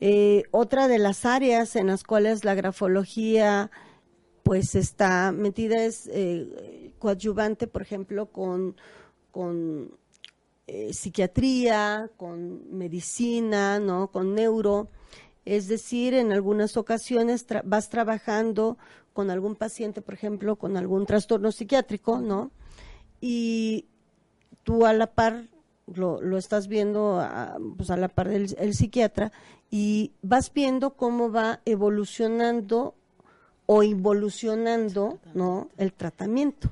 Eh, 0.00 0.44
otra 0.52 0.86
de 0.88 0.98
las 0.98 1.24
áreas 1.24 1.74
en 1.76 1.88
las 1.88 2.04
cuales 2.04 2.44
la 2.44 2.54
grafología 2.54 3.70
pues 4.42 4.74
está 4.74 5.32
metida 5.32 5.84
es 5.84 6.08
eh, 6.12 6.92
coadyuvante, 6.98 7.66
por 7.66 7.82
ejemplo, 7.82 8.26
con, 8.26 8.76
con 9.30 9.98
eh, 10.66 10.92
psiquiatría, 10.94 12.10
con 12.16 12.76
medicina, 12.76 13.78
¿no? 13.78 14.10
con 14.10 14.34
neuro. 14.34 14.88
Es 15.44 15.68
decir, 15.68 16.14
en 16.14 16.32
algunas 16.32 16.76
ocasiones 16.76 17.46
vas 17.64 17.88
trabajando 17.88 18.78
con 19.12 19.30
algún 19.30 19.56
paciente, 19.56 20.00
por 20.00 20.14
ejemplo, 20.14 20.56
con 20.56 20.76
algún 20.76 21.06
trastorno 21.06 21.50
psiquiátrico, 21.52 22.20
¿no? 22.20 22.52
Y 23.20 23.86
tú 24.62 24.86
a 24.86 24.92
la 24.92 25.12
par 25.12 25.48
lo, 25.94 26.20
lo 26.20 26.38
estás 26.38 26.68
viendo 26.68 27.20
a, 27.20 27.58
pues 27.76 27.90
a 27.90 27.96
la 27.96 28.08
par 28.08 28.28
del 28.28 28.54
el 28.58 28.74
psiquiatra 28.74 29.32
y 29.70 30.12
vas 30.22 30.52
viendo 30.52 30.94
cómo 30.94 31.30
va 31.30 31.60
evolucionando 31.64 32.94
o 33.66 33.82
involucionando, 33.82 35.18
¿no? 35.34 35.68
El 35.76 35.92
tratamiento, 35.92 36.70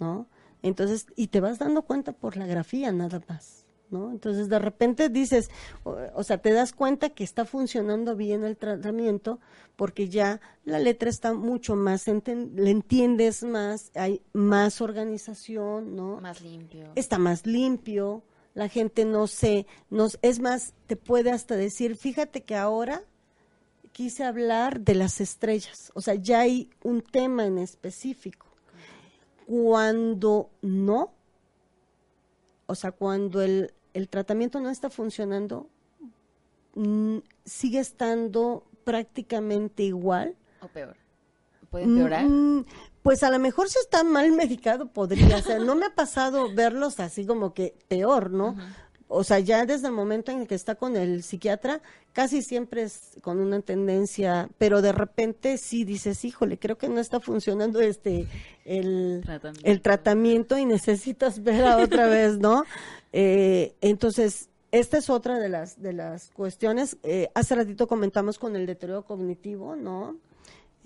¿no? 0.00 0.26
Entonces, 0.60 1.06
y 1.14 1.28
te 1.28 1.40
vas 1.40 1.60
dando 1.60 1.82
cuenta 1.82 2.10
por 2.10 2.36
la 2.36 2.46
grafía 2.46 2.90
nada 2.90 3.22
más, 3.28 3.64
¿no? 3.90 4.10
Entonces, 4.10 4.48
de 4.48 4.58
repente 4.58 5.08
dices, 5.08 5.50
o, 5.84 6.24
sea, 6.24 6.38
te 6.38 6.52
das 6.52 6.72
cuenta 6.72 7.10
que 7.10 7.22
está 7.22 7.44
funcionando 7.44 8.16
bien 8.16 8.42
el 8.42 8.56
tratamiento 8.56 9.38
porque 9.76 10.08
ya 10.08 10.40
la 10.64 10.80
letra 10.80 11.10
está 11.10 11.32
mucho 11.32 11.76
más, 11.76 12.08
le 12.08 12.70
entiendes 12.70 13.44
más, 13.44 13.92
hay 13.94 14.20
más 14.32 14.80
organización, 14.80 15.94
¿no? 15.94 16.20
Más 16.20 16.40
limpio. 16.40 16.90
Está 16.96 17.18
más 17.18 17.46
limpio, 17.46 18.24
la 18.56 18.70
gente 18.70 19.04
no 19.04 19.26
se, 19.26 19.66
nos, 19.90 20.18
es 20.22 20.40
más, 20.40 20.72
te 20.86 20.96
puede 20.96 21.30
hasta 21.30 21.56
decir, 21.56 21.94
fíjate 21.94 22.42
que 22.42 22.56
ahora 22.56 23.02
quise 23.92 24.24
hablar 24.24 24.80
de 24.80 24.94
las 24.94 25.20
estrellas, 25.20 25.92
o 25.94 26.00
sea, 26.00 26.14
ya 26.14 26.40
hay 26.40 26.70
un 26.82 27.02
tema 27.02 27.44
en 27.44 27.58
específico. 27.58 28.46
Cuando 29.46 30.48
no, 30.62 31.12
o 32.64 32.74
sea, 32.74 32.92
cuando 32.92 33.42
el, 33.42 33.74
el 33.92 34.08
tratamiento 34.08 34.58
no 34.58 34.70
está 34.70 34.88
funcionando, 34.88 35.68
mm, 36.76 37.18
sigue 37.44 37.78
estando 37.78 38.64
prácticamente 38.84 39.82
igual. 39.82 40.34
O 40.62 40.68
peor. 40.68 40.96
¿Puede 41.68 41.84
empeorar? 41.84 42.24
Mm, 42.24 42.64
pues 43.06 43.22
a 43.22 43.30
lo 43.30 43.38
mejor 43.38 43.68
si 43.68 43.78
está 43.78 44.02
mal 44.02 44.32
medicado 44.32 44.88
podría 44.88 45.40
ser. 45.40 45.60
No 45.60 45.76
me 45.76 45.86
ha 45.86 45.94
pasado 45.94 46.52
verlos 46.52 46.98
así 46.98 47.24
como 47.24 47.54
que 47.54 47.72
peor, 47.86 48.32
¿no? 48.32 48.56
O 49.06 49.22
sea, 49.22 49.38
ya 49.38 49.64
desde 49.64 49.86
el 49.86 49.92
momento 49.92 50.32
en 50.32 50.44
que 50.44 50.56
está 50.56 50.74
con 50.74 50.96
el 50.96 51.22
psiquiatra, 51.22 51.80
casi 52.12 52.42
siempre 52.42 52.82
es 52.82 53.12
con 53.22 53.38
una 53.38 53.60
tendencia, 53.60 54.48
pero 54.58 54.82
de 54.82 54.90
repente 54.90 55.56
sí 55.56 55.84
dices, 55.84 56.24
híjole, 56.24 56.58
creo 56.58 56.78
que 56.78 56.88
no 56.88 56.98
está 56.98 57.20
funcionando 57.20 57.80
este 57.80 58.26
el 58.64 59.22
tratamiento, 59.24 59.70
el 59.70 59.82
tratamiento 59.82 60.58
y 60.58 60.64
necesitas 60.64 61.44
ver 61.44 61.64
a 61.64 61.76
otra 61.76 62.06
vez, 62.08 62.38
¿no? 62.38 62.64
Eh, 63.12 63.76
entonces, 63.82 64.48
esta 64.72 64.98
es 64.98 65.10
otra 65.10 65.38
de 65.38 65.48
las 65.48 65.80
de 65.80 65.92
las 65.92 66.32
cuestiones. 66.32 66.96
Eh, 67.04 67.30
hace 67.34 67.54
ratito 67.54 67.86
comentamos 67.86 68.40
con 68.40 68.56
el 68.56 68.66
deterioro 68.66 69.04
cognitivo, 69.04 69.76
¿no? 69.76 70.16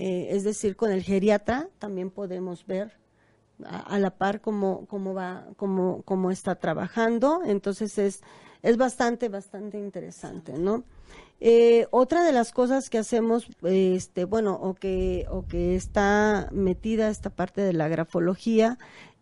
Eh, 0.02 0.34
es 0.34 0.44
decir, 0.44 0.76
con 0.76 0.90
el 0.90 1.02
geriatra 1.02 1.68
también 1.78 2.10
podemos 2.10 2.66
ver 2.66 2.92
a, 3.66 3.98
la 3.98 4.08
par 4.08 4.40
cómo, 4.40 4.86
cómo 4.86 5.12
va, 5.12 5.46
cómo, 5.58 6.00
cómo 6.06 6.30
está 6.30 6.54
trabajando. 6.54 7.42
Entonces 7.44 7.98
es, 7.98 8.22
es 8.62 8.78
bastante, 8.78 9.28
bastante 9.28 9.78
interesante, 9.78 10.54
¿no? 10.54 10.84
Eh, 11.38 11.86
otra 11.90 12.24
de 12.24 12.32
las 12.32 12.50
cosas 12.50 12.88
que 12.88 12.96
hacemos, 12.96 13.46
este, 13.62 14.24
bueno, 14.24 14.54
o 14.54 14.72
que, 14.72 15.26
o 15.28 15.46
que 15.46 15.76
está 15.76 16.48
metida 16.50 17.10
esta 17.10 17.28
parte 17.28 17.60
de 17.60 17.74
la 17.74 17.88
grafología, 17.88 18.78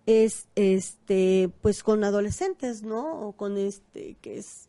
es 0.07 0.47
este, 0.55 1.51
pues 1.61 1.83
con 1.83 2.05
adolescentes, 2.05 2.85
¿no? 2.85 3.27
O 3.27 3.33
con 3.33 3.59
este, 3.59 4.17
que 4.21 4.39
es 4.39 4.69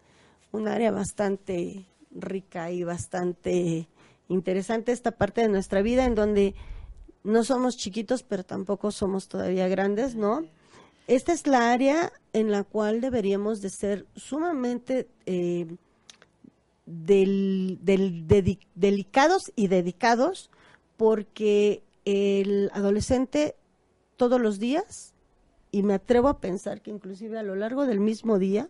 un 0.51 0.67
área 0.67 0.89
bastante 0.89 1.85
rica 2.09 2.71
y 2.71 2.83
bastante 2.83 3.87
interesante 4.29 4.93
esta 4.93 5.11
parte 5.11 5.41
de 5.41 5.49
nuestra 5.49 5.81
vida 5.81 6.05
en 6.05 6.15
donde 6.15 6.55
no 7.23 7.43
somos 7.43 7.75
chiquitos, 7.75 8.23
pero 8.23 8.45
tampoco 8.45 8.91
somos 8.91 9.27
todavía 9.27 9.67
grandes, 9.67 10.15
¿no? 10.15 10.45
Esta 11.07 11.33
es 11.33 11.47
la 11.47 11.71
área 11.71 12.13
en 12.33 12.51
la 12.51 12.63
cual 12.63 13.01
deberíamos 13.01 13.61
de 13.61 13.69
ser 13.69 14.05
sumamente 14.15 15.09
eh, 15.25 15.67
del, 16.85 17.79
delicados 18.75 19.51
y 19.55 19.67
dedicados 19.67 20.49
porque 20.97 21.83
el 22.05 22.69
adolescente 22.73 23.55
todos 24.17 24.39
los 24.39 24.59
días, 24.59 25.13
y 25.71 25.83
me 25.83 25.93
atrevo 25.93 26.27
a 26.27 26.39
pensar 26.39 26.81
que 26.81 26.91
inclusive 26.91 27.39
a 27.39 27.43
lo 27.43 27.55
largo 27.55 27.85
del 27.85 27.99
mismo 27.99 28.37
día, 28.37 28.69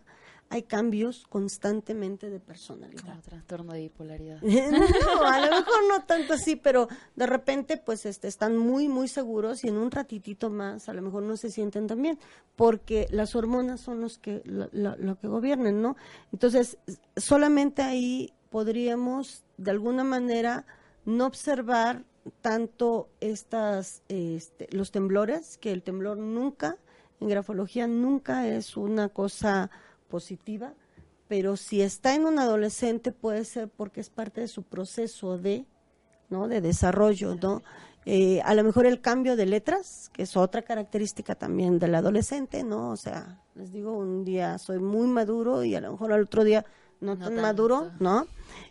hay 0.52 0.64
cambios 0.64 1.26
constantemente 1.28 2.28
de 2.28 2.40
personalidad. 2.40 3.02
Como 3.02 3.22
trastorno 3.22 3.72
de 3.72 3.82
bipolaridad. 3.82 4.42
no, 4.42 5.22
a 5.24 5.40
lo 5.40 5.46
mejor 5.56 5.88
no 5.88 6.02
tanto 6.06 6.32
así, 6.34 6.56
pero 6.56 6.88
de 7.14 7.26
repente 7.26 7.76
pues 7.76 8.04
este, 8.04 8.26
están 8.26 8.56
muy, 8.56 8.88
muy 8.88 9.06
seguros 9.06 9.62
y 9.62 9.68
en 9.68 9.76
un 9.76 9.92
ratitito 9.92 10.50
más 10.50 10.88
a 10.88 10.92
lo 10.92 11.02
mejor 11.02 11.22
no 11.22 11.36
se 11.36 11.50
sienten 11.50 11.86
tan 11.86 12.02
bien, 12.02 12.18
porque 12.56 13.06
las 13.10 13.36
hormonas 13.36 13.80
son 13.80 14.00
los 14.00 14.18
que, 14.18 14.42
lo, 14.44 15.18
que 15.20 15.28
gobiernan, 15.28 15.80
¿no? 15.80 15.96
Entonces, 16.32 16.78
solamente 17.16 17.82
ahí 17.82 18.34
podríamos 18.50 19.44
de 19.56 19.70
alguna 19.70 20.02
manera 20.02 20.66
no 21.04 21.26
observar 21.26 22.04
tanto 22.40 23.08
estas, 23.20 24.02
este, 24.08 24.66
los 24.72 24.90
temblores, 24.90 25.58
que 25.58 25.70
el 25.70 25.84
temblor 25.84 26.18
nunca, 26.18 26.76
en 27.20 27.28
grafología 27.28 27.86
nunca 27.86 28.48
es 28.48 28.76
una 28.76 29.10
cosa 29.10 29.70
positiva, 30.10 30.74
pero 31.28 31.56
si 31.56 31.80
está 31.80 32.14
en 32.14 32.26
un 32.26 32.38
adolescente 32.38 33.12
puede 33.12 33.46
ser 33.46 33.68
porque 33.68 34.02
es 34.02 34.10
parte 34.10 34.42
de 34.42 34.48
su 34.48 34.64
proceso 34.64 35.38
de, 35.38 35.64
¿no? 36.28 36.48
De 36.48 36.60
desarrollo, 36.60 37.36
¿no? 37.36 37.62
Eh, 38.06 38.40
a 38.44 38.54
lo 38.54 38.64
mejor 38.64 38.86
el 38.86 39.00
cambio 39.00 39.36
de 39.36 39.46
letras, 39.46 40.10
que 40.12 40.22
es 40.22 40.36
otra 40.36 40.62
característica 40.62 41.34
también 41.34 41.78
del 41.78 41.94
adolescente, 41.94 42.64
¿no? 42.64 42.90
O 42.90 42.96
sea, 42.96 43.40
les 43.54 43.72
digo, 43.72 43.96
un 43.96 44.24
día 44.24 44.58
soy 44.58 44.78
muy 44.78 45.06
maduro 45.06 45.64
y 45.64 45.74
a 45.74 45.80
lo 45.80 45.92
mejor 45.92 46.12
al 46.12 46.22
otro 46.22 46.42
día 46.42 46.64
no, 47.00 47.18
tan 47.18 47.36
maduro, 47.36 47.92
¿no? 47.98 48.26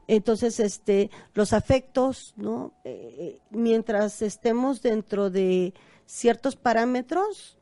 Entonces, 0.07 0.59
este, 0.59 1.09
los 1.33 1.53
afectos, 1.53 2.33
¿no? 2.37 2.73
Eh, 2.83 3.15
eh, 3.19 3.41
mientras 3.51 4.21
estemos 4.21 4.81
dentro 4.81 5.29
de 5.29 5.73
ciertos 6.05 6.55
parámetros, 6.55 7.58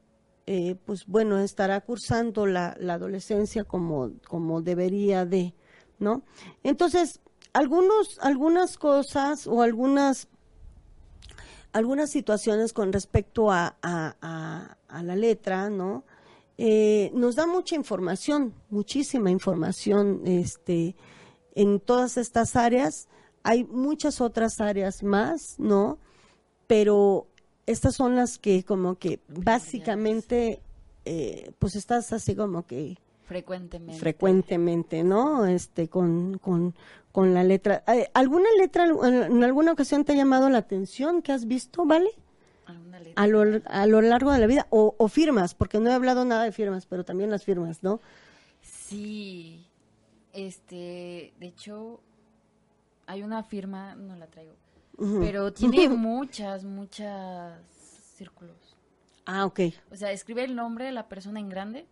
eh, 0.50 0.76
pues 0.86 1.06
bueno, 1.06 1.40
estará 1.40 1.82
cursando 1.82 2.46
la, 2.46 2.70
adolescencia 2.70 3.66
como, 3.66 4.14
como 4.30 4.62
debería 4.62 5.26
de, 5.26 5.54
¿no? 6.00 6.22
Entonces, 6.64 7.20
algunos, 7.52 8.18
algunas 8.22 8.78
cosas 8.78 9.46
o 9.46 9.62
algunas, 9.62 10.30
algunas 11.74 12.10
situaciones 12.12 12.72
con 12.72 12.94
respecto 12.94 13.52
a, 13.52 13.76
la 13.84 15.16
letra, 15.18 15.70
¿no? 15.70 16.06
Eh, 16.58 17.12
nos 17.14 17.36
da 17.36 17.46
mucha 17.46 17.76
información, 17.76 18.54
muchísima 18.70 19.30
información, 19.30 20.22
este, 20.26 20.96
en 21.56 21.82
todas 21.82 22.16
estas 22.16 22.56
áreas. 22.56 23.10
Hay 23.44 23.66
muchas 23.66 24.22
otras 24.22 24.62
áreas 24.62 25.04
más, 25.04 25.60
¿no? 25.60 26.00
Pero 26.68 27.28
estas 27.68 27.96
son 27.96 28.16
las 28.16 28.40
que 28.40 28.64
como 28.64 28.96
que 28.96 29.20
básicamente, 29.28 30.62
eh, 31.06 31.52
pues 31.60 31.76
estás 31.76 32.12
así 32.14 32.36
como 32.36 32.66
que... 32.66 32.98
Frecuentemente. 33.26 34.00
Frecuentemente, 34.00 35.04
¿no? 35.04 35.46
Este, 35.46 35.90
con, 35.90 36.38
con, 36.38 36.74
con 37.12 37.34
la 37.34 37.44
letra. 37.44 37.84
Eh, 37.88 38.10
¿Alguna 38.14 38.48
letra 38.58 38.86
en 38.86 39.44
alguna 39.44 39.74
ocasión 39.74 40.06
te 40.06 40.14
ha 40.14 40.16
llamado 40.16 40.50
la 40.50 40.60
atención 40.60 41.22
que 41.22 41.34
has 41.34 41.46
visto, 41.46 41.86
vale? 41.86 42.10
A 43.16 43.28
lo, 43.28 43.44
a 43.66 43.86
lo 43.86 44.02
largo 44.02 44.32
de 44.32 44.40
la 44.40 44.48
vida. 44.48 44.68
O, 44.70 44.96
o 44.98 45.08
firmas, 45.10 45.54
porque 45.54 45.80
no 45.80 45.90
he 45.90 45.94
hablado 45.94 46.24
nada 46.24 46.46
de 46.46 46.54
firmas, 46.54 46.86
pero 46.86 47.04
también 47.04 47.30
las 47.30 47.44
firmas, 47.44 47.84
¿no? 47.84 48.00
Sí. 48.62 49.66
Este, 50.32 51.34
de 51.40 51.48
hecho, 51.48 52.00
hay 53.08 53.24
una 53.24 53.44
firma, 53.44 53.96
no 53.96 54.16
la 54.16 54.28
traigo, 54.28 54.54
pero 54.98 55.54
tiene 55.54 55.90
muchas, 55.90 56.64
muchas 56.64 57.60
círculos. 58.16 58.56
Ah, 59.26 59.46
ok. 59.46 59.60
O 59.92 59.96
sea, 59.96 60.12
escribe 60.12 60.44
el 60.44 60.56
nombre 60.56 60.86
de 60.86 60.92
la 60.92 61.08
persona 61.08 61.40
en 61.40 61.50
grande 61.50 61.86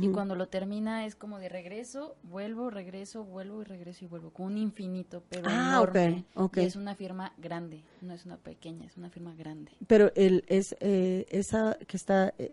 y 0.00 0.08
cuando 0.08 0.34
lo 0.34 0.48
termina 0.48 1.04
es 1.04 1.14
como 1.14 1.38
de 1.38 1.50
regreso, 1.50 2.16
vuelvo, 2.22 2.70
regreso, 2.70 3.24
vuelvo 3.24 3.60
y 3.60 3.64
regreso 3.64 4.04
y 4.04 4.08
vuelvo, 4.08 4.30
con 4.30 4.46
un 4.46 4.56
infinito, 4.56 5.22
pero 5.28 5.48
ah, 5.50 5.68
enorme. 5.68 6.24
Okay, 6.34 6.64
es 6.64 6.76
una 6.76 6.94
firma 6.94 7.34
grande, 7.36 7.82
no 8.00 8.14
es 8.14 8.24
una 8.24 8.38
pequeña, 8.38 8.86
es 8.86 8.96
una 8.96 9.10
firma 9.10 9.34
grande. 9.34 9.72
Pero 9.86 10.10
el, 10.14 10.44
es 10.46 10.76
eh, 10.80 11.26
esa 11.30 11.76
que 11.86 11.96
está 11.98 12.32
eh, 12.38 12.52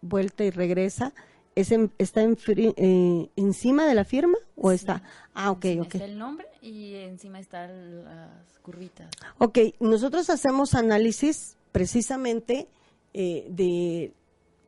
vuelta 0.00 0.42
y 0.44 0.50
regresa, 0.50 1.14
¿Es 1.54 1.70
¿Está 1.98 2.22
en, 2.22 2.38
eh, 2.56 3.30
encima 3.36 3.86
de 3.86 3.94
la 3.94 4.04
firma 4.04 4.38
o 4.56 4.72
está? 4.72 5.02
Ah, 5.34 5.50
ok, 5.50 5.66
ok. 5.80 5.94
Está 5.94 6.04
el 6.06 6.18
nombre 6.18 6.48
y 6.62 6.94
encima 6.94 7.40
están 7.40 8.04
las 8.04 8.58
curvitas. 8.62 9.10
Ok, 9.38 9.58
nosotros 9.80 10.30
hacemos 10.30 10.74
análisis 10.74 11.56
precisamente 11.72 12.68
eh, 13.12 13.46
de 13.50 14.12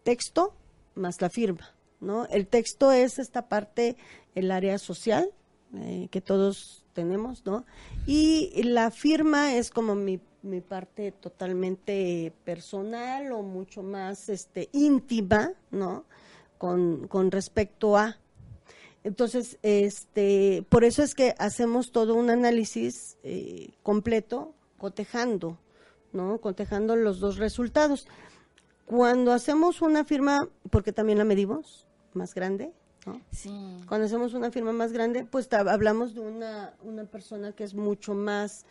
texto 0.03 0.55
más 0.95 1.23
la 1.23 1.31
firma, 1.31 1.75
¿no? 2.01 2.27
El 2.27 2.47
texto 2.47 2.93
es 2.93 3.19
esta 3.19 3.49
parte, 3.49 3.97
el 4.35 4.51
área 4.51 4.79
social 4.79 5.31
eh, 5.77 6.09
que 6.11 6.21
todos 6.21 6.85
tenemos, 6.93 7.45
¿no? 7.47 7.65
Y 8.07 8.63
la 8.63 8.91
firma 8.91 9.55
es 9.55 9.71
como 9.71 9.95
mi, 9.95 10.21
mi 10.43 10.61
parte 10.61 11.13
totalmente 11.13 12.33
personal 12.45 13.33
o 13.33 13.43
mucho 13.43 13.83
más 13.83 14.29
este, 14.29 14.69
íntima, 14.73 15.53
¿no? 15.71 16.05
Con, 16.59 17.09
con 17.09 17.31
respecto 17.31 17.97
a. 17.97 18.19
Entonces, 19.03 19.59
este, 19.63 20.65
por 20.71 20.85
eso 20.85 21.03
es 21.03 21.15
que 21.15 21.35
hacemos 21.39 21.93
todo 21.93 22.15
un 22.15 22.31
análisis 22.31 23.19
eh, 23.23 23.75
completo, 23.83 24.55
cotejando, 24.79 25.59
¿no? 26.13 26.39
Cotejando 26.39 26.97
los 26.97 27.21
dos 27.21 27.37
resultados. 27.37 28.07
Cuando 28.87 29.33
hacemos 29.33 29.83
una 29.83 30.05
firma, 30.05 30.49
porque 30.71 30.93
también 30.93 31.19
la 31.19 31.25
medimos, 31.25 31.87
más 32.15 32.35
grande, 32.35 32.73
¿no? 33.07 33.21
Sí. 33.31 33.51
Cuando 33.89 34.07
hacemos 34.07 34.33
una 34.35 34.51
firma 34.51 34.73
más 34.73 34.93
grande, 34.93 35.25
pues 35.25 35.53
hablamos 35.53 36.15
de 36.15 36.21
una, 36.21 36.75
una 36.83 37.05
persona 37.05 37.53
que 37.53 37.65
es 37.65 37.75
mucho 37.75 38.15
más, 38.15 38.65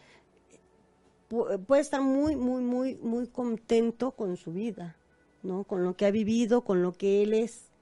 puede 1.68 1.82
estar 1.82 2.02
muy, 2.02 2.36
muy, 2.36 2.64
muy, 2.64 2.96
muy 2.96 3.28
contento 3.28 4.12
con 4.12 4.38
su 4.38 4.54
vida, 4.54 4.98
¿no? 5.44 5.64
Con 5.64 5.84
lo 5.84 5.96
que 5.96 6.06
ha 6.06 6.12
vivido, 6.12 6.62
con 6.62 6.82
lo 6.82 6.94
que 6.94 7.24
él 7.24 7.34
es 7.34 7.73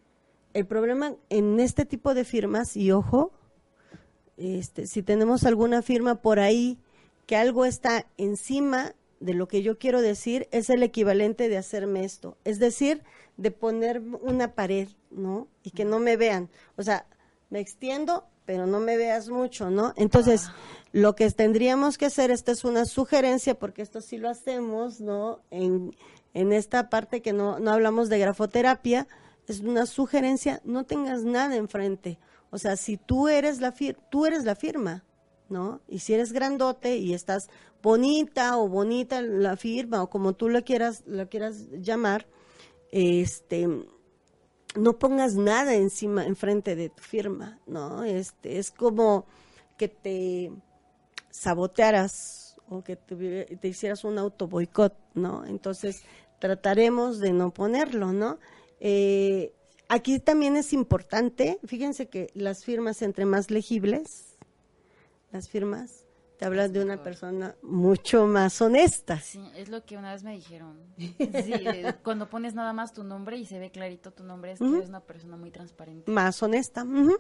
el 0.53 0.65
problema 0.65 1.15
en 1.29 1.59
este 1.59 1.85
tipo 1.85 2.13
de 2.13 2.23
firmas, 2.25 2.75
y 2.75 2.91
ojo, 2.91 3.31
este, 4.37 4.87
si 4.87 5.03
tenemos 5.03 5.45
alguna 5.45 5.81
firma 5.81 6.15
por 6.15 6.39
ahí 6.39 6.77
que 7.25 7.35
algo 7.35 7.65
está 7.65 8.07
encima 8.17 8.93
de 9.19 9.33
lo 9.33 9.47
que 9.47 9.61
yo 9.61 9.77
quiero 9.77 10.01
decir, 10.01 10.47
es 10.51 10.69
el 10.69 10.81
equivalente 10.83 11.47
de 11.47 11.57
hacerme 11.57 12.03
esto. 12.03 12.37
Es 12.43 12.59
decir, 12.59 13.03
de 13.37 13.51
poner 13.51 14.01
una 14.21 14.55
pared, 14.55 14.89
¿no? 15.11 15.47
Y 15.63 15.71
que 15.71 15.85
no 15.85 15.99
me 15.99 16.17
vean. 16.17 16.49
O 16.75 16.83
sea, 16.83 17.05
me 17.49 17.59
extiendo, 17.59 18.25
pero 18.45 18.65
no 18.65 18.79
me 18.79 18.97
veas 18.97 19.29
mucho, 19.29 19.69
¿no? 19.69 19.93
Entonces, 19.95 20.47
ah. 20.47 20.55
lo 20.91 21.15
que 21.15 21.29
tendríamos 21.29 21.97
que 21.99 22.07
hacer, 22.07 22.31
esta 22.31 22.51
es 22.51 22.63
una 22.63 22.85
sugerencia, 22.85 23.53
porque 23.57 23.83
esto 23.83 24.01
sí 24.01 24.17
lo 24.17 24.27
hacemos, 24.27 24.99
¿no? 24.99 25.39
En, 25.51 25.95
en 26.33 26.51
esta 26.51 26.89
parte 26.89 27.21
que 27.21 27.31
no, 27.31 27.59
no 27.59 27.71
hablamos 27.71 28.09
de 28.09 28.17
grafoterapia, 28.17 29.07
es 29.47 29.61
una 29.61 29.85
sugerencia, 29.85 30.61
no 30.63 30.85
tengas 30.85 31.23
nada 31.23 31.55
enfrente. 31.55 32.19
O 32.49 32.57
sea, 32.57 32.75
si 32.75 32.97
tú 32.97 33.27
eres 33.27 33.59
la, 33.61 33.73
tú 34.09 34.25
eres 34.25 34.43
la 34.43 34.55
firma, 34.55 35.03
¿no? 35.49 35.81
Y 35.87 35.99
si 35.99 36.13
eres 36.13 36.31
grandote 36.33 36.97
y 36.97 37.13
estás 37.13 37.49
bonita 37.81 38.57
o 38.57 38.67
bonita 38.67 39.21
la 39.21 39.57
firma 39.57 40.03
o 40.03 40.09
como 40.09 40.33
tú 40.33 40.49
la 40.49 40.61
quieras, 40.61 41.03
la 41.05 41.25
quieras 41.25 41.69
llamar, 41.71 42.27
este, 42.91 43.67
no 44.75 44.99
pongas 44.99 45.35
nada 45.35 45.75
encima, 45.75 46.25
enfrente 46.25 46.75
de 46.75 46.89
tu 46.89 47.03
firma, 47.03 47.59
¿no? 47.67 48.03
Este, 48.03 48.59
es 48.59 48.71
como 48.71 49.25
que 49.77 49.87
te 49.87 50.51
sabotearas 51.29 52.57
o 52.69 52.83
que 52.83 52.95
te, 52.95 53.57
te 53.57 53.67
hicieras 53.67 54.03
un 54.03 54.17
auto 54.17 54.47
boicot, 54.47 54.95
¿no? 55.13 55.45
Entonces, 55.45 56.03
trataremos 56.39 57.19
de 57.19 57.33
no 57.33 57.51
ponerlo, 57.51 58.13
¿no? 58.13 58.39
Eh, 58.84 59.53
aquí 59.88 60.19
también 60.19 60.57
es 60.57 60.73
importante, 60.73 61.59
fíjense 61.63 62.09
que 62.09 62.32
las 62.34 62.65
firmas 62.65 63.03
entre 63.03 63.25
más 63.25 63.51
legibles, 63.51 64.38
las 65.32 65.47
firmas, 65.47 66.03
te 66.38 66.45
hablas 66.45 66.73
de 66.73 66.84
una 66.84 67.03
persona 67.03 67.55
mucho 67.61 68.25
más 68.25 68.59
honesta. 68.59 69.19
Sí, 69.19 69.39
es 69.55 69.69
lo 69.69 69.86
que 69.86 69.97
una 69.97 70.11
vez 70.11 70.23
me 70.23 70.34
dijeron. 70.34 70.79
Sí, 70.97 71.53
cuando 72.03 72.32
pones 72.32 72.55
nada 72.55 72.73
más 72.73 72.93
tu 72.93 73.03
nombre 73.03 73.38
y 73.38 73.45
se 73.45 73.59
ve 73.59 73.69
clarito 73.69 74.11
tu 74.11 74.23
nombre, 74.23 74.53
es 74.53 74.59
que 74.59 74.67
eres 74.67 74.89
una 74.89 75.01
persona 75.01 75.38
muy 75.38 75.51
transparente. 75.51 76.09
Más 76.09 76.41
honesta. 76.41 76.84
ujú. 76.84 77.19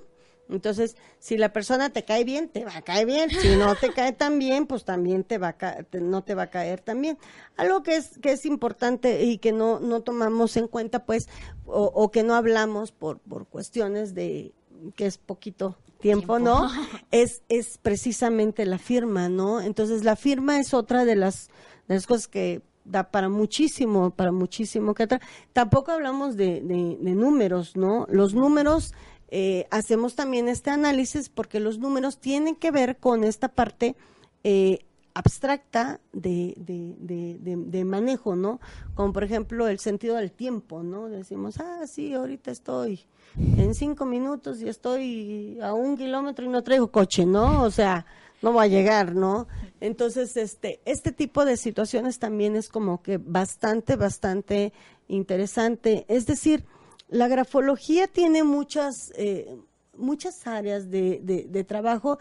Entonces, 0.51 0.95
si 1.19 1.37
la 1.37 1.53
persona 1.53 1.89
te 1.91 2.03
cae 2.03 2.23
bien, 2.23 2.49
te 2.49 2.65
va 2.65 2.75
a 2.77 2.81
caer 2.81 3.05
bien. 3.05 3.29
Si 3.29 3.55
no 3.55 3.75
te 3.75 3.89
cae 3.93 4.11
tan 4.13 4.37
bien, 4.39 4.67
pues 4.67 4.83
también 4.85 5.23
te 5.23 5.37
va 5.37 5.55
a 5.59 5.83
te- 5.83 6.01
no 6.01 6.23
te 6.23 6.35
va 6.35 6.43
a 6.43 6.49
caer 6.49 6.81
tan 6.81 7.01
bien. 7.01 7.17
Algo 7.57 7.81
que 7.83 7.95
es 7.95 8.17
que 8.19 8.31
es 8.33 8.45
importante 8.45 9.23
y 9.23 9.37
que 9.37 9.51
no 9.51 9.79
no 9.79 10.01
tomamos 10.01 10.57
en 10.57 10.67
cuenta, 10.67 11.05
pues, 11.05 11.27
o, 11.65 11.83
o 11.93 12.11
que 12.11 12.23
no 12.23 12.35
hablamos 12.35 12.91
por 12.91 13.19
por 13.19 13.47
cuestiones 13.47 14.13
de 14.13 14.53
que 14.95 15.05
es 15.05 15.17
poquito 15.17 15.77
tiempo, 15.99 16.37
Tiempo. 16.37 16.39
¿no? 16.39 16.69
Es 17.11 17.43
es 17.49 17.77
precisamente 17.77 18.65
la 18.65 18.77
firma, 18.79 19.29
¿no? 19.29 19.61
Entonces, 19.61 20.03
la 20.03 20.15
firma 20.15 20.59
es 20.59 20.73
otra 20.73 21.05
de 21.05 21.15
las 21.15 21.49
de 21.87 21.95
las 21.95 22.07
cosas 22.07 22.27
que 22.27 22.61
da 22.83 23.11
para 23.11 23.29
muchísimo, 23.29 24.09
para 24.09 24.31
muchísimo 24.31 24.95
que 24.95 25.03
atrás. 25.03 25.21
Tampoco 25.53 25.91
hablamos 25.91 26.35
de, 26.35 26.61
de- 26.61 26.97
de 26.99 27.11
números, 27.15 27.75
¿no? 27.77 28.07
Los 28.09 28.33
números, 28.33 28.93
eh, 29.31 29.65
hacemos 29.71 30.15
también 30.15 30.47
este 30.49 30.69
análisis 30.69 31.29
porque 31.29 31.59
los 31.59 31.79
números 31.79 32.19
tienen 32.19 32.55
que 32.55 32.69
ver 32.69 32.97
con 32.97 33.23
esta 33.23 33.47
parte 33.47 33.95
eh, 34.43 34.79
abstracta 35.13 35.99
de, 36.13 36.53
de, 36.57 36.95
de, 36.99 37.55
de- 37.57 37.85
manejo, 37.85 38.35
¿no? 38.35 38.59
Como 38.95 39.11
por 39.13 39.23
ejemplo 39.23 39.67
el 39.67 39.79
sentido 39.79 40.15
del 40.15 40.31
tiempo, 40.31 40.83
¿no? 40.83 41.09
Decimos, 41.09 41.59
ah, 41.59 41.85
sí, 41.87 42.13
ahorita 42.13 42.51
estoy 42.51 43.01
en 43.37 43.73
cinco 43.75 44.05
minutos 44.05 44.61
y 44.61 44.69
estoy 44.69 45.59
a 45.61 45.73
un 45.73 45.97
kilómetro 45.97 46.45
y 46.45 46.49
no 46.49 46.63
traigo 46.63 46.91
coche, 46.91 47.25
¿no? 47.25 47.63
O 47.63 47.71
sea, 47.71 48.05
no 48.41 48.53
va 48.53 48.63
a 48.63 48.67
llegar, 48.67 49.13
¿no? 49.15 49.47
Entonces, 49.81 50.35
este, 50.37 50.79
este 50.85 51.11
tipo 51.11 51.43
de 51.45 51.57
situaciones 51.57 52.17
también 52.19 52.55
es 52.55 52.69
como 52.69 53.01
que 53.01 53.17
bastante, 53.17 53.95
bastante 53.97 54.71
interesante. 55.07 56.05
Es 56.07 56.25
decir, 56.25 56.63
la 57.11 57.27
grafología 57.27 58.07
tiene 58.07 58.43
muchas, 58.43 59.11
eh, 59.15 59.57
muchas 59.97 60.47
áreas 60.47 60.89
de, 60.89 61.65
trabajo. 61.67 62.17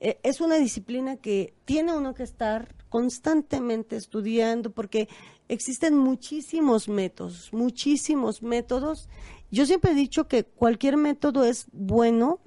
Eh, 0.00 0.18
es 0.22 0.42
una 0.42 0.56
disciplina 0.56 1.16
que 1.16 1.54
tiene 1.64 1.96
uno 1.96 2.14
que 2.14 2.24
estar 2.24 2.74
constantemente 2.90 3.96
estudiando 3.96 4.70
porque 4.70 5.08
existen 5.48 5.96
muchísimos 5.96 6.88
métodos, 6.88 7.54
muchísimos 7.54 8.42
métodos. 8.42 9.08
Yo 9.50 9.64
siempre 9.64 9.92
he 9.92 9.94
dicho 9.94 10.28
que 10.28 10.44
cualquier 10.44 10.98
método 10.98 11.44
es 11.44 11.66
bueno 11.72 12.38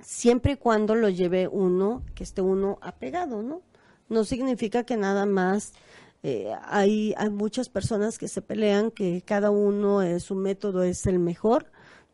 siempre 0.00 0.52
y 0.52 0.56
cuando 0.56 0.94
lo 0.94 1.10
lleve 1.10 1.48
uno, 1.48 2.02
que 2.14 2.24
esté 2.24 2.40
uno 2.40 2.78
apegado, 2.80 3.42
¿no? 3.42 3.60
No 4.08 4.24
significa 4.24 4.84
que 4.84 4.96
nada 4.96 5.26
más 5.26 5.74
eh, 6.22 6.52
hay, 6.64 7.14
hay 7.16 7.30
muchas 7.30 7.68
personas 7.68 8.18
que 8.18 8.28
se 8.28 8.42
pelean 8.42 8.90
que 8.90 9.22
cada 9.24 9.50
uno 9.50 10.02
eh, 10.02 10.20
su 10.20 10.34
método 10.34 10.82
es 10.82 11.06
el 11.06 11.18
mejor, 11.18 11.66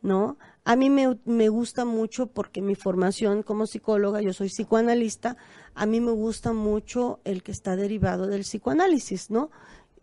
¿no? 0.03 0.37
A 0.65 0.77
mí 0.77 0.91
me, 0.91 1.19
me 1.25 1.49
gusta 1.49 1.85
mucho 1.85 2.27
porque 2.27 2.61
mi 2.63 2.75
formación 2.75 3.43
como 3.43 3.67
psicóloga, 3.67 4.21
yo 4.23 4.33
soy 4.33 4.49
psicoanalista, 4.49 5.37
a 5.75 5.87
mí 5.87 6.01
me 6.01 6.13
gusta 6.13 6.53
mucho 6.53 7.21
el 7.25 7.43
que 7.43 7.53
está 7.53 7.77
derivado 7.77 8.27
del 8.27 8.43
psicoanálisis, 8.43 9.31
¿no? 9.31 9.51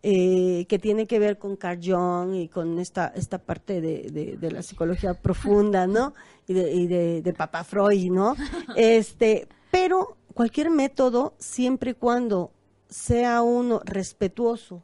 eh, 0.04 0.66
que 0.68 0.80
tiene 0.80 1.06
que 1.06 1.20
ver 1.20 1.38
con 1.38 1.54
Carl 1.54 1.78
Jung 1.80 2.34
y 2.34 2.48
con 2.48 2.80
esta, 2.80 3.06
esta 3.14 3.38
parte 3.38 3.80
de, 3.80 4.10
de- 4.10 4.36
de 4.36 4.50
la 4.50 4.62
psicología 4.62 5.14
profunda, 5.14 5.86
¿no? 5.86 6.12
Y 6.48 6.54
de, 6.54 6.72
y 6.72 6.86
de, 6.88 7.22
de 7.22 7.32
Papa 7.32 7.62
Freud, 7.62 8.10
¿no? 8.10 8.34
Este, 8.76 9.46
pero 9.70 10.16
cualquier 10.34 10.70
método, 10.70 11.34
siempre 11.38 11.92
y 11.92 11.94
cuando 11.94 12.50
sea 12.92 13.42
uno 13.42 13.80
respetuoso 13.84 14.82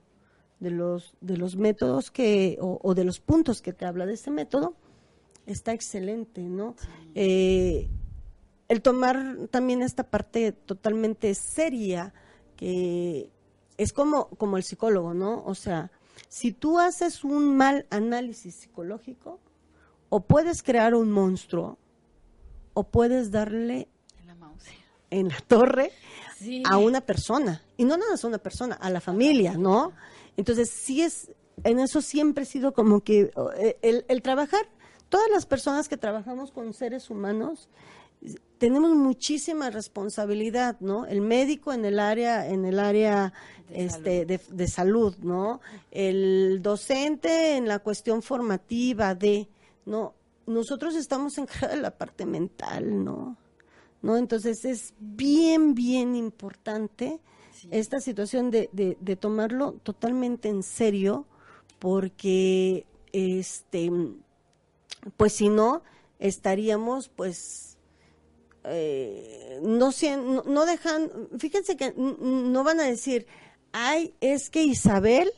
de 0.61 0.71
los, 0.71 1.15
de 1.21 1.37
los 1.37 1.57
métodos 1.57 2.11
que, 2.11 2.59
o, 2.61 2.81
o 2.83 2.95
de 2.95 3.05
los 3.05 3.21
puntos 3.21 3.63
que 3.63 3.73
te 3.73 3.85
habla 3.85 4.07
de 4.07 4.15
ese 4.15 4.31
método, 4.31 4.75
está 5.47 5.73
excelente, 5.73 6.43
¿no? 6.43 6.75
Eh, 7.15 7.89
el 8.69 8.83
tomar 8.83 9.49
también 9.51 9.83
esta 9.83 10.05
parte 10.05 10.53
totalmente 10.53 11.35
seria, 11.35 12.13
que 12.57 13.31
es 13.77 13.93
como, 13.93 14.29
como 14.31 14.57
el 14.57 14.63
psicólogo, 14.63 15.15
¿no? 15.15 15.43
O 15.45 15.55
sea, 15.55 15.91
si 16.29 16.53
tú 16.53 16.79
haces 16.79 17.25
un 17.25 17.57
mal 17.57 17.87
análisis 17.91 18.55
psicológico, 18.55 19.39
o 20.11 20.21
puedes 20.21 20.63
crear 20.63 20.95
un 20.95 21.11
monstruo, 21.11 21.79
o 22.75 22.85
puedes 22.85 23.31
darle 23.31 23.89
En 24.21 24.27
la 24.27 24.35
mouse. 24.35 24.65
en 25.11 25.29
la 25.29 25.41
torre 25.47 25.93
Sí. 26.39 26.63
a 26.67 26.79
una 26.79 27.01
persona, 27.01 27.63
y 27.77 27.85
no 27.85 27.97
nada 27.97 28.13
más 28.13 28.25
a 28.25 28.29
una 28.29 28.39
persona, 28.39 28.77
a 28.77 28.91
la 28.91 29.01
familia, 29.01 29.55
¿no? 29.57 29.93
Entonces, 30.37 30.71
sí 30.71 31.03
es, 31.03 31.31
en 31.65 31.79
eso 31.81 32.01
siempre 32.01 32.45
he 32.45 32.47
sido 32.47 32.73
como 32.73 33.01
que 33.01 33.33
eh, 33.57 33.79
el, 33.83 34.05
el 34.09 34.23
trabajar, 34.23 34.69
todas 35.09 35.29
las 35.31 35.47
personas 35.47 35.89
que 35.89 35.97
trabajamos 35.97 36.53
con 36.53 36.73
seres 36.75 37.11
humanos, 37.11 37.69
tenemos 38.59 38.95
muchísima 38.97 39.71
responsabilidad, 39.71 40.77
¿no? 40.81 41.07
El 41.07 41.21
médico 41.21 41.73
en 41.73 41.85
el 41.85 41.99
área, 42.01 42.49
en 42.49 42.65
el 42.65 42.79
área 42.81 43.33
De 43.69 43.85
este, 43.85 44.27
de, 44.27 44.41
de 44.49 44.69
salud, 44.69 45.17
¿no? 45.23 45.61
El 45.91 46.61
docente 46.63 47.57
en 47.57 47.69
la 47.69 47.79
cuestión 47.79 48.23
formativa 48.23 49.15
de, 49.15 49.49
¿no? 49.87 50.15
Nosotros 50.47 50.97
estamos 50.97 51.35
de 51.37 51.77
la 51.77 51.91
parte 51.91 52.27
mental, 52.27 53.05
¿no? 53.05 53.37
¿No? 54.03 54.17
Entonces 54.17 54.65
es 54.65 54.95
bien, 54.99 55.75
bien 55.75 56.17
importante 56.17 57.21
Sí. 57.53 57.67
esta 57.73 57.99
situación 57.99 58.53
de, 58.53 58.71
de, 58.73 58.97
de 59.01 59.17
tomarlo 59.17 59.73
totalmente 59.83 60.49
en 60.49 60.63
serio, 60.63 61.27
porque 61.81 62.87
este 63.13 63.91
pues 65.17 65.33
si 65.33 65.49
no, 65.49 65.83
estaríamos 66.21 67.09
pues 67.09 67.77
eh, 68.65 69.61
no, 69.63 69.91
no, 69.91 70.43
no 70.43 70.67
dejan, 70.67 71.11
fíjense 71.39 71.77
que 71.77 71.95
no 71.97 72.65
van 72.65 72.81
a 72.81 72.85
decir, 72.85 73.27
ay, 73.73 74.15
es 74.21 74.51
que 74.51 74.63
Isabel, 74.63 75.31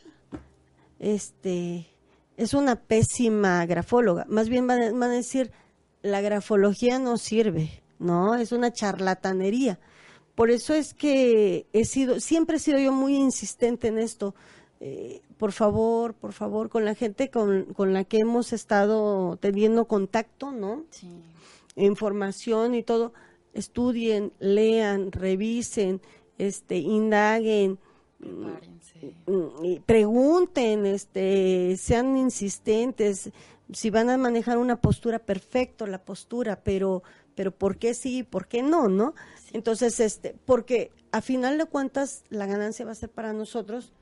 este, 0.98 1.86
es 2.36 2.54
una 2.54 2.76
pésima 2.76 3.64
grafóloga, 3.66 4.26
más 4.28 4.48
bien 4.48 4.66
van 4.66 5.02
a 5.02 5.08
decir, 5.08 5.52
la 6.02 6.20
grafología 6.20 6.98
no 6.98 7.18
sirve, 7.18 7.82
¿no? 8.01 8.34
Es 8.34 8.51
una 8.51 8.72
charlatanería. 8.72 9.78
Por 10.34 10.51
eso 10.51 10.74
es 10.74 10.94
que 10.94 11.66
he 11.72 11.84
sido, 11.84 12.18
siempre 12.18 12.57
he 12.57 12.61
sido 12.61 12.78
yo 12.80 12.92
muy 12.92 13.14
insistente 13.14 13.88
en 13.88 13.98
esto. 13.98 14.34
Eh, 14.80 15.20
por 15.36 15.53
favor, 15.53 16.14
por 16.14 16.32
favor, 16.32 16.68
con 16.70 16.84
la 16.84 16.94
gente 16.94 17.30
con, 17.30 17.66
con 17.74 17.92
la 17.92 18.05
que 18.05 18.18
hemos 18.18 18.53
estado 18.53 19.36
teniendo 19.36 19.86
contacto, 19.86 20.51
¿no? 20.51 20.84
Sí. 20.90 21.07
información 21.76 22.74
y 22.74 22.82
todo, 22.82 23.12
estudien, 23.55 24.32
lean, 24.40 25.12
revisen, 25.12 26.01
este, 26.38 26.76
indaguen, 26.78 27.78
Prepárense. 28.18 29.14
mm, 29.26 29.82
pregunten, 29.86 30.86
este, 30.86 31.76
sean 31.78 32.16
insistentes, 32.16 33.30
si 33.72 33.90
van 33.90 34.11
a 34.11 34.16
manejar 34.18 34.59
una 34.59 34.80
postura, 34.80 35.18
perfecto 35.20 35.86
la 35.86 36.03
postura, 36.03 36.61
pero, 36.62 37.03
pero 37.41 37.53
¿por 37.53 37.78
qué 37.78 37.95
sí, 37.95 38.22
por 38.22 38.49
qué 38.49 38.62
no, 38.62 38.91
no? 38.91 39.14
Entonces, 39.55 39.99
este, 39.99 40.36
porque 40.45 40.91
a 41.11 41.22
final 41.22 41.57
de 41.57 41.64
cuentas 41.64 42.22
la 42.28 42.45
ganancia 42.45 42.84
va 42.84 42.93
a 42.93 42.95
ser 42.95 43.09
para 43.09 43.32
nosotros 43.32 43.95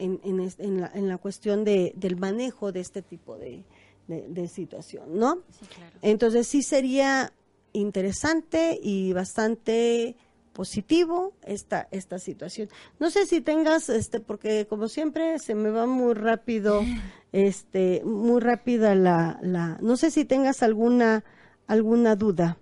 en, 0.00 0.20
en, 0.24 0.40
en 0.58 0.80
la, 0.80 0.90
en 0.92 1.06
la 1.06 1.18
cuestión 1.18 1.62
de, 1.62 1.92
del 1.94 2.16
manejo 2.16 2.72
de 2.72 2.80
este 2.80 3.00
tipo 3.00 3.38
de, 3.38 3.62
de, 4.08 4.26
de 4.28 4.48
situación, 4.48 5.16
¿no? 5.16 5.44
Sí, 5.56 5.66
claro. 5.66 5.96
Entonces 6.02 6.48
sí 6.48 6.64
sería 6.64 7.32
interesante 7.74 8.76
y 8.82 9.12
bastante 9.12 10.16
positivo 10.52 11.32
esta 11.44 11.86
esta 11.92 12.18
situación. 12.18 12.70
No 12.98 13.10
sé 13.10 13.26
si 13.26 13.40
tengas 13.40 13.88
este 13.88 14.18
porque 14.18 14.66
como 14.66 14.88
siempre 14.88 15.38
se 15.38 15.54
me 15.54 15.70
va 15.70 15.86
muy 15.86 16.14
rápido 16.14 16.82
este 17.30 18.02
muy 18.04 18.40
rápida 18.40 18.96
la 18.96 19.38
la 19.42 19.78
no 19.80 19.96
sé 19.96 20.10
si 20.10 20.24
tengas 20.24 20.64
alguna 20.64 21.22
alguna 21.68 22.16
duda 22.16 22.58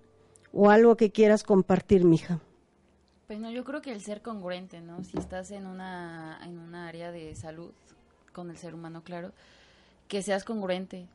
o 0.53 0.71
algo 0.71 0.97
que 0.97 1.11
quieras 1.11 1.43
compartir, 1.43 2.05
mija. 2.05 2.41
Pues 3.27 3.41
no, 3.41 3.51
yo 3.51 3.65
creo 3.65 3.81
que 3.81 3.93
el 3.93 4.03
ser 4.03 4.21
congruente, 4.21 4.81
¿no? 4.81 5.03
Si 5.05 5.17
estás 5.19 5.51
en 5.51 5.67
una, 5.67 6.39
en 6.45 6.59
una 6.59 6.89
área 6.89 7.11
de 7.13 7.35
salud 7.35 7.71
con 8.33 8.51
el 8.51 8.59
ser 8.59 8.75
humano, 8.75 9.03
claro, 9.03 9.33
que 10.09 10.23
seas 10.23 10.45
congruente, 10.45 11.07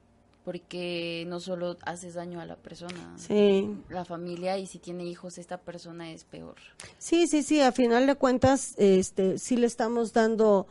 porque 0.44 1.26
no 1.28 1.40
solo 1.40 1.78
haces 1.84 2.14
daño 2.16 2.40
a 2.40 2.46
la 2.46 2.56
persona, 2.56 3.14
Sí. 3.18 3.70
la 3.90 4.06
familia, 4.06 4.58
y 4.58 4.66
si 4.66 4.80
tiene 4.80 5.04
hijos, 5.06 5.38
esta 5.38 5.58
persona 5.58 6.12
es 6.12 6.24
peor. 6.24 6.56
Sí, 6.98 7.28
sí, 7.28 7.44
sí, 7.44 7.62
a 7.62 7.72
final 7.72 8.08
de 8.08 8.16
cuentas, 8.16 8.74
este, 8.78 9.38
sí 9.38 9.58
le 9.58 9.68
estamos 9.68 10.14
dando 10.14 10.66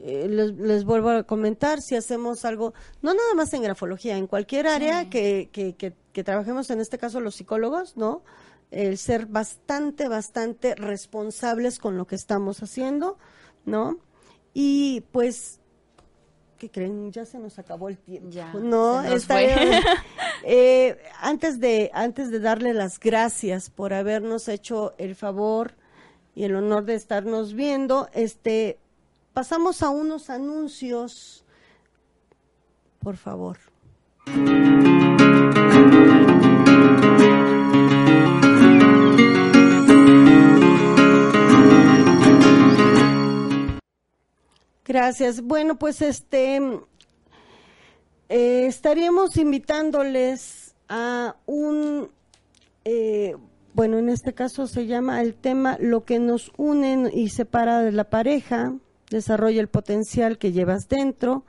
eh, 0.00 0.28
les, 0.28 0.52
les, 0.52 0.84
vuelvo 0.84 1.10
a 1.10 1.24
comentar, 1.24 1.82
si 1.82 1.96
hacemos 1.96 2.44
algo, 2.44 2.72
no 3.02 3.14
nada 3.14 3.34
más 3.34 3.52
en 3.52 3.62
grafología, 3.62 4.16
en 4.16 4.28
cualquier 4.28 4.68
área 4.68 5.10
que, 5.10 5.50
que, 5.52 5.74
que, 5.74 5.92
que, 6.12 6.24
trabajemos, 6.24 6.70
en 6.70 6.80
este 6.80 6.98
caso 6.98 7.20
los 7.20 7.34
psicólogos, 7.34 7.96
¿no? 7.96 8.22
El 8.70 8.96
ser 8.96 9.26
bastante, 9.26 10.06
bastante 10.06 10.76
responsables 10.76 11.80
con 11.80 11.96
lo 11.96 12.06
que 12.06 12.14
estamos 12.14 12.62
haciendo, 12.62 13.18
¿no? 13.64 13.98
Y 14.54 15.02
pues, 15.10 15.58
¿qué 16.58 16.70
creen? 16.70 17.10
Ya 17.10 17.24
se 17.24 17.40
nos 17.40 17.58
acabó 17.58 17.88
el 17.88 17.98
tiempo. 17.98 18.30
Ya, 18.30 18.52
no, 18.54 19.02
Está. 19.02 19.40
Eh, 20.44 20.96
antes 21.20 21.58
de 21.58 21.90
antes 21.92 22.30
de 22.30 22.38
darle 22.38 22.72
las 22.72 23.00
gracias 23.00 23.70
por 23.70 23.92
habernos 23.92 24.46
hecho 24.46 24.94
el 24.96 25.16
favor 25.16 25.74
y 26.36 26.44
el 26.44 26.54
honor 26.54 26.84
de 26.84 26.94
estarnos 26.94 27.54
viendo, 27.54 28.08
este 28.12 28.78
pasamos 29.38 29.84
a 29.84 29.90
unos 29.90 30.30
anuncios. 30.30 31.44
Por 32.98 33.16
favor. 33.16 33.56
Gracias. 44.84 45.40
Bueno, 45.40 45.78
pues 45.78 46.02
este 46.02 46.56
eh, 48.28 48.66
estaríamos 48.66 49.36
invitándoles 49.36 50.74
a 50.88 51.36
un, 51.46 52.10
eh, 52.84 53.36
bueno, 53.72 53.98
en 53.98 54.08
este 54.08 54.34
caso 54.34 54.66
se 54.66 54.86
llama 54.86 55.22
el 55.22 55.36
tema 55.36 55.76
Lo 55.78 56.04
que 56.04 56.18
nos 56.18 56.50
une 56.56 57.08
y 57.14 57.28
separa 57.28 57.82
de 57.82 57.92
la 57.92 58.10
pareja, 58.10 58.74
desarrolla 59.10 59.60
el 59.60 59.68
potencial 59.68 60.38
que 60.38 60.52
llevas 60.52 60.88
dentro, 60.88 61.44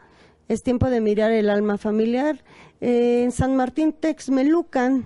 es 0.47 0.63
tiempo 0.63 0.89
de 0.89 0.99
mirar 0.99 1.31
el 1.31 1.49
alma 1.49 1.77
familiar. 1.77 2.43
Eh, 2.81 3.21
en 3.23 3.31
San 3.31 3.55
Martín 3.55 3.93
Texmelucan, 3.93 5.05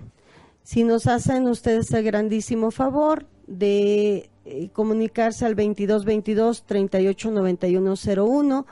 si 0.62 0.84
nos 0.84 1.06
hacen 1.06 1.46
ustedes 1.46 1.90
el 1.92 2.02
grandísimo 2.02 2.70
favor 2.70 3.26
de 3.46 4.30
eh, 4.46 4.70
comunicarse 4.72 5.44
al 5.44 5.54
2222 5.54 6.64
389101 6.64 8.66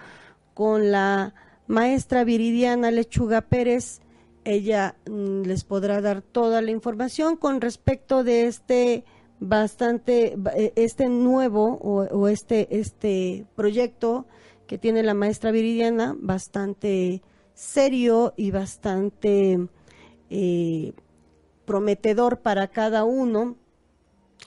con 0.54 0.90
la 0.90 1.34
maestra 1.66 2.24
Viridiana 2.24 2.90
Lechuga 2.90 3.42
Pérez. 3.42 4.00
Ella 4.44 4.96
mm, 5.08 5.42
les 5.42 5.64
podrá 5.64 6.00
dar 6.00 6.22
toda 6.22 6.62
la 6.62 6.70
información 6.70 7.36
con 7.36 7.60
respecto 7.60 8.24
de 8.24 8.46
este 8.46 9.04
bastante 9.42 10.38
eh, 10.54 10.72
este 10.76 11.08
nuevo 11.08 11.76
o, 11.82 12.02
o 12.04 12.28
este 12.28 12.78
este 12.78 13.44
proyecto 13.56 14.26
que 14.68 14.78
tiene 14.78 15.02
la 15.02 15.14
maestra 15.14 15.50
Viridiana 15.50 16.14
bastante 16.16 17.22
serio 17.52 18.34
y 18.36 18.52
bastante 18.52 19.68
eh, 20.30 20.92
prometedor 21.64 22.38
para 22.38 22.68
cada 22.68 23.02
uno 23.02 23.56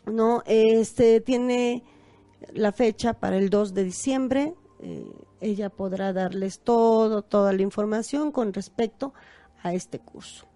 no 0.06 0.44
este 0.46 1.20
tiene 1.20 1.84
la 2.54 2.72
fecha 2.72 3.14
para 3.14 3.38
el 3.38 3.50
2 3.50 3.74
de 3.74 3.84
diciembre 3.84 4.54
eh, 4.80 5.06
ella 5.42 5.70
podrá 5.70 6.14
darles 6.14 6.60
todo 6.62 7.22
toda 7.22 7.52
la 7.52 7.62
información 7.62 8.32
con 8.32 8.54
respecto 8.54 9.14
a 9.62 9.74
este 9.74 10.00
curso 10.00 10.48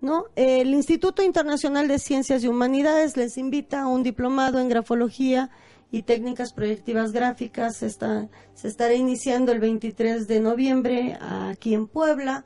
no 0.00 0.26
el 0.36 0.74
Instituto 0.74 1.22
Internacional 1.22 1.88
de 1.88 1.98
Ciencias 1.98 2.44
y 2.44 2.48
Humanidades 2.48 3.16
les 3.16 3.36
invita 3.36 3.82
a 3.82 3.88
un 3.88 4.02
diplomado 4.02 4.60
en 4.60 4.68
grafología 4.68 5.50
y 5.90 6.02
técnicas 6.02 6.52
proyectivas 6.52 7.12
gráficas. 7.12 7.82
Está, 7.82 8.28
se 8.54 8.68
estará 8.68 8.94
iniciando 8.94 9.52
el 9.52 9.60
23 9.60 10.28
de 10.28 10.40
noviembre 10.40 11.18
aquí 11.20 11.74
en 11.74 11.86
Puebla 11.86 12.44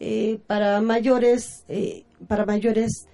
eh, 0.00 0.40
para 0.46 0.80
mayores 0.80 1.64
eh, 1.68 2.04
para 2.26 2.44
mayores 2.44 3.06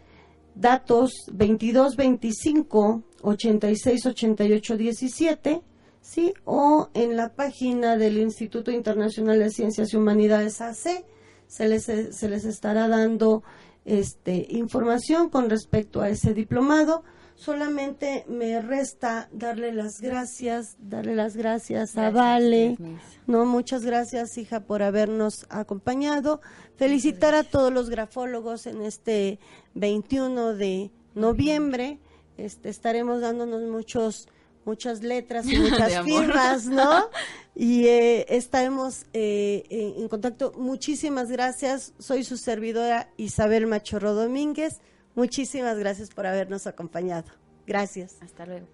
datos 0.54 1.12
22 1.32 1.96
25 1.96 3.02
86 3.22 4.06
88 4.06 4.76
17 4.76 5.62
sí 6.00 6.32
o 6.44 6.88
en 6.94 7.16
la 7.16 7.34
página 7.34 7.96
del 7.96 8.18
Instituto 8.18 8.70
Internacional 8.70 9.38
de 9.38 9.50
Ciencias 9.50 9.92
y 9.92 9.96
Humanidades 9.96 10.60
AC 10.60 11.04
se 11.46 11.68
les 11.68 11.84
se 11.84 12.28
les 12.28 12.44
estará 12.44 12.88
dando 12.88 13.42
este 13.84 14.46
información 14.50 15.28
con 15.30 15.48
respecto 15.50 16.00
a 16.00 16.08
ese 16.08 16.34
diplomado 16.34 17.02
solamente 17.34 18.24
me 18.28 18.60
resta 18.60 19.28
darle 19.32 19.72
las 19.72 20.00
gracias 20.00 20.76
darle 20.78 21.14
las 21.14 21.36
gracias, 21.36 21.96
a 21.96 22.10
Vale 22.10 22.76
no, 23.30 23.46
muchas 23.46 23.84
gracias, 23.84 24.36
hija, 24.38 24.58
por 24.58 24.82
habernos 24.82 25.46
acompañado. 25.50 26.40
Felicitar 26.74 27.36
a 27.36 27.44
todos 27.44 27.72
los 27.72 27.88
grafólogos 27.88 28.66
en 28.66 28.82
este 28.82 29.38
21 29.74 30.54
de 30.54 30.90
noviembre. 31.14 32.00
Este, 32.38 32.70
estaremos 32.70 33.20
dándonos 33.20 33.62
muchos, 33.62 34.26
muchas 34.70 35.02
letras 35.02 35.46
y 35.50 35.58
muchas 35.58 36.04
firmas, 36.04 36.66
¿no? 36.66 37.08
Y 37.52 37.88
eh, 37.88 38.26
estaremos 38.34 39.06
eh, 39.12 39.64
en, 39.68 40.02
en 40.02 40.08
contacto. 40.08 40.54
Muchísimas 40.56 41.30
gracias. 41.30 41.92
Soy 41.98 42.22
su 42.22 42.36
servidora 42.38 43.10
Isabel 43.16 43.66
Machorro 43.66 44.14
Domínguez. 44.14 44.80
Muchísimas 45.14 45.76
gracias 45.76 46.10
por 46.10 46.26
habernos 46.26 46.66
acompañado. 46.68 47.28
Gracias. 47.66 48.16
Hasta 48.22 48.46
luego. 48.46 48.66